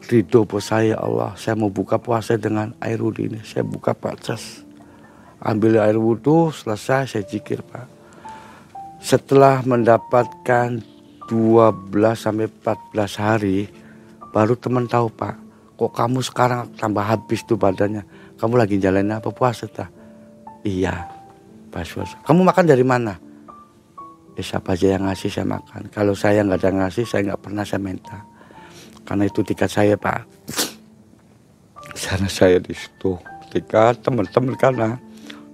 ridho 0.09 0.45
saya 0.61 1.01
Allah. 1.01 1.33
Saya 1.37 1.57
mau 1.57 1.73
buka 1.73 1.97
puasa 1.97 2.37
dengan 2.37 2.73
air 2.81 3.01
wudhu 3.01 3.27
ini. 3.27 3.41
Saya 3.43 3.65
buka 3.65 3.97
Pak. 3.97 4.37
Ambil 5.45 5.81
air 5.81 5.97
wudhu, 5.97 6.53
selesai 6.53 7.11
saya 7.11 7.25
zikir 7.25 7.61
Pak. 7.65 7.87
Setelah 9.05 9.61
mendapatkan 9.69 10.81
12 11.29 11.93
sampai 12.17 12.49
14 12.49 13.21
hari, 13.21 13.69
baru 14.33 14.57
teman 14.57 14.89
tahu 14.89 15.13
Pak, 15.13 15.37
kok 15.77 15.93
kamu 15.93 16.25
sekarang 16.25 16.73
tambah 16.81 17.05
habis 17.05 17.45
tuh 17.45 17.61
badannya. 17.61 18.05
Kamu 18.41 18.57
lagi 18.57 18.81
jalan 18.81 19.13
apa 19.13 19.29
puasa 19.29 19.69
tak? 19.69 19.93
Iya, 20.65 21.05
pas 21.69 21.85
puasa. 21.85 22.17
Kamu 22.25 22.41
makan 22.41 22.65
dari 22.65 22.85
mana? 22.85 23.21
Ya 24.35 24.43
siapa 24.43 24.75
aja 24.75 24.97
yang 24.97 25.07
ngasih 25.07 25.31
saya 25.31 25.47
makan. 25.47 25.93
Kalau 25.93 26.17
saya 26.17 26.41
nggak 26.43 26.61
ada 26.65 26.71
ngasih, 26.73 27.05
saya 27.05 27.21
nggak 27.31 27.43
pernah 27.45 27.63
saya 27.63 27.85
minta 27.85 28.34
karena 29.05 29.29
itu 29.29 29.45
tiket 29.45 29.69
saya 29.69 29.95
pak. 30.01 30.25
Sana 31.95 32.27
saya 32.27 32.59
di 32.59 32.75
situ 32.75 33.21
tiket 33.53 34.03
teman-teman 34.03 34.59
karena 34.59 34.89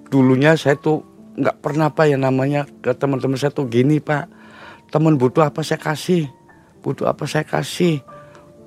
dulunya 0.08 0.56
saya 0.56 0.78
tuh 0.78 1.04
nggak 1.36 1.60
pernah 1.60 1.92
apa 1.92 2.08
ya 2.08 2.16
namanya 2.16 2.64
ke 2.80 2.94
teman-teman 2.96 3.36
saya 3.36 3.52
tuh 3.52 3.66
gini 3.66 3.98
pak. 3.98 4.30
Teman 4.90 5.18
butuh 5.18 5.46
apa 5.46 5.62
saya 5.62 5.78
kasih? 5.78 6.26
Butuh 6.82 7.10
apa 7.10 7.26
saya 7.26 7.46
kasih? 7.46 8.02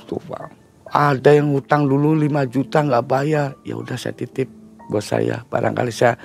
Tuh 0.06 0.22
pak. 0.24 0.52
Ada 0.94 1.42
yang 1.42 1.50
hutang 1.52 1.90
dulu 1.90 2.14
5 2.14 2.54
juta 2.54 2.86
nggak 2.86 3.06
bayar. 3.10 3.58
Ya 3.66 3.76
udah 3.76 3.98
saya 3.98 4.14
titip 4.14 4.48
buat 4.88 5.04
saya. 5.04 5.42
Barangkali 5.50 5.90
saya 5.90 6.16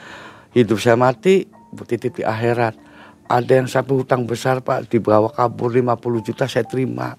hidup 0.52 0.78
saya 0.78 0.98
mati 0.98 1.48
titip 1.88 2.20
di 2.20 2.24
akhirat. 2.26 2.76
Ada 3.28 3.64
yang 3.64 3.68
sampai 3.68 3.94
hutang 3.96 4.28
besar 4.28 4.60
pak 4.60 4.88
dibawa 4.92 5.32
kabur 5.32 5.72
50 5.72 6.26
juta 6.26 6.44
saya 6.48 6.64
terima 6.64 7.16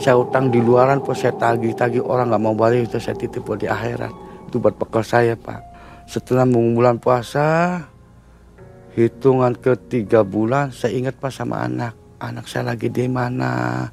saya 0.00 0.16
utang 0.16 0.48
di 0.48 0.62
luaran 0.62 1.04
pun 1.04 1.12
saya 1.12 1.36
tagih-tagih 1.36 2.00
orang 2.00 2.32
nggak 2.32 2.42
mau 2.42 2.56
bayar 2.56 2.86
itu 2.86 2.96
saya 2.96 3.18
titip 3.18 3.44
buat 3.44 3.60
di 3.60 3.68
akhirat. 3.68 4.12
Itu 4.48 4.62
buat 4.62 4.76
bekal 4.78 5.04
saya 5.04 5.36
pak. 5.36 5.60
Setelah 6.08 6.48
mengumpulan 6.48 6.96
puasa 6.96 7.78
hitungan 8.96 9.56
ketiga 9.56 10.24
bulan 10.24 10.72
saya 10.72 10.96
ingat 10.96 11.20
pak 11.20 11.32
sama 11.34 11.64
anak. 11.64 11.92
Anak 12.22 12.46
saya 12.46 12.72
lagi 12.72 12.86
di 12.86 13.10
mana 13.10 13.84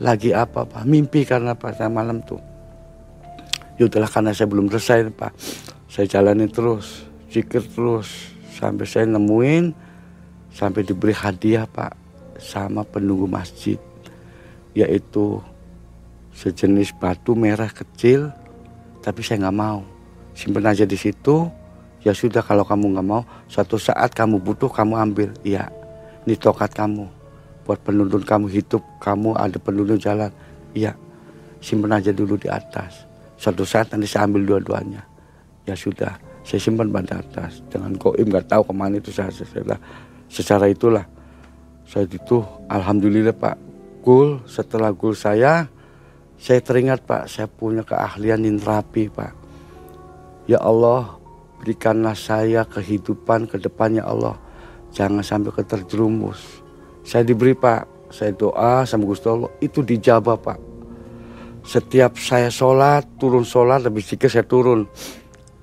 lagi 0.00 0.32
apa 0.32 0.64
pak? 0.64 0.82
Mimpi 0.88 1.28
karena 1.28 1.54
pas 1.54 1.76
malam 1.86 2.24
tuh. 2.24 2.40
Yaudahlah 3.76 4.10
karena 4.10 4.30
saya 4.32 4.48
belum 4.50 4.72
selesai 4.72 5.12
pak. 5.14 5.32
Saya 5.86 6.10
jalani 6.10 6.50
terus 6.50 7.06
zikir 7.30 7.62
terus 7.62 8.34
sampai 8.54 8.86
saya 8.86 9.06
nemuin 9.06 9.74
sampai 10.54 10.86
diberi 10.86 11.14
hadiah 11.14 11.66
pak 11.66 11.94
sama 12.38 12.86
penunggu 12.86 13.26
masjid 13.26 13.78
yaitu 14.74 15.38
sejenis 16.34 16.90
batu 16.98 17.38
merah 17.38 17.70
kecil 17.70 18.34
tapi 19.00 19.22
saya 19.22 19.46
nggak 19.46 19.56
mau. 19.56 19.80
Simpen 20.34 20.66
aja 20.66 20.82
di 20.82 20.98
situ. 20.98 21.46
Ya 22.04 22.12
sudah 22.12 22.44
kalau 22.44 22.68
kamu 22.68 22.92
nggak 22.98 23.06
mau 23.06 23.24
suatu 23.48 23.80
saat 23.80 24.12
kamu 24.12 24.42
butuh 24.42 24.68
kamu 24.68 24.98
ambil. 24.98 25.30
Iya 25.46 25.70
ini 26.26 26.36
tokat 26.36 26.74
kamu. 26.74 27.08
Buat 27.64 27.80
penuntun 27.80 28.20
kamu 28.20 28.52
hidup 28.52 28.82
kamu 29.00 29.38
ada 29.38 29.56
penuntun 29.56 29.96
jalan. 29.96 30.28
Iya 30.76 30.92
simpen 31.62 31.94
aja 31.94 32.12
dulu 32.12 32.36
di 32.36 32.50
atas. 32.50 33.08
Suatu 33.40 33.64
saat 33.64 33.88
nanti 33.94 34.10
saya 34.10 34.28
ambil 34.28 34.44
dua-duanya. 34.44 35.00
Ya 35.64 35.72
sudah 35.72 36.18
saya 36.44 36.60
simpan 36.60 36.92
pada 36.92 37.24
atas. 37.24 37.64
Dengan 37.72 37.96
koim 37.96 38.28
nggak 38.28 38.52
tahu 38.52 38.68
ke 38.68 38.72
mana 38.76 39.00
itu 39.00 39.08
saya 39.08 39.32
setelah 39.32 39.80
secara 40.28 40.68
itulah. 40.68 41.08
Saya 41.84 42.08
itu 42.08 42.40
alhamdulillah 42.68 43.36
pak 43.36 43.63
gul 44.04 44.44
setelah 44.44 44.92
gul 44.92 45.16
saya 45.16 45.72
saya 46.36 46.60
teringat 46.60 47.08
pak 47.08 47.24
saya 47.24 47.48
punya 47.48 47.80
keahlian 47.80 48.44
nerapi 48.44 49.08
pak. 49.08 49.32
Ya 50.44 50.60
Allah 50.60 51.16
berikanlah 51.56 52.12
saya 52.12 52.68
kehidupan 52.68 53.48
ke 53.48 53.56
depannya 53.56 54.04
Allah. 54.04 54.36
Jangan 54.92 55.24
sampai 55.24 55.56
keterjerumus. 55.56 56.60
Saya 57.00 57.24
diberi 57.24 57.56
pak. 57.56 57.88
Saya 58.12 58.36
doa 58.36 58.84
sama 58.84 59.08
Gusti 59.08 59.24
Allah. 59.24 59.48
Itu 59.64 59.80
dijabah 59.80 60.36
pak. 60.36 60.60
Setiap 61.64 62.20
saya 62.20 62.52
sholat 62.52 63.08
turun 63.16 63.48
sholat 63.48 63.80
lebih 63.80 64.04
sedikit 64.04 64.28
saya 64.28 64.44
turun. 64.44 64.84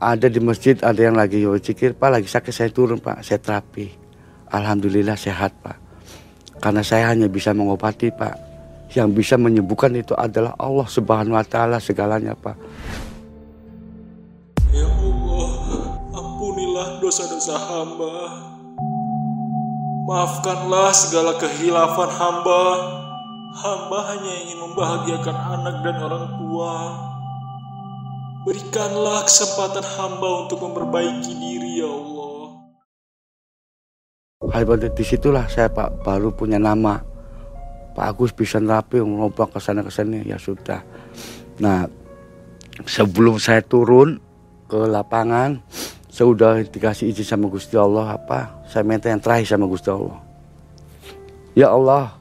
Ada 0.01 0.33
di 0.33 0.41
masjid 0.41 0.73
ada 0.81 0.97
yang 0.97 1.13
lagi 1.13 1.45
zikir 1.61 1.93
pak 1.93 2.09
lagi 2.09 2.25
sakit 2.25 2.49
saya 2.49 2.73
turun 2.73 2.97
pak. 2.97 3.21
Saya 3.21 3.37
terapi. 3.37 3.85
Alhamdulillah 4.49 5.13
sehat 5.13 5.53
pak 5.61 5.90
karena 6.61 6.85
saya 6.85 7.09
hanya 7.09 7.25
bisa 7.25 7.51
mengobati 7.51 8.13
Pak. 8.13 8.53
Yang 8.93 9.09
bisa 9.23 9.35
menyembuhkan 9.39 9.89
itu 9.97 10.13
adalah 10.13 10.53
Allah 10.61 10.85
Subhanahu 10.85 11.33
wa 11.33 11.45
taala 11.47 11.81
segalanya, 11.81 12.37
Pak. 12.37 12.55
Ya 14.69 14.85
Allah, 14.85 15.49
ampunilah 16.13 17.01
dosa-dosa 17.01 17.55
hamba. 17.55 18.15
Maafkanlah 20.05 20.91
segala 20.91 21.39
kehilafan 21.39 22.11
hamba. 22.13 22.63
Hamba 23.51 23.99
hanya 24.11 24.31
ingin 24.43 24.59
membahagiakan 24.59 25.37
anak 25.59 25.75
dan 25.87 25.95
orang 26.03 26.25
tua. 26.35 26.75
Berikanlah 28.43 29.23
kesempatan 29.23 29.87
hamba 29.97 30.29
untuk 30.45 30.67
memperbaiki 30.67 31.31
diri, 31.31 31.79
ya 31.79 31.87
Allah. 31.87 32.20
Hebat 34.51 34.83
di 34.83 35.03
situlah 35.07 35.47
saya 35.47 35.71
Pak 35.71 36.03
baru 36.03 36.35
punya 36.35 36.59
nama. 36.59 36.99
Pak 37.91 38.05
Agus 38.07 38.31
bisa 38.31 38.59
rapi 38.59 39.03
ngobrol 39.03 39.51
ke 39.51 39.59
sana 39.59 39.83
ke 39.83 39.91
sini 39.91 40.23
ya 40.27 40.39
sudah. 40.39 40.79
Nah 41.59 41.87
sebelum 42.87 43.39
saya 43.39 43.63
turun 43.63 44.19
ke 44.67 44.79
lapangan 44.79 45.59
saya 46.11 46.27
udah 46.31 46.51
dikasih 46.67 47.11
izin 47.11 47.27
sama 47.27 47.47
Gusti 47.51 47.75
Allah 47.75 48.15
apa 48.15 48.63
saya 48.67 48.83
minta 48.83 49.07
yang 49.07 49.19
terakhir 49.23 49.47
sama 49.55 49.67
Gusti 49.67 49.91
Allah. 49.91 50.19
Ya 51.55 51.67
Allah 51.71 52.15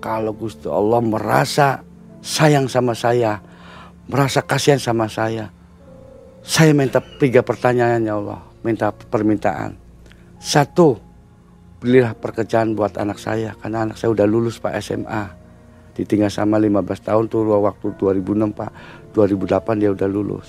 kalau 0.00 0.32
Gusti 0.32 0.68
Allah 0.68 1.00
merasa 1.04 1.84
sayang 2.24 2.68
sama 2.68 2.96
saya, 2.96 3.40
merasa 4.08 4.40
kasihan 4.40 4.80
sama 4.80 5.08
saya, 5.08 5.52
saya 6.40 6.72
minta 6.72 7.00
tiga 7.20 7.44
pertanyaan 7.44 8.00
ya 8.04 8.16
Allah, 8.16 8.40
minta 8.64 8.92
permintaan. 8.92 9.76
Satu, 10.40 10.96
belilah 11.80 12.12
pekerjaan 12.12 12.76
buat 12.76 13.00
anak 13.00 13.16
saya 13.16 13.56
karena 13.56 13.88
anak 13.88 13.96
saya 13.96 14.12
udah 14.12 14.28
lulus 14.28 14.60
Pak 14.60 14.76
SMA 14.84 15.40
ditinggal 16.00 16.32
sama 16.32 16.56
15 16.56 16.80
tahun 17.12 17.24
tuh 17.28 17.44
waktu 17.60 17.92
2006 17.98 18.56
Pak. 18.56 18.72
2008 19.12 19.82
dia 19.82 19.90
udah 19.90 20.08
lulus. 20.08 20.48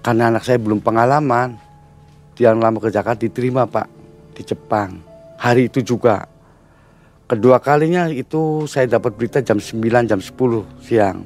Karena 0.00 0.30
anak 0.30 0.46
saya 0.46 0.56
belum 0.56 0.80
pengalaman. 0.80 1.58
Dia 2.36 2.52
lama 2.52 2.78
ke 2.80 2.92
Jakarta 2.92 3.26
diterima 3.26 3.68
Pak 3.68 3.88
di 4.36 4.42
Jepang. 4.44 5.00
Hari 5.36 5.68
itu 5.68 5.82
juga. 5.82 6.28
Kedua 7.26 7.58
kalinya 7.58 8.06
itu 8.06 8.70
saya 8.70 8.86
dapat 8.86 9.18
berita 9.18 9.42
jam 9.42 9.58
9 9.58 9.82
jam 10.06 10.20
10 10.22 10.30
siang. 10.80 11.18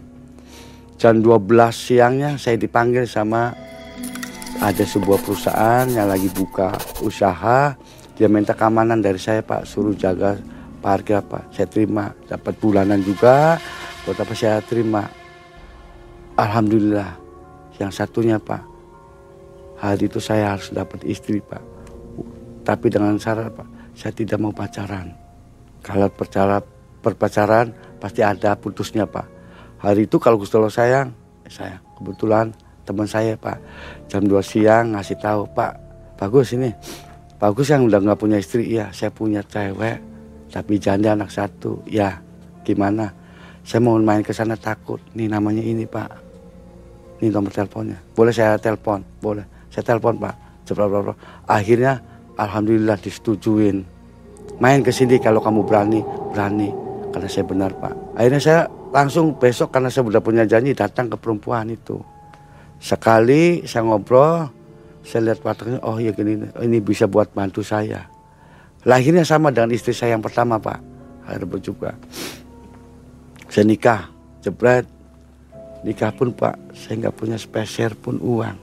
Jam 0.96 1.14
12 1.20 1.44
siangnya 1.70 2.30
saya 2.40 2.56
dipanggil 2.56 3.04
sama 3.04 3.52
ada 4.60 4.84
sebuah 4.84 5.20
perusahaan 5.24 5.84
yang 5.88 6.08
lagi 6.08 6.28
buka 6.32 6.72
usaha 7.04 7.76
dia 8.16 8.28
minta 8.28 8.52
keamanan 8.52 9.00
dari 9.00 9.20
saya 9.20 9.44
pak. 9.44 9.64
Suruh 9.68 9.94
jaga 9.96 10.36
parkir 10.80 11.20
apa 11.20 11.46
saya 11.52 11.68
terima. 11.68 12.12
Dapat 12.26 12.54
bulanan 12.60 13.00
juga. 13.00 13.56
Buat 14.04 14.24
apa 14.24 14.32
saya 14.32 14.60
terima? 14.64 15.06
Alhamdulillah. 16.36 17.16
Yang 17.80 17.92
satunya 17.96 18.36
pak. 18.40 18.62
Hari 19.80 20.12
itu 20.12 20.20
saya 20.20 20.56
harus 20.56 20.68
dapat 20.72 21.00
istri 21.08 21.40
pak. 21.40 21.64
Tapi 22.64 22.86
dengan 22.92 23.16
syarat 23.16 23.52
pak 23.52 23.68
saya 23.96 24.12
tidak 24.12 24.38
mau 24.40 24.52
pacaran. 24.52 25.12
Kalau 25.80 26.12
percara 26.12 26.60
perpacaran 27.00 27.72
pasti 27.96 28.20
ada 28.20 28.52
putusnya 28.56 29.08
pak. 29.08 29.24
Hari 29.80 30.04
itu 30.04 30.20
kalau 30.20 30.36
Gusti 30.36 30.60
Allah 30.60 30.68
sayang, 30.68 31.08
eh, 31.48 31.52
sayang. 31.52 31.80
Kebetulan 31.96 32.52
teman 32.84 33.08
saya 33.08 33.32
pak. 33.40 33.56
Jam 34.12 34.28
2 34.28 34.44
siang 34.44 34.92
ngasih 34.92 35.16
tahu 35.16 35.48
pak 35.56 35.90
bagus 36.20 36.52
ini 36.52 36.68
bagus 37.40 37.72
yang 37.72 37.88
udah 37.88 38.04
nggak 38.04 38.20
punya 38.20 38.36
istri 38.36 38.68
ya 38.68 38.92
saya 38.92 39.08
punya 39.08 39.40
cewek 39.40 40.10
tapi 40.50 40.76
janda 40.82 41.14
anak 41.14 41.30
satu 41.30 41.80
ya 41.86 42.18
gimana? 42.66 43.14
Saya 43.62 43.80
mau 43.84 43.96
main 44.00 44.24
ke 44.24 44.34
sana 44.34 44.58
takut 44.58 44.98
nih 45.14 45.30
namanya 45.30 45.62
ini 45.62 45.86
pak. 45.86 46.10
Ini 47.20 47.28
nomor 47.30 47.52
teleponnya. 47.52 48.00
Boleh 48.16 48.32
saya 48.32 48.56
telepon? 48.56 49.04
Boleh. 49.20 49.44
Saya 49.70 49.84
telepon 49.86 50.18
pak. 50.18 50.34
Cepat 50.66 51.14
akhirnya 51.46 52.00
alhamdulillah 52.34 52.98
disetujuin. 52.98 53.84
Main 54.58 54.80
ke 54.82 54.90
sini 54.90 55.20
kalau 55.22 55.38
kamu 55.38 55.62
berani 55.62 56.00
berani. 56.32 56.70
Karena 57.14 57.28
saya 57.30 57.44
benar 57.46 57.70
pak. 57.78 57.94
Akhirnya 58.16 58.40
saya 58.42 58.60
langsung 58.90 59.38
besok 59.38 59.70
karena 59.70 59.92
saya 59.92 60.06
sudah 60.06 60.22
punya 60.22 60.42
janji 60.48 60.74
datang 60.74 61.06
ke 61.06 61.16
perempuan 61.20 61.70
itu. 61.70 62.00
Sekali 62.80 63.68
saya 63.68 63.84
ngobrol, 63.84 64.48
saya 65.00 65.32
lihat 65.32 65.40
partnernya, 65.40 65.80
oh 65.82 65.96
ya 65.96 66.12
gini, 66.12 66.38
ini 66.60 66.78
bisa 66.78 67.08
buat 67.08 67.32
bantu 67.32 67.64
saya. 67.64 68.04
Lahirnya 68.84 69.24
sama 69.24 69.52
dengan 69.52 69.72
istri 69.72 69.92
saya 69.92 70.16
yang 70.16 70.24
pertama 70.24 70.56
pak, 70.56 70.80
akhirnya 71.28 71.48
berjumpa. 71.48 71.90
Saya 73.50 73.64
nikah, 73.66 74.08
jebret, 74.40 74.86
nikah 75.84 76.12
pun 76.12 76.32
pak, 76.32 76.56
saya 76.72 77.06
nggak 77.06 77.16
punya 77.16 77.36
spesial 77.36 77.92
pun 77.96 78.20
uang. 78.20 78.56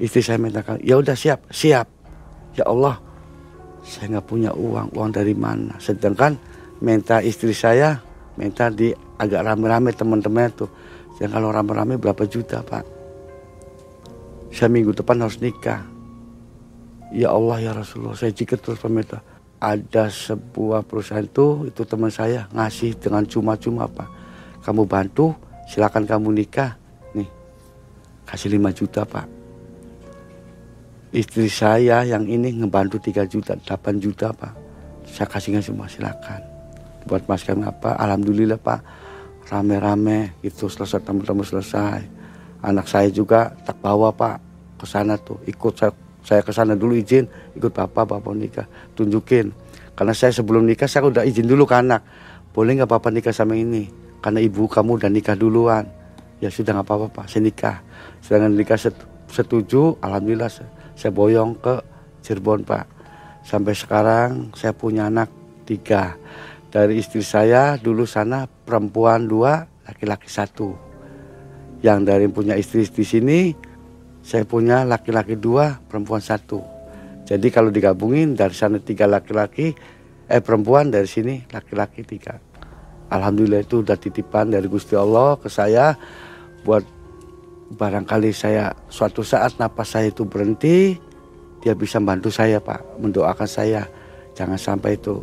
Istri 0.00 0.20
saya 0.24 0.38
minta, 0.40 0.64
ya 0.80 0.96
udah 0.96 1.14
siap, 1.14 1.50
siap. 1.52 1.86
Ya 2.56 2.64
Allah, 2.66 2.98
saya 3.86 4.16
nggak 4.16 4.26
punya 4.26 4.50
uang, 4.50 4.96
uang 4.96 5.10
dari 5.12 5.36
mana? 5.36 5.76
Sedangkan 5.78 6.34
minta 6.80 7.20
istri 7.20 7.52
saya, 7.52 8.00
minta 8.40 8.72
di 8.72 8.90
agak 9.20 9.44
rame-rame 9.44 9.92
teman-teman 9.92 10.48
tuh. 10.56 10.70
Yang 11.20 11.36
kalau 11.36 11.52
rame-rame 11.52 12.00
berapa 12.00 12.24
juta 12.24 12.64
pak? 12.64 12.99
Saya 14.50 14.68
minggu 14.68 14.90
depan 14.90 15.22
harus 15.22 15.38
nikah. 15.38 15.86
Ya 17.10 17.30
Allah 17.34 17.58
ya 17.62 17.72
Rasulullah, 17.74 18.18
saya 18.18 18.34
jika 18.34 18.58
terus 18.58 18.78
pemerintah. 18.78 19.22
Ada 19.60 20.08
sebuah 20.08 20.86
perusahaan 20.86 21.26
itu, 21.26 21.68
itu 21.68 21.82
teman 21.84 22.08
saya 22.08 22.48
ngasih 22.54 22.96
dengan 22.96 23.26
cuma-cuma 23.26 23.86
apa. 23.86 24.08
Kamu 24.62 24.88
bantu, 24.88 25.34
silakan 25.68 26.06
kamu 26.06 26.32
nikah. 26.32 26.78
Nih, 27.12 27.28
kasih 28.24 28.56
5 28.56 28.72
juta 28.72 29.02
pak. 29.04 29.26
Istri 31.10 31.50
saya 31.50 32.06
yang 32.06 32.24
ini 32.30 32.54
ngebantu 32.62 33.02
3 33.02 33.26
juta, 33.26 33.58
8 33.58 34.00
juta 34.00 34.30
pak. 34.32 34.54
Saya 35.04 35.26
kasihnya 35.26 35.60
semua 35.60 35.90
silakan. 35.90 36.40
Buat 37.04 37.26
mas 37.26 37.42
kami 37.42 37.66
apa, 37.66 37.98
Alhamdulillah 37.98 38.56
pak. 38.56 38.80
Rame-rame 39.50 40.38
itu 40.46 40.70
selesai, 40.70 41.02
tamu-tamu 41.02 41.42
selesai 41.42 42.19
anak 42.60 42.86
saya 42.88 43.08
juga 43.08 43.52
tak 43.64 43.80
bawa 43.80 44.12
pak 44.12 44.40
ke 44.80 44.86
sana 44.88 45.16
tuh. 45.20 45.40
Ikut 45.48 45.76
saya 45.76 45.92
saya 46.20 46.44
ke 46.44 46.52
sana 46.52 46.76
dulu 46.76 46.96
izin 46.96 47.24
ikut 47.56 47.72
bapak 47.72 48.04
bapak 48.04 48.32
nikah. 48.36 48.66
Tunjukin. 48.92 49.52
Karena 49.96 50.12
saya 50.16 50.32
sebelum 50.32 50.64
nikah 50.64 50.88
saya 50.88 51.08
udah 51.08 51.24
izin 51.24 51.48
dulu 51.48 51.64
ke 51.64 51.76
anak. 51.76 52.04
Boleh 52.52 52.76
nggak 52.76 52.90
bapak 52.90 53.10
nikah 53.12 53.32
sama 53.32 53.56
ini? 53.56 53.88
Karena 54.20 54.40
ibu 54.40 54.68
kamu 54.68 55.00
udah 55.00 55.10
nikah 55.12 55.36
duluan. 55.36 55.88
Ya 56.40 56.48
sudah 56.52 56.76
nggak 56.76 56.86
apa-apa 56.88 57.06
pak. 57.12 57.24
Saya 57.28 57.44
nikah. 57.44 57.76
Sedangkan 58.20 58.52
nikah 58.56 58.78
setuju 59.30 59.96
alhamdulillah 60.00 60.48
saya 60.96 61.10
boyong 61.12 61.56
ke 61.60 61.74
Cirebon 62.20 62.64
pak. 62.64 62.84
Sampai 63.40 63.72
sekarang 63.72 64.52
saya 64.52 64.76
punya 64.76 65.08
anak 65.08 65.32
tiga. 65.64 66.20
Dari 66.70 67.00
istri 67.00 67.24
saya 67.24 67.80
dulu 67.80 68.04
sana 68.04 68.46
perempuan 68.46 69.26
dua 69.26 69.66
laki-laki 69.88 70.30
satu 70.30 70.89
yang 71.80 72.04
dari 72.04 72.28
punya 72.28 72.56
istri 72.56 72.84
di 72.84 73.04
sini 73.04 73.38
saya 74.20 74.44
punya 74.44 74.84
laki-laki 74.84 75.36
dua 75.36 75.80
perempuan 75.88 76.20
satu. 76.20 76.60
Jadi 77.24 77.48
kalau 77.48 77.72
digabungin 77.72 78.36
dari 78.36 78.52
sana 78.52 78.76
tiga 78.76 79.08
laki-laki 79.08 79.72
eh 80.28 80.42
perempuan 80.44 80.92
dari 80.92 81.08
sini 81.08 81.40
laki-laki 81.48 82.04
tiga. 82.04 82.36
Alhamdulillah 83.10 83.64
itu 83.64 83.82
udah 83.82 83.96
titipan 83.96 84.52
dari 84.52 84.68
Gusti 84.70 84.94
Allah 84.94 85.34
ke 85.40 85.48
saya 85.50 85.96
buat 86.62 86.84
barangkali 87.74 88.30
saya 88.30 88.76
suatu 88.92 89.24
saat 89.24 89.56
napas 89.56 89.96
saya 89.96 90.12
itu 90.12 90.28
berhenti 90.28 90.94
dia 91.64 91.72
bisa 91.72 91.96
bantu 91.98 92.28
saya 92.28 92.60
Pak. 92.60 93.00
Mendoakan 93.00 93.48
saya. 93.48 93.88
Jangan 94.36 94.56
sampai 94.56 94.94
itu 94.94 95.20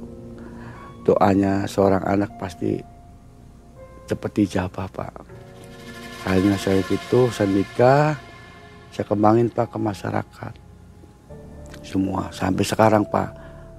doanya 1.07 1.63
seorang 1.63 2.03
anak 2.03 2.35
pasti 2.35 2.75
cepat 4.09 4.31
dijabah 4.35 4.87
Pak 4.91 5.36
akhirnya 6.27 6.59
saya 6.59 6.83
gitu 6.83 7.31
saya 7.31 7.47
nikah 7.47 8.19
saya 8.97 9.13
kembangin 9.13 9.53
pak 9.53 9.69
ke 9.69 9.77
masyarakat. 9.77 10.53
Semua 11.85 12.33
sampai 12.33 12.65
sekarang 12.65 13.05
pak. 13.05 13.29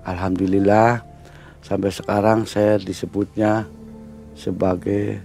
Alhamdulillah 0.07 1.03
sampai 1.59 1.91
sekarang 1.91 2.47
saya 2.47 2.79
disebutnya 2.79 3.67
sebagai 4.39 5.19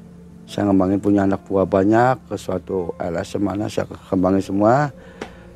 saya 0.50 0.74
ngembangin 0.74 0.98
punya 0.98 1.30
anak 1.30 1.46
buah 1.46 1.70
banyak 1.70 2.26
ke 2.26 2.36
suatu 2.42 2.98
LSM 2.98 3.46
mana 3.46 3.70
saya 3.70 3.86
kembangin 4.10 4.42
semua. 4.42 4.90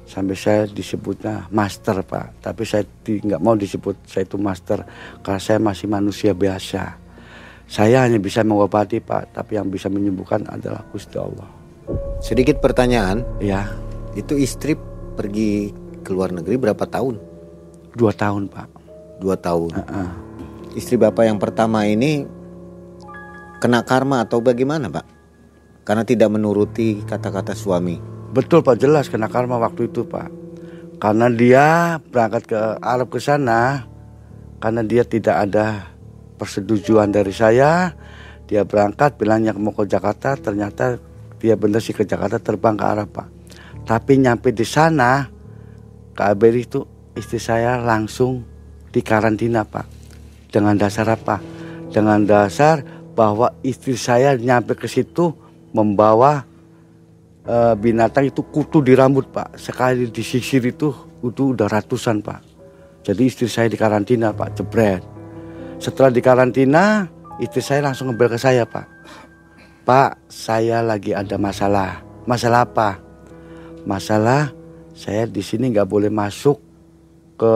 Sampai 0.05 0.37
saya 0.37 0.69
disebutnya 0.69 1.49
master 1.49 2.05
pak. 2.05 2.37
Tapi 2.39 2.61
saya 2.61 2.85
nggak 3.03 3.41
mau 3.41 3.57
disebut 3.57 4.05
saya 4.05 4.23
itu 4.23 4.37
master 4.37 4.85
karena 5.25 5.41
saya 5.41 5.57
masih 5.57 5.89
manusia 5.89 6.31
biasa. 6.37 6.93
Saya 7.65 8.05
hanya 8.05 8.21
bisa 8.21 8.45
mengobati 8.45 9.01
pak. 9.01 9.33
Tapi 9.33 9.57
yang 9.57 9.65
bisa 9.73 9.89
menyembuhkan 9.89 10.45
adalah 10.45 10.85
Gusti 10.93 11.17
Allah 11.17 11.56
Sedikit 12.19 12.59
pertanyaan. 12.59 13.23
Ya. 13.39 13.71
Itu 14.17 14.33
istri 14.33 14.73
pergi 15.13 15.71
ke 16.01 16.09
luar 16.15 16.33
negeri 16.33 16.57
berapa 16.57 16.83
tahun? 16.87 17.21
Dua 17.93 18.13
tahun 18.13 18.49
pak. 18.49 18.67
Dua 19.21 19.35
tahun. 19.37 19.71
Uh 19.73 19.81
-uh. 19.81 20.09
Istri 20.77 21.01
bapak 21.01 21.25
yang 21.25 21.41
pertama 21.41 21.85
ini 21.89 22.25
kena 23.57 23.81
karma 23.81 24.25
atau 24.25 24.41
bagaimana 24.41 24.89
pak? 24.89 25.05
Karena 25.85 26.03
tidak 26.05 26.29
menuruti 26.33 27.01
kata-kata 27.05 27.57
suami. 27.57 27.97
Betul 28.33 28.61
pak 28.61 28.77
jelas 28.77 29.09
kena 29.09 29.31
karma 29.31 29.57
waktu 29.57 29.89
itu 29.89 30.05
pak. 30.05 30.29
Karena 30.97 31.29
dia 31.29 31.97
berangkat 32.09 32.43
ke 32.49 32.59
Arab 32.81 33.13
ke 33.13 33.21
sana, 33.21 33.85
karena 34.57 34.81
dia 34.81 35.05
tidak 35.05 35.45
ada 35.49 35.93
persetujuan 36.41 37.13
dari 37.13 37.29
saya, 37.29 37.93
dia 38.49 38.65
berangkat 38.65 39.17
bilangnya 39.17 39.53
mau 39.53 39.73
ke 39.77 39.85
Jakarta, 39.85 40.33
ternyata 40.37 40.97
dia 41.37 41.55
benar 41.55 41.81
sih 41.81 41.93
ke 41.93 42.05
Jakarta 42.05 42.41
terbang 42.41 42.77
ke 42.77 42.85
Arab 42.85 43.09
pak 43.13 43.27
tapi 43.87 44.19
nyampe 44.19 44.51
di 44.51 44.67
sana 44.67 45.37
KBR 46.11 46.57
itu 46.59 46.83
istri 47.15 47.39
saya 47.39 47.79
langsung 47.79 48.43
di 48.91 48.99
karantina 48.99 49.63
pak. 49.63 49.87
Dengan 50.51 50.75
dasar 50.75 51.07
apa? 51.07 51.39
Dengan 51.87 52.25
dasar 52.27 52.83
bahwa 53.15 53.55
istri 53.63 53.95
saya 53.95 54.35
nyampe 54.35 54.75
ke 54.75 54.91
situ 54.91 55.31
membawa 55.71 56.43
e, 57.47 57.55
binatang 57.79 58.27
itu 58.27 58.43
kutu 58.49 58.83
di 58.83 58.91
rambut 58.91 59.31
pak. 59.31 59.55
Sekali 59.55 60.09
disisir 60.11 60.65
itu 60.67 60.91
kutu 61.23 61.55
udah 61.55 61.71
ratusan 61.71 62.19
pak. 62.19 62.41
Jadi 63.07 63.21
istri 63.23 63.47
saya 63.47 63.69
di 63.69 63.79
karantina 63.79 64.33
pak. 64.33 64.57
Jebret. 64.57 65.05
Setelah 65.79 66.09
di 66.09 66.19
karantina 66.19 67.07
istri 67.39 67.63
saya 67.63 67.87
langsung 67.87 68.09
ngebel 68.09 68.33
ke 68.33 68.39
saya 68.41 68.65
pak 68.65 68.96
Pak, 69.87 70.27
saya 70.27 70.83
lagi 70.83 71.15
ada 71.15 71.39
masalah. 71.39 72.03
Masalah 72.27 72.67
apa? 72.67 72.99
Masalah 73.87 74.51
saya 74.91 75.23
di 75.23 75.39
sini 75.39 75.71
nggak 75.71 75.87
boleh 75.87 76.11
masuk 76.11 76.59
ke 77.39 77.55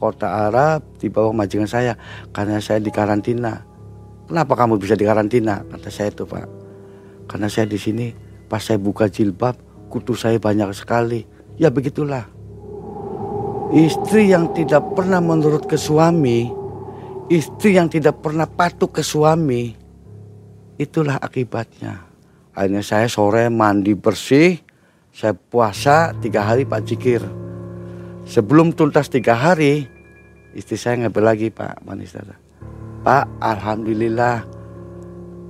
kota 0.00 0.48
Arab 0.48 0.80
di 0.96 1.12
bawah 1.12 1.36
majikan 1.36 1.68
saya 1.68 1.92
karena 2.32 2.64
saya 2.64 2.80
di 2.80 2.88
karantina. 2.88 3.60
Kenapa 4.24 4.56
kamu 4.56 4.80
bisa 4.80 4.96
di 4.96 5.04
karantina? 5.04 5.68
Kata 5.68 5.92
saya 5.92 6.08
itu 6.08 6.24
Pak. 6.24 6.48
Karena 7.28 7.52
saya 7.52 7.68
di 7.68 7.76
sini 7.76 8.08
pas 8.48 8.64
saya 8.64 8.80
buka 8.80 9.12
jilbab 9.12 9.60
kutu 9.92 10.16
saya 10.16 10.40
banyak 10.40 10.72
sekali. 10.72 11.28
Ya 11.60 11.68
begitulah. 11.68 12.24
Istri 13.76 14.32
yang 14.32 14.48
tidak 14.56 14.96
pernah 14.96 15.20
menurut 15.20 15.68
ke 15.68 15.76
suami, 15.76 16.48
istri 17.28 17.76
yang 17.76 17.92
tidak 17.92 18.24
pernah 18.24 18.48
patuh 18.48 18.88
ke 18.88 19.04
suami, 19.04 19.76
Itulah 20.76 21.16
akibatnya. 21.16 22.04
Akhirnya 22.52 22.84
saya 22.84 23.08
sore 23.08 23.48
mandi 23.48 23.96
bersih, 23.96 24.60
saya 25.12 25.32
puasa 25.32 26.12
tiga 26.20 26.44
hari 26.44 26.68
Pak 26.68 26.82
Cikir. 26.84 27.24
Sebelum 28.28 28.76
tuntas 28.76 29.08
tiga 29.08 29.36
hari, 29.36 29.88
istri 30.52 30.76
saya 30.76 31.00
ngebel 31.00 31.24
lagi 31.24 31.48
Pak 31.48 31.80
Manis 31.84 32.16
Pak, 33.04 33.24
Alhamdulillah 33.40 34.44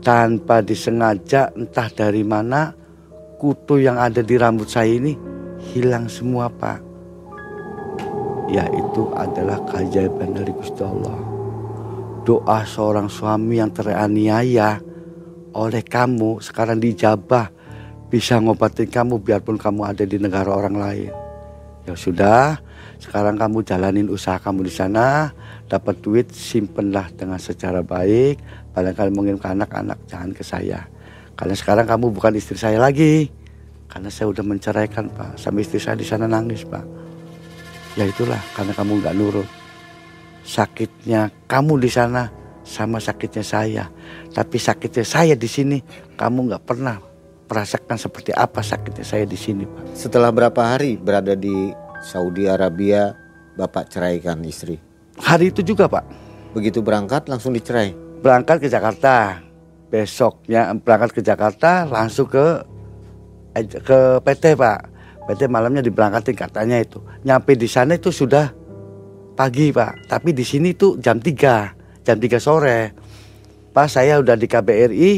tanpa 0.03 0.63
disengaja 0.63 1.51
entah 1.59 1.91
dari 1.91 2.23
mana 2.23 2.71
kutu 3.43 3.83
yang 3.83 3.99
ada 3.99 4.23
di 4.23 4.39
rambut 4.39 4.71
saya 4.71 4.95
ini 4.95 5.19
hilang 5.75 6.07
semua 6.07 6.47
Pak. 6.47 6.79
Ya 8.47 8.63
itu 8.71 9.11
adalah 9.19 9.59
keajaiban 9.67 10.39
dari 10.39 10.55
Gusti 10.55 10.83
Allah. 10.87 11.19
doa 12.27 12.67
seorang 12.67 13.07
suami 13.07 13.63
yang 13.63 13.71
teraniaya 13.71 14.83
oleh 15.57 15.81
kamu 15.81 16.45
sekarang 16.45 16.77
dijabah 16.77 17.49
bisa 18.13 18.37
ngobatin 18.37 18.93
kamu 18.93 19.25
biarpun 19.25 19.57
kamu 19.57 19.89
ada 19.89 20.05
di 20.05 20.21
negara 20.21 20.53
orang 20.53 20.77
lain. 20.77 21.13
Ya 21.89 21.95
sudah, 21.97 22.61
sekarang 23.01 23.41
kamu 23.41 23.65
jalanin 23.65 24.13
usaha 24.13 24.37
kamu 24.37 24.69
di 24.69 24.73
sana, 24.75 25.33
dapat 25.67 25.99
duit 26.05 26.29
simpenlah 26.31 27.09
dengan 27.17 27.41
secara 27.41 27.81
baik, 27.81 28.39
barangkali 28.77 29.11
mengirim 29.11 29.41
ke 29.41 29.49
anak-anak 29.49 29.99
jangan 30.07 30.31
ke 30.37 30.45
saya. 30.45 30.85
Karena 31.35 31.55
sekarang 31.57 31.87
kamu 31.89 32.13
bukan 32.13 32.37
istri 32.37 32.61
saya 32.61 32.77
lagi. 32.77 33.33
Karena 33.87 34.11
saya 34.11 34.29
udah 34.29 34.45
menceraikan 34.45 35.09
pak, 35.09 35.39
sama 35.41 35.63
istri 35.63 35.79
saya 35.79 35.97
di 35.97 36.05
sana 36.05 36.27
nangis 36.27 36.67
pak. 36.67 36.85
Ya 37.97 38.05
itulah 38.05 38.43
karena 38.53 38.77
kamu 38.77 38.93
nggak 39.01 39.15
nurut. 39.17 39.49
Sakitnya 40.43 41.33
kamu 41.49 41.81
di 41.81 41.91
sana 41.91 42.29
sama 42.67 42.99
sakitnya 42.99 43.47
saya. 43.47 43.85
Tapi 44.35 44.59
sakitnya 44.59 45.07
saya 45.07 45.39
di 45.39 45.47
sini 45.47 45.79
kamu 46.19 46.51
nggak 46.51 46.65
pernah 46.67 46.99
merasakan 47.47 47.95
seperti 47.95 48.35
apa 48.35 48.59
sakitnya 48.59 49.07
saya 49.07 49.23
di 49.23 49.39
sini 49.39 49.63
pak. 49.63 49.95
Setelah 49.95 50.35
berapa 50.35 50.59
hari 50.59 50.99
berada 50.99 51.39
di 51.39 51.71
Saudi 52.03 52.51
Arabia, 52.51 53.15
Bapak 53.57 53.89
ceraikan 53.89 54.43
istri? 54.45 54.77
Hari 55.17 55.49
itu 55.55 55.65
juga 55.65 55.89
pak. 55.89 56.05
Begitu 56.53 56.85
berangkat 56.85 57.31
langsung 57.31 57.57
dicerai? 57.57 57.95
Berangkat 58.21 58.61
ke 58.61 58.69
Jakarta. 58.69 59.41
Besoknya 59.87 60.75
berangkat 60.77 61.17
ke 61.17 61.21
Jakarta 61.23 61.87
langsung 61.87 62.27
ke 62.29 62.67
eh, 63.57 63.65
ke 63.65 64.21
PT 64.21 64.59
pak. 64.59 64.93
PT 65.27 65.49
malamnya 65.49 65.81
diberangkatin 65.81 66.37
katanya 66.37 66.77
itu. 66.83 67.01
Nyampe 67.25 67.57
di 67.57 67.67
sana 67.71 67.97
itu 67.97 68.13
sudah 68.13 68.53
pagi 69.33 69.73
pak. 69.73 70.11
Tapi 70.11 70.37
di 70.37 70.45
sini 70.45 70.77
tuh 70.77 71.01
jam 71.01 71.17
3. 71.17 71.86
Jam 72.07 72.23
3 72.23 72.39
sore. 72.39 72.95
Pak 73.75 73.91
saya 73.91 74.23
udah 74.23 74.39
di 74.39 74.47
KBRI. 74.47 75.13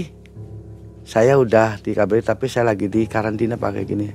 Saya 1.04 1.36
udah 1.36 1.76
di 1.84 1.92
KBRI 1.92 2.24
tapi 2.24 2.48
saya 2.48 2.72
lagi 2.72 2.88
di 2.88 3.04
karantina 3.04 3.60
pak 3.60 3.76
kayak 3.76 3.88
gini. 3.92 4.08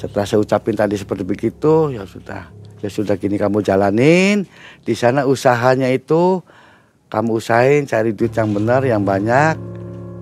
Setelah 0.00 0.24
saya 0.24 0.40
ucapin 0.40 0.72
tadi 0.72 0.96
seperti 0.96 1.28
begitu 1.28 1.92
ya 1.92 2.08
sudah. 2.08 2.48
Ya 2.80 2.88
sudah 2.88 3.20
gini 3.20 3.36
kamu 3.36 3.60
jalanin. 3.60 4.48
Di 4.80 4.96
sana 4.96 5.28
usahanya 5.28 5.92
itu 5.92 6.40
kamu 7.12 7.36
usahain 7.36 7.84
cari 7.84 8.16
duit 8.16 8.32
yang 8.32 8.48
benar 8.56 8.80
yang 8.88 9.04
banyak. 9.04 9.60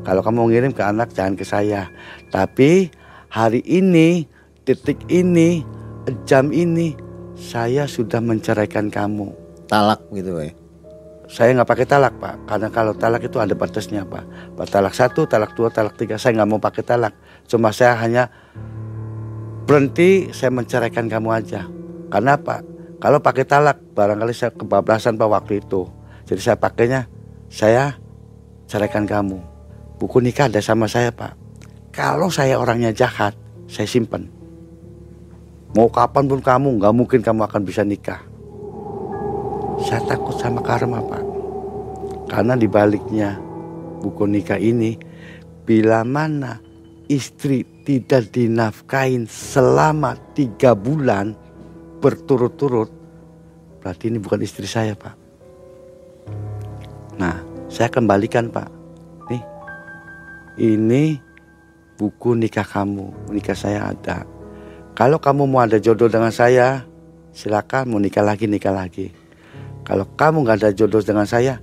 Kalau 0.03 0.21
kamu 0.27 0.51
ngirim 0.51 0.73
ke 0.75 0.83
anak 0.83 1.15
jangan 1.15 1.39
ke 1.39 1.47
saya. 1.47 1.95
Tapi 2.29 2.91
hari 3.31 3.63
ini, 3.65 4.27
detik 4.67 4.99
ini, 5.09 5.63
jam 6.29 6.51
ini 6.51 6.93
saya 7.39 7.87
sudah 7.87 8.19
menceraikan 8.19 8.91
kamu. 8.91 9.31
Talak 9.71 10.05
gitu 10.13 10.43
ya? 10.43 10.64
Saya 11.35 11.51
nggak 11.51 11.67
pakai 11.67 11.87
talak 11.91 12.15
pak, 12.23 12.47
karena 12.47 12.71
kalau 12.71 12.95
talak 12.95 13.27
itu 13.27 13.43
ada 13.43 13.59
batasnya 13.59 14.07
pak. 14.07 14.55
Pak 14.55 14.71
talak 14.71 14.95
satu, 14.95 15.27
talak 15.27 15.59
dua, 15.59 15.67
talak 15.67 15.99
tiga, 15.99 16.15
saya 16.15 16.39
nggak 16.39 16.47
mau 16.47 16.63
pakai 16.63 16.87
talak. 16.87 17.11
Cuma 17.51 17.75
saya 17.75 17.99
hanya 17.99 18.31
berhenti, 19.67 20.31
saya 20.31 20.55
menceraikan 20.55 21.11
kamu 21.11 21.35
aja. 21.35 21.67
Karena 22.07 22.39
apa? 22.39 22.63
Kalau 23.03 23.19
pakai 23.19 23.43
talak, 23.51 23.83
barangkali 23.99 24.31
saya 24.31 24.55
kebablasan 24.55 25.19
pak 25.19 25.27
waktu 25.27 25.59
itu. 25.59 25.91
Jadi 26.23 26.39
saya 26.39 26.55
pakainya, 26.55 27.11
saya 27.51 27.99
ceraikan 28.71 29.03
kamu. 29.03 29.43
Buku 29.99 30.23
nikah 30.23 30.47
ada 30.47 30.63
sama 30.63 30.87
saya 30.87 31.11
pak. 31.11 31.35
Kalau 31.91 32.31
saya 32.31 32.63
orangnya 32.63 32.95
jahat, 32.95 33.35
saya 33.67 33.91
simpan. 33.91 34.31
Mau 35.75 35.91
kapan 35.91 36.31
pun 36.31 36.39
kamu, 36.39 36.79
nggak 36.79 36.95
mungkin 36.95 37.21
kamu 37.27 37.43
akan 37.51 37.67
bisa 37.67 37.83
nikah. 37.83 38.23
Saya 39.83 39.99
takut 40.07 40.39
sama 40.39 40.63
karma 40.63 41.03
pak. 41.03 41.24
Karena 42.35 42.59
dibaliknya 42.59 43.39
buku 44.03 44.27
nikah 44.27 44.59
ini, 44.59 44.99
bila 45.63 46.03
mana 46.03 46.59
istri 47.07 47.63
tidak 47.87 48.35
dinafkain 48.35 49.31
selama 49.31 50.19
tiga 50.35 50.75
bulan 50.75 51.39
berturut-turut, 52.03 52.91
berarti 53.79 54.11
ini 54.11 54.19
bukan 54.19 54.43
istri 54.43 54.67
saya 54.67 54.99
pak. 54.99 55.15
Nah, 57.23 57.39
saya 57.71 57.87
kembalikan 57.87 58.51
pak. 58.51 58.67
Nih, 59.31 59.43
ini 60.59 61.15
buku 61.95 62.35
nikah 62.35 62.67
kamu, 62.67 63.31
nikah 63.31 63.55
saya 63.55 63.95
ada. 63.95 64.27
Kalau 64.99 65.23
kamu 65.23 65.47
mau 65.47 65.63
ada 65.63 65.79
jodoh 65.79 66.11
dengan 66.11 66.35
saya, 66.35 66.83
silakan 67.31 67.95
mau 67.95 68.03
nikah 68.03 68.27
lagi, 68.27 68.51
nikah 68.51 68.75
lagi. 68.75 69.15
Kalau 69.87 70.11
kamu 70.19 70.43
nggak 70.43 70.59
ada 70.67 70.71
jodoh 70.75 70.99
dengan 70.99 71.31
saya, 71.31 71.63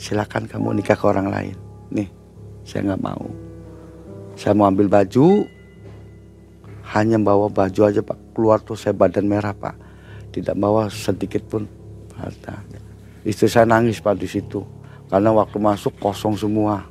silakan 0.00 0.48
kamu 0.48 0.80
nikah 0.80 0.96
ke 0.96 1.04
orang 1.04 1.28
lain. 1.28 1.56
Nih, 1.92 2.08
saya 2.64 2.88
nggak 2.88 3.04
mau. 3.04 3.28
Saya 4.40 4.56
mau 4.56 4.72
ambil 4.72 4.88
baju, 4.88 5.44
hanya 6.96 7.20
bawa 7.20 7.52
baju 7.52 7.80
aja 7.84 8.00
pak. 8.00 8.32
Keluar 8.32 8.64
tuh 8.64 8.80
saya 8.80 8.96
badan 8.96 9.28
merah 9.28 9.52
pak. 9.52 9.76
Tidak 10.32 10.56
bawa 10.56 10.88
sedikit 10.88 11.44
pun 11.44 11.68
harta. 12.16 12.64
Istri 13.22 13.46
saya 13.52 13.66
nangis 13.68 14.00
pak 14.00 14.16
di 14.16 14.24
situ. 14.24 14.64
Karena 15.12 15.30
waktu 15.36 15.60
masuk 15.60 16.00
kosong 16.00 16.40
semua. 16.40 16.88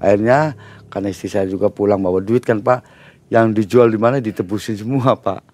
Akhirnya 0.00 0.56
karena 0.88 1.12
istri 1.12 1.28
saya 1.28 1.44
juga 1.44 1.68
pulang 1.68 2.00
bawa 2.00 2.24
duit 2.24 2.42
kan 2.42 2.64
pak. 2.64 2.80
Yang 3.28 3.66
dijual 3.66 3.90
di 3.92 3.98
mana 4.00 4.22
ditebusin 4.22 4.80
semua 4.80 5.12
pak. 5.18 5.44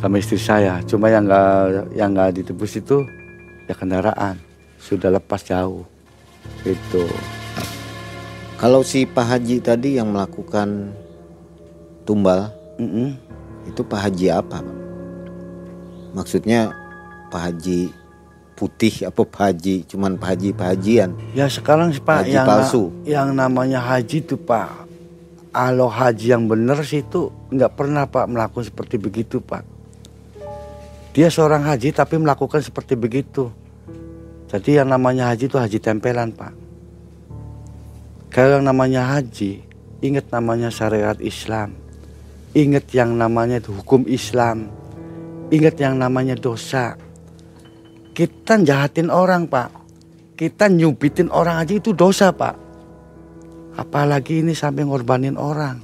Sama 0.00 0.16
istri 0.18 0.40
saya. 0.40 0.80
Cuma 0.82 1.12
yang 1.12 1.28
nggak 1.28 1.94
yang 1.94 2.10
nggak 2.16 2.42
ditebus 2.42 2.80
itu 2.80 3.04
ya 3.68 3.76
kendaraan. 3.76 4.40
Sudah 4.80 5.12
lepas 5.12 5.44
jauh. 5.44 5.99
Itu. 6.64 7.04
Kalau 8.60 8.84
si 8.84 9.08
Pak 9.08 9.24
Haji 9.24 9.64
tadi 9.64 9.96
yang 9.96 10.12
melakukan 10.12 10.92
tumbal, 12.04 12.52
Mm-mm. 12.76 13.16
itu 13.64 13.80
Pak 13.80 14.00
Haji 14.04 14.26
apa? 14.28 14.60
Pak? 14.60 14.64
Maksudnya 16.12 16.74
Pak 17.32 17.40
Haji 17.40 17.88
putih 18.60 19.08
apa 19.08 19.24
Pak 19.24 19.40
Haji? 19.40 19.88
Cuman 19.88 20.20
Pak 20.20 20.36
Haji 20.36 20.48
Pak 20.52 20.66
Hajian. 20.76 21.10
Ya 21.32 21.48
sekarang 21.48 21.96
sih 21.96 22.04
Pak 22.04 22.28
Haji 22.28 22.36
yang 22.36 22.44
palsu. 22.44 22.82
yang 23.08 23.28
namanya 23.32 23.80
haji 23.80 24.20
itu 24.20 24.36
Pak. 24.36 24.92
Kalau 25.50 25.88
haji 25.88 26.26
yang 26.30 26.44
benar 26.46 26.84
sih 26.84 27.00
itu 27.00 27.32
nggak 27.50 27.72
pernah 27.74 28.04
Pak 28.04 28.28
melakukan 28.28 28.68
seperti 28.68 29.00
begitu 29.00 29.40
Pak. 29.40 29.64
Dia 31.16 31.26
seorang 31.32 31.66
haji 31.66 31.90
tapi 31.90 32.20
melakukan 32.20 32.62
seperti 32.62 32.94
begitu. 32.94 33.50
Jadi 34.50 34.82
yang 34.82 34.90
namanya 34.90 35.30
haji 35.30 35.46
itu 35.46 35.54
haji 35.54 35.78
tempelan 35.78 36.34
Pak. 36.34 36.52
Kalau 38.34 38.58
yang 38.58 38.66
namanya 38.66 39.06
haji, 39.14 39.62
ingat 40.02 40.26
namanya 40.34 40.74
syariat 40.74 41.14
Islam. 41.22 41.78
Ingat 42.50 42.90
yang 42.90 43.14
namanya 43.14 43.62
itu 43.62 43.70
hukum 43.70 44.10
Islam. 44.10 44.66
Ingat 45.54 45.78
yang 45.78 46.02
namanya 46.02 46.34
dosa. 46.34 46.98
Kita 48.10 48.58
jahatin 48.58 49.06
orang 49.06 49.46
Pak. 49.46 49.70
Kita 50.34 50.66
nyubitin 50.66 51.30
orang 51.30 51.62
aja 51.62 51.78
itu 51.78 51.94
dosa 51.94 52.34
Pak. 52.34 52.58
Apalagi 53.78 54.42
ini 54.42 54.50
sampai 54.50 54.82
ngorbanin 54.82 55.38
orang. 55.38 55.78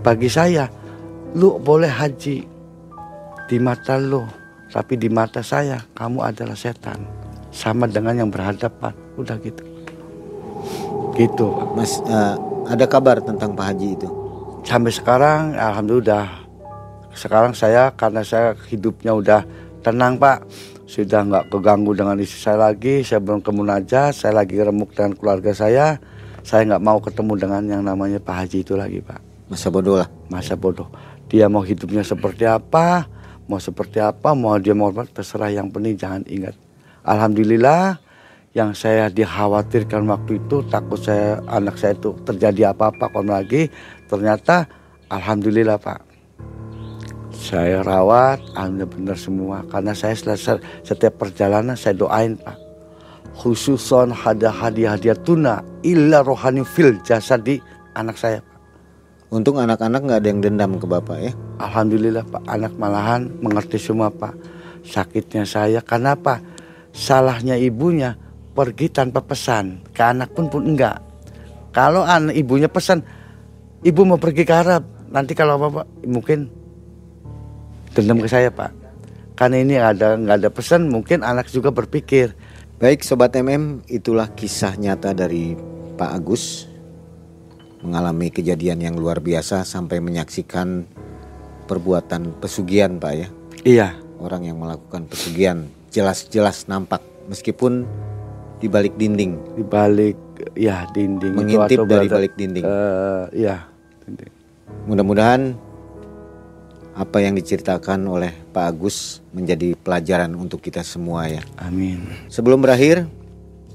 Bagi 0.00 0.28
saya, 0.28 0.68
lu 1.36 1.56
boleh 1.60 1.88
haji 1.88 2.36
di 3.48 3.56
mata 3.60 3.96
lu, 4.00 4.24
tapi 4.70 4.94
di 4.94 5.10
mata 5.10 5.42
saya 5.42 5.82
kamu 5.98 6.22
adalah 6.22 6.54
setan. 6.54 7.02
Sama 7.50 7.90
dengan 7.90 8.14
yang 8.14 8.30
berhadapan, 8.30 8.94
udah 9.18 9.34
gitu. 9.42 9.66
Gitu. 11.18 11.48
Mas 11.74 11.98
eh, 12.06 12.34
ada 12.70 12.86
kabar 12.86 13.18
tentang 13.18 13.58
Pak 13.58 13.66
Haji 13.74 13.88
itu? 13.98 14.08
Sampai 14.62 14.94
sekarang 14.94 15.58
alhamdulillah. 15.58 16.46
Sekarang 17.10 17.50
saya 17.58 17.90
karena 17.98 18.22
saya 18.22 18.54
hidupnya 18.70 19.10
udah 19.18 19.42
tenang 19.82 20.14
Pak. 20.22 20.46
Sudah 20.86 21.26
nggak 21.26 21.50
keganggu 21.50 21.90
dengan 21.98 22.14
istri 22.22 22.38
saya 22.38 22.70
lagi. 22.70 23.02
Saya 23.02 23.18
belum 23.18 23.42
ke 23.42 23.50
munajat. 23.50 24.14
Saya 24.14 24.38
lagi 24.38 24.54
remuk 24.62 24.94
dengan 24.94 25.18
keluarga 25.18 25.50
saya. 25.50 25.98
Saya 26.46 26.70
nggak 26.70 26.82
mau 26.86 27.02
ketemu 27.02 27.32
dengan 27.34 27.62
yang 27.66 27.82
namanya 27.82 28.22
Pak 28.22 28.46
Haji 28.46 28.58
itu 28.62 28.78
lagi 28.78 29.02
Pak. 29.02 29.50
Masa 29.50 29.66
bodoh 29.74 29.98
lah. 29.98 30.08
Masa 30.30 30.54
bodoh. 30.54 30.86
Dia 31.26 31.50
mau 31.50 31.62
hidupnya 31.62 32.02
seperti 32.02 32.42
apa, 32.46 33.06
mau 33.50 33.58
seperti 33.58 33.98
apa, 33.98 34.30
mau 34.38 34.54
dia 34.62 34.78
mau 34.78 34.94
apa, 34.94 35.10
terserah. 35.10 35.50
Yang 35.50 35.74
penting 35.74 35.94
jangan 35.98 36.22
ingat. 36.30 36.54
Alhamdulillah 37.02 37.98
yang 38.54 38.70
saya 38.78 39.10
dikhawatirkan 39.10 40.06
waktu 40.06 40.38
itu 40.38 40.62
takut 40.70 41.02
saya 41.02 41.42
anak 41.50 41.74
saya 41.74 41.98
itu 41.98 42.14
terjadi 42.26 42.74
apa-apa 42.74 43.10
kon 43.10 43.30
lagi 43.30 43.70
ternyata 44.10 44.66
alhamdulillah 45.06 45.78
Pak 45.78 46.02
saya 47.30 47.86
rawat 47.86 48.42
alhamdulillah 48.58 48.90
benar 48.90 49.18
semua 49.22 49.62
karena 49.70 49.94
saya 49.94 50.18
selesai 50.18 50.58
setiap 50.82 51.22
perjalanan 51.22 51.78
saya 51.78 51.94
doain 51.94 52.34
Pak 52.42 52.70
khususon 53.38 54.10
hadiah 54.10 54.52
hadiah 54.52 54.98
hadiah 54.98 55.16
tuna 55.16 55.64
illa 55.86 56.20
rohani 56.20 56.66
fil 56.66 56.98
jasa 57.00 57.40
di 57.40 57.56
anak 57.94 58.20
saya. 58.20 58.49
Untung 59.30 59.62
anak-anak 59.62 60.00
nggak 60.02 60.18
ada 60.18 60.28
yang 60.28 60.42
dendam 60.42 60.74
ke 60.82 60.90
bapak 60.90 61.18
ya. 61.22 61.32
Alhamdulillah 61.62 62.26
Pak. 62.26 62.42
Anak 62.50 62.74
malahan 62.74 63.30
mengerti 63.38 63.78
semua 63.78 64.10
Pak. 64.10 64.34
Sakitnya 64.82 65.46
saya. 65.46 65.78
Karena 65.86 66.18
apa? 66.18 66.42
Salahnya 66.90 67.54
ibunya 67.54 68.18
pergi 68.50 68.90
tanpa 68.90 69.22
pesan. 69.22 69.86
Ke 69.94 70.02
anak 70.10 70.34
pun 70.34 70.50
pun 70.50 70.66
enggak. 70.66 70.98
Kalau 71.70 72.02
anak 72.02 72.34
ibunya 72.34 72.66
pesan 72.66 73.06
ibu 73.86 74.02
mau 74.02 74.18
pergi 74.18 74.42
ke 74.42 74.50
Arab. 74.50 74.82
Nanti 75.14 75.38
kalau 75.38 75.62
apa, 75.62 75.66
-apa 75.78 75.82
mungkin 76.10 76.50
dendam 77.94 78.18
ke 78.18 78.26
saya 78.26 78.50
pak. 78.50 78.74
Karena 79.38 79.56
ini 79.62 79.74
ada 79.78 80.18
nggak 80.18 80.36
ada 80.42 80.50
pesan 80.50 80.90
mungkin 80.90 81.22
anak 81.22 81.46
juga 81.54 81.70
berpikir. 81.70 82.34
Baik 82.82 83.06
Sobat 83.06 83.36
MM, 83.36 83.84
itulah 83.86 84.32
kisah 84.34 84.74
nyata 84.74 85.12
dari 85.12 85.52
Pak 86.00 86.10
Agus 86.16 86.69
mengalami 87.80 88.28
kejadian 88.28 88.80
yang 88.80 88.94
luar 88.94 89.18
biasa 89.18 89.64
sampai 89.64 89.98
menyaksikan 89.98 90.84
perbuatan 91.64 92.36
pesugihan 92.38 92.96
Pak 92.96 93.12
ya. 93.14 93.28
iya 93.62 93.88
Orang 94.20 94.44
yang 94.44 94.60
melakukan 94.60 95.08
pesugihan 95.08 95.64
jelas-jelas 95.88 96.68
nampak 96.68 97.00
meskipun 97.26 97.88
di 98.60 98.68
balik 98.68 98.92
dinding, 98.94 99.40
di 99.56 99.64
balik 99.64 100.16
ya 100.52 100.84
dinding 100.92 101.32
itu 101.32 101.40
mengintip 101.40 101.78
atau 101.78 101.86
dari 101.86 102.04
berada- 102.04 102.16
balik 102.18 102.32
dinding. 102.36 102.64
iya 103.32 103.64
dinding. 104.04 104.30
Mudah-mudahan 104.84 105.56
apa 106.92 107.16
yang 107.16 107.32
diceritakan 107.32 108.04
oleh 108.04 108.34
Pak 108.52 108.64
Agus 108.66 109.24
menjadi 109.32 109.72
pelajaran 109.74 110.36
untuk 110.36 110.60
kita 110.60 110.84
semua 110.84 111.24
ya. 111.24 111.40
amin 111.56 112.04
Sebelum 112.28 112.60
berakhir, 112.60 113.08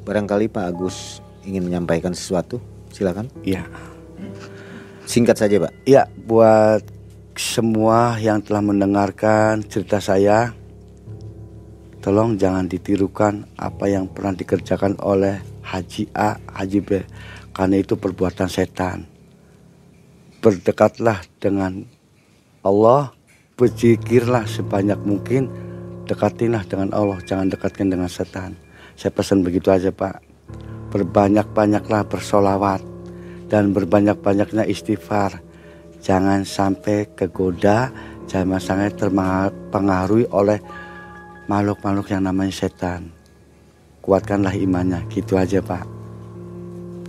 barangkali 0.06 0.46
Pak 0.46 0.66
Agus 0.68 1.26
ingin 1.42 1.66
menyampaikan 1.66 2.14
sesuatu. 2.14 2.62
Silakan. 2.94 3.28
iya 3.42 3.66
Singkat 5.06 5.38
saja, 5.38 5.62
Pak. 5.62 5.74
Ya, 5.86 6.10
buat 6.26 6.82
semua 7.38 8.18
yang 8.18 8.42
telah 8.42 8.66
mendengarkan 8.66 9.62
cerita 9.62 10.02
saya, 10.02 10.50
tolong 12.02 12.42
jangan 12.42 12.66
ditirukan 12.66 13.46
apa 13.54 13.86
yang 13.86 14.10
pernah 14.10 14.34
dikerjakan 14.34 14.98
oleh 15.06 15.46
Haji 15.62 16.10
A, 16.18 16.42
Haji 16.58 16.80
B, 16.82 16.90
karena 17.54 17.76
itu 17.78 17.94
perbuatan 17.94 18.50
setan. 18.50 19.06
Berdekatlah 20.42 21.22
dengan 21.38 21.86
Allah, 22.66 23.14
berzikirlah 23.62 24.50
sebanyak 24.50 24.98
mungkin, 25.06 25.54
dekatilah 26.10 26.66
dengan 26.66 26.90
Allah, 26.98 27.22
jangan 27.30 27.54
dekatkan 27.54 27.94
dengan 27.94 28.10
setan. 28.10 28.58
Saya 28.98 29.14
pesan 29.14 29.46
begitu 29.46 29.70
aja 29.70 29.94
Pak. 29.94 30.24
Berbanyak-banyaklah 30.90 32.08
bersolawat 32.08 32.95
dan 33.52 33.72
berbanyak-banyaknya 33.74 34.66
istighfar. 34.66 35.42
Jangan 36.02 36.46
sampai 36.46 37.10
kegoda, 37.18 37.90
jangan 38.30 38.62
sampai 38.62 38.94
terpengaruhi 38.94 40.30
oleh 40.30 40.62
makhluk-makhluk 41.50 42.14
yang 42.14 42.26
namanya 42.26 42.54
setan. 42.54 43.10
Kuatkanlah 44.06 44.54
imannya, 44.54 45.02
gitu 45.10 45.34
aja 45.34 45.66
Pak. 45.66 45.86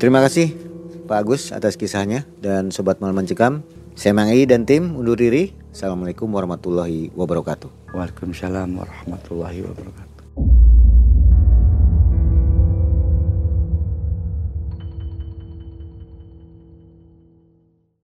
Terima 0.01 0.25
kasih 0.25 0.57
Pak 1.05 1.19
Agus 1.21 1.53
atas 1.53 1.77
kisahnya 1.77 2.25
dan 2.41 2.73
Sobat 2.73 3.01
Malam 3.01 3.21
Mencekam. 3.21 3.61
Saya 3.97 4.13
Mang 4.13 4.29
dan 4.29 4.69
tim 4.69 4.93
undur 4.93 5.17
diri. 5.17 5.57
Assalamualaikum 5.73 6.29
warahmatullahi 6.29 7.13
wabarakatuh. 7.17 7.97
Waalaikumsalam 7.97 8.77
warahmatullahi 8.77 9.65
wabarakatuh. 9.65 10.06